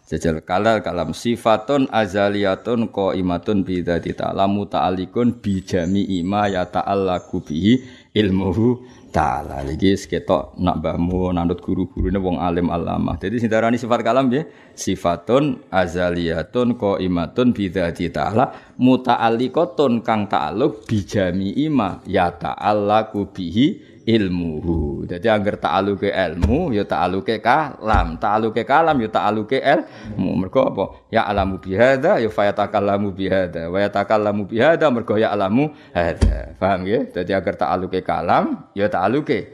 Jajal 0.06 0.46
kalal 0.46 0.86
kalam 0.86 1.18
sifatun 1.18 1.90
azaliyatun 1.90 2.94
qaimatun 2.94 3.66
bi 3.66 3.82
dzati 3.82 4.14
ta'ala 4.14 4.46
muta'alliqun 4.46 5.42
bi 5.42 5.66
jami'i 5.66 6.22
ma 6.22 6.46
ya 6.46 6.62
ta'allaqu 6.62 7.42
bihi 7.42 7.82
ilmuhu 8.14 8.86
ta'ala. 9.10 9.66
Iki 9.66 9.98
seketok 9.98 10.62
nak 10.62 10.78
mbahmu 10.78 11.34
nanut 11.34 11.58
guru-gurune 11.58 12.22
wong 12.22 12.38
alim 12.38 12.70
alamah. 12.70 13.18
Jadi 13.18 13.42
sing 13.42 13.50
darani 13.50 13.82
sifat 13.82 14.06
kalam 14.06 14.30
ya 14.30 14.46
sifatun 14.78 15.66
azaliyatun 15.74 16.78
qaimatun 16.78 17.50
bi 17.58 17.74
dzati 17.74 18.14
ta'ala 18.14 18.78
muta'alliqatun 18.78 20.06
kang 20.06 20.30
ta'alluq 20.30 20.86
bi 20.86 21.02
jami'i 21.02 21.66
ma 21.74 21.98
ya 22.06 22.30
ta'allaqu 22.30 23.34
bihi 23.34 23.85
ilmuhu. 24.06 25.10
Jadi 25.10 25.28
angger 25.28 25.58
ta'aluke 25.58 26.14
ilmu 26.14 26.72
ya 26.72 26.86
ta'aluke 26.86 27.42
kalam, 27.42 28.22
ta'aluke 28.22 28.62
kalam 28.62 29.02
ya 29.02 29.10
ta'aluke 29.10 29.58
ilmu. 29.58 30.30
Mergo 30.46 30.62
apa? 30.62 30.86
Ya 31.10 31.26
alamu 31.26 31.58
bihada 31.58 32.22
ya 32.22 32.30
fayatakallamu 32.30 33.12
bihada. 33.12 33.68
Wa 33.74 33.82
yatakallamu 33.82 34.46
bihada 34.46 34.86
mergo 34.94 35.18
ya 35.18 35.34
alamu 35.34 35.74
hada. 35.92 36.54
Paham 36.62 36.86
ya? 36.86 37.02
Jadi 37.10 37.34
angger 37.34 37.58
ta'aluke 37.58 38.06
kalam 38.06 38.70
ya 38.78 38.86
ta'aluke 38.86 39.50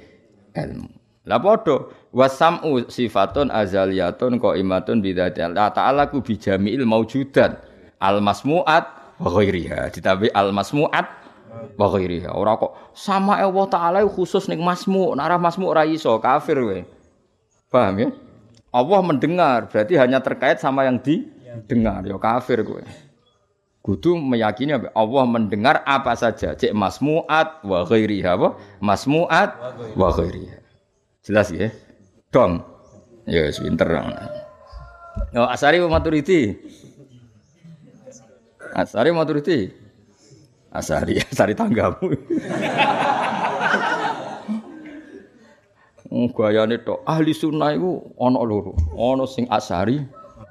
ilmu. 0.51 0.91
Lah 1.21 1.39
padha 1.39 1.87
wasam'u 2.11 2.91
sifatun 2.91 3.53
azaliyatun 3.53 4.41
qaimatun 4.41 4.99
bidzati 4.99 5.45
Allah 5.45 5.71
ta'ala 5.71 6.09
ku 6.11 6.19
bijami'il 6.19 6.83
maujudat 6.83 7.61
al 8.01 8.19
masmu'at 8.19 9.15
wa 9.21 9.29
ghairiha. 9.29 9.93
Ditambahi 9.95 10.33
al 10.33 10.49
masmu'at 10.51 11.20
wa 11.77 11.87
ghairiha. 11.91 12.31
Ora 12.33 12.57
kok 12.57 12.71
sama 12.95 13.39
Allah 13.39 13.65
taala 13.67 13.99
khusus 14.07 14.47
ning 14.47 14.61
masmu, 14.63 15.15
nek 15.15 15.39
masmu 15.39 15.65
ora 15.67 15.83
iso 15.87 16.15
kafir 16.19 16.57
kowe. 16.59 16.79
Paham 17.71 17.95
ya? 17.99 18.09
Allah 18.71 18.99
mendengar, 19.03 19.67
berarti 19.67 19.99
hanya 19.99 20.23
terkait 20.23 20.59
sama 20.63 20.87
yang 20.87 20.99
didengar, 20.99 22.03
ya 22.07 22.15
kafir 22.15 22.63
kowe. 22.63 22.83
Kudu 23.81 24.13
meyakini 24.13 24.77
Allah 24.93 25.23
mendengar 25.25 25.81
apa 25.89 26.13
saja, 26.13 26.53
cek 26.53 26.69
masmuat 26.71 27.65
wa 27.65 27.81
ghairiha 27.81 28.37
apa? 28.37 28.55
Masmuat 28.77 29.49
wa 29.97 30.09
ghairiha. 30.13 30.61
Jelas 31.25 31.49
ya? 31.49 31.73
Dong. 32.29 32.61
Ya 33.25 33.45
yes, 33.45 33.61
pinter. 33.61 33.89
Oh, 35.35 35.47
Asari 35.49 35.77
Maturidi. 35.83 36.57
Asari 38.73 39.11
Maturidi. 39.13 39.69
Asari, 40.71 41.19
asari 41.31 41.51
tanggamu. 41.51 42.15
Oh, 46.11 46.27
gayane 46.35 46.79
tok 46.83 47.07
ahli 47.07 47.31
sunnah 47.31 47.71
iku 47.75 48.15
ana 48.19 48.39
loro. 48.43 48.75
Ana 48.95 49.23
sing 49.27 49.47
asari, 49.47 49.99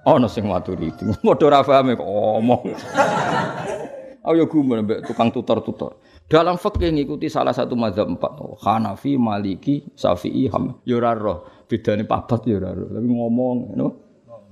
ana 0.05 0.29
sing 0.29 0.49
maturidi. 0.49 1.05
Padha 1.25 1.45
ora 1.49 1.61
paham 1.65 1.97
kok 1.97 2.09
omong. 2.09 2.65
Ayo 4.29 4.45
gumun 4.45 4.85
mbek 4.85 5.09
tukang 5.09 5.33
tutor-tutor. 5.33 5.97
Dalam 6.29 6.61
fikih 6.61 6.93
ngikuti 6.93 7.33
salah 7.33 7.57
satu 7.57 7.73
mazhab 7.73 8.05
empat, 8.05 8.37
Hanafi, 8.61 9.17
Maliki, 9.17 9.89
Syafi'i, 9.97 10.53
Ham. 10.53 10.85
Ya 10.85 11.01
ora 11.01 11.17
roh, 11.17 11.49
papat 11.65 12.45
ya 12.45 12.61
ora 12.61 12.77
roh. 12.77 12.93
Tapi 12.93 13.09
ngomong, 13.09 13.57
you 13.73 13.81
know? 13.81 14.10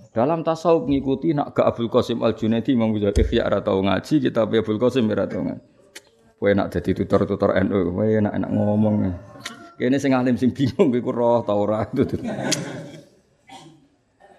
Dalam 0.08 0.40
tasawuf 0.40 0.88
ngikuti 0.88 1.36
nak 1.36 1.52
ke 1.52 1.62
Abdul 1.62 1.92
Qasim 1.92 2.24
Al 2.24 2.32
Junaidi 2.32 2.72
Imam 2.72 2.96
Ghazali 2.96 3.20
ikhya 3.22 3.60
tau 3.60 3.84
ngaji, 3.84 4.14
kita 4.24 4.48
Abdul 4.48 4.80
Qasim 4.80 5.04
ora 5.08 5.28
tau 5.28 5.44
ngaji. 5.44 5.62
Kowe 6.38 6.54
nak 6.54 6.70
dadi 6.70 6.94
tutor-tutor 6.94 7.50
NU, 7.66 7.98
kowe 7.98 8.06
enak-enak 8.06 8.50
ngomong. 8.54 8.94
Kene 9.74 9.98
sing 9.98 10.14
alim 10.14 10.38
sing 10.38 10.54
bingung 10.54 10.94
kowe 10.94 11.10
roh 11.10 11.42
ta 11.42 11.50
ora 11.58 11.82
itu. 11.82 12.06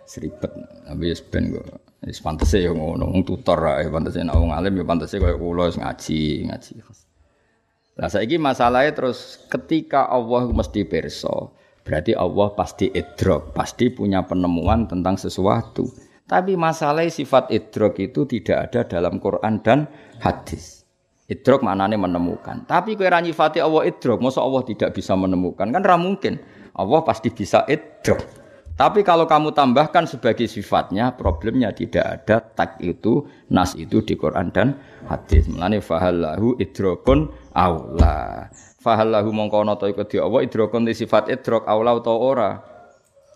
Seribet, 0.08 0.52
wis 0.96 1.20
ben 1.22 1.52
kok. 1.52 1.68
Wis 2.00 2.24
pantese 2.24 2.64
ya 2.64 2.72
ngono, 2.72 3.12
wong 3.12 3.28
tutor 3.28 3.76
ae 3.76 3.92
pantese 3.92 4.24
nek 4.24 4.32
wong 4.32 4.56
alim 4.56 4.80
ya 4.80 4.88
pantese 4.88 5.20
koyo 5.20 5.36
kula 5.36 5.68
wis 5.68 5.76
ngaji, 5.76 6.48
ngaji. 6.48 6.72
Lah 8.00 8.08
saiki 8.08 8.40
masalahe 8.40 8.96
terus 8.96 9.44
ketika 9.52 10.08
Allah 10.08 10.48
mesti 10.48 10.88
perso, 10.88 11.52
Berarti 11.90 12.14
Allah 12.14 12.54
pasti 12.54 12.86
idrok, 12.94 13.50
pasti 13.58 13.90
punya 13.90 14.22
penemuan 14.22 14.86
tentang 14.86 15.18
sesuatu. 15.18 15.90
Tapi 16.30 16.54
masalah 16.54 17.10
sifat 17.10 17.50
idrok 17.50 17.98
itu 17.98 18.30
tidak 18.30 18.70
ada 18.70 18.86
dalam 18.86 19.18
Quran 19.18 19.58
dan 19.66 19.90
hadis. 20.22 20.86
Idrok 21.26 21.66
maknanya 21.66 21.98
menemukan. 21.98 22.70
Tapi 22.70 22.94
kira 22.94 23.18
nyifati 23.18 23.58
Allah 23.58 23.90
idrok, 23.90 24.22
masa 24.22 24.46
Allah 24.46 24.62
tidak 24.70 24.94
bisa 24.94 25.18
menemukan? 25.18 25.66
Kan 25.74 25.82
ra 25.82 25.98
mungkin. 25.98 26.38
Allah 26.78 27.02
pasti 27.02 27.34
bisa 27.34 27.66
idrok. 27.66 28.22
Tapi 28.80 29.04
kalau 29.04 29.28
kamu 29.28 29.52
tambahkan 29.52 30.08
sebagai 30.08 30.48
sifatnya, 30.48 31.12
problemnya 31.12 31.76
tidak 31.76 32.24
ada 32.24 32.40
tak 32.40 32.80
itu, 32.80 33.28
nas 33.52 33.76
itu 33.76 34.00
di 34.00 34.16
Quran 34.16 34.56
dan 34.56 34.80
hadis. 35.04 35.52
Melani 35.52 35.84
fahallahu 35.84 36.56
idrokun 36.64 37.28
Allah. 37.52 38.48
Fahallahu 38.80 39.36
mongko 39.36 39.68
ana 39.68 39.76
ta 39.76 39.92
iku 39.92 40.08
di 40.08 40.16
Allah 40.16 40.48
idrokun 40.48 40.88
di 40.88 40.96
sifat 40.96 41.28
idrok 41.28 41.68
aula 41.68 41.92
utawa 41.92 42.20
ora. 42.24 42.52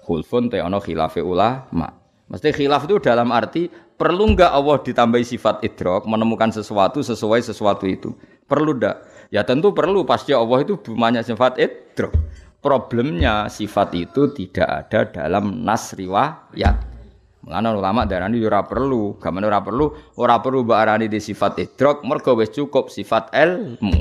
khulfun 0.08 0.48
te 0.48 0.64
ana 0.64 0.80
khilafe 0.80 1.20
ulama. 1.20 1.92
Mesti 2.32 2.56
khilaf 2.56 2.88
itu 2.88 3.04
dalam 3.04 3.28
arti 3.36 3.68
perlu 4.00 4.32
enggak 4.32 4.52
Allah 4.56 4.80
ditambahi 4.80 5.28
sifat 5.28 5.60
idrok 5.60 6.08
menemukan 6.08 6.56
sesuatu 6.56 7.04
sesuai 7.04 7.44
sesuatu 7.44 7.84
itu. 7.84 8.16
Perlu 8.48 8.80
enggak? 8.80 9.28
Ya 9.28 9.44
tentu 9.44 9.76
perlu 9.76 10.08
pasti 10.08 10.32
Allah 10.32 10.64
itu 10.64 10.80
banyak 10.80 11.28
sifat 11.28 11.60
idrok. 11.60 12.16
Problemnya 12.64 13.52
sifat 13.52 13.92
itu 13.92 14.32
tidak 14.32 14.88
ada 14.88 15.00
dalam 15.12 15.68
nas 15.68 15.92
riwayat. 15.92 16.96
Mulane 17.44 17.76
ulama 17.76 18.08
darani 18.08 18.40
ora 18.40 18.64
perlu, 18.64 19.20
gamane 19.20 19.52
ora 19.52 19.60
perlu, 19.60 19.92
ora 20.16 20.40
perlu 20.40 20.64
mbok 20.64 21.12
di 21.12 21.20
sifat 21.20 21.60
idrok, 21.60 22.08
mergo 22.08 22.40
wis 22.40 22.56
cukup 22.56 22.88
sifat 22.88 23.36
ilmu. 23.36 23.92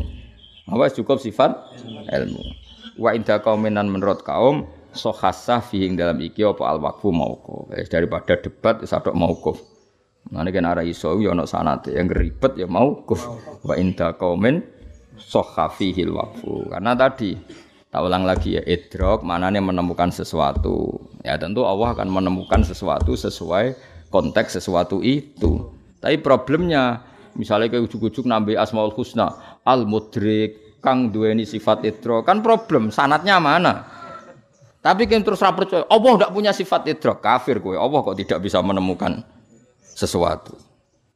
Apa 0.70 0.94
cukup 0.94 1.18
sifat 1.18 1.58
ilmu. 2.06 2.42
Wa 3.02 3.18
inda 3.18 3.42
qauminan 3.42 3.90
menurut 3.90 4.22
kaum 4.22 4.70
sohasah 4.94 5.58
fihing 5.58 5.98
dalam 5.98 6.22
iki 6.22 6.46
apa 6.46 6.62
al 6.62 6.78
waqfu 6.78 7.10
mauquf. 7.10 7.66
Daripada 7.90 8.38
debat 8.38 8.78
wis 8.78 8.94
atok 8.94 9.18
mauquf. 9.18 9.58
Mulane 10.30 10.54
kan 10.54 10.70
ara 10.70 10.86
iso 10.86 11.18
yo 11.18 11.34
ana 11.34 11.50
sanate 11.50 11.98
yang 11.98 12.06
ribet 12.06 12.54
ya 12.54 12.70
mauquf. 12.70 13.26
Wa 13.66 13.74
inda 13.74 14.14
qaumin 14.14 14.62
sohha 15.18 15.66
fihil 15.66 16.14
waqfu. 16.14 16.70
Karena 16.70 16.94
tadi 16.94 17.34
Tak 17.92 18.00
ulang 18.00 18.24
lagi 18.24 18.56
ya, 18.56 18.64
idrok 18.64 19.20
maknanya 19.20 19.60
menemukan 19.60 20.08
sesuatu. 20.08 20.96
Ya 21.20 21.36
tentu 21.36 21.68
Allah 21.68 21.92
akan 21.92 22.08
menemukan 22.08 22.64
sesuatu 22.64 23.12
sesuai 23.12 23.76
konteks 24.08 24.56
sesuatu 24.56 25.04
itu. 25.04 25.68
Tapi 26.00 26.16
problemnya 26.24 27.04
misalnya 27.36 27.68
kayak 27.68 27.92
ujuk-ujuk 27.92 28.24
nambah 28.24 28.56
asmaul 28.56 28.96
husna, 28.96 29.60
al 29.60 29.84
mudrik, 29.84 30.80
kang 30.80 31.12
duweni 31.12 31.44
sifat 31.44 31.84
idrok 31.84 32.24
kan 32.24 32.40
problem. 32.40 32.88
Sanatnya 32.88 33.36
mana? 33.36 33.84
Tapi 34.80 35.04
kan 35.04 35.20
terus 35.20 35.44
percaya 35.44 35.84
Allah 35.86 36.12
tidak 36.16 36.32
punya 36.32 36.50
sifat 36.56 36.88
idrok 36.88 37.20
kafir 37.20 37.60
gue. 37.60 37.76
Allah 37.76 38.00
kok 38.00 38.16
tidak 38.16 38.40
bisa 38.40 38.64
menemukan 38.64 39.20
sesuatu. 39.84 40.56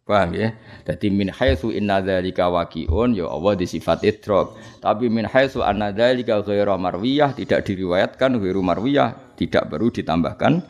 Paham 0.07 0.39
ya? 0.39 0.55
Jadi 0.87 1.11
min 1.11 1.35
haitsu 1.35 1.75
inna 1.75 1.99
dzalika 1.99 2.47
waqi'un 2.47 3.19
ya 3.19 3.27
Allah 3.27 3.59
di 3.59 3.67
sifat 3.67 4.07
idrak. 4.07 4.55
Tapi 4.79 5.11
min 5.11 5.27
haitsu 5.27 5.67
anna 5.67 5.91
dzalika 5.91 6.47
ghairu 6.47 6.79
marwiyah 6.79 7.35
tidak 7.35 7.67
diriwayatkan 7.67 8.39
ghairu 8.39 8.63
marwiyah 8.63 9.35
tidak 9.35 9.67
perlu 9.67 9.91
ditambahkan 9.91 10.63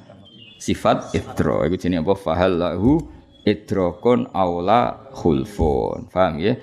sifat 0.56 1.12
idrak. 1.12 1.68
Itu 1.68 1.76
jenenge 1.84 2.08
apa? 2.08 2.16
Fahallahu 2.16 3.04
idrakun 3.44 4.32
aula 4.32 5.04
khulfun. 5.12 6.08
Paham 6.08 6.40
ya? 6.40 6.56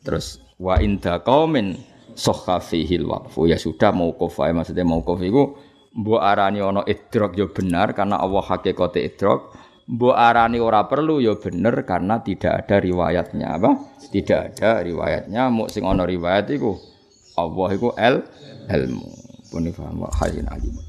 Terus 0.00 0.40
wa 0.56 0.80
inda 0.80 1.20
qaumin 1.20 1.76
sahha 2.16 2.56
fihi 2.56 3.04
waqfu. 3.04 3.52
Ya 3.52 3.60
sudah 3.60 3.92
mauquf 3.92 4.40
ae 4.40 4.56
maksudnya 4.56 4.80
mauquf 4.80 5.20
iku 5.20 5.60
mbok 5.92 6.24
arani 6.24 6.64
ana 6.64 6.88
idrak 6.88 7.36
ya 7.36 7.52
benar 7.52 7.92
karena 7.92 8.16
Allah 8.16 8.40
hakikate 8.48 9.04
idrak 9.04 9.52
Mbok 9.88 10.12
arani 10.12 10.60
ora 10.60 10.84
perlu 10.84 11.16
ya 11.16 11.40
bener 11.40 11.80
karena 11.88 12.20
tidak 12.20 12.64
ada 12.64 12.76
riwayatnya 12.76 13.56
apa? 13.56 13.70
Tidak 14.12 14.60
ada 14.60 14.84
riwayatnya, 14.84 15.48
muk 15.48 15.72
sing 15.72 15.88
ana 15.88 16.04
riwayat 16.04 16.44
iku 16.52 16.76
Allah 17.40 17.68
iku 17.72 17.96
el 17.96 18.20
ilmu. 18.68 19.08
Pun 19.48 19.64
paham 19.72 20.04
wa 20.04 20.12
alim. 20.12 20.87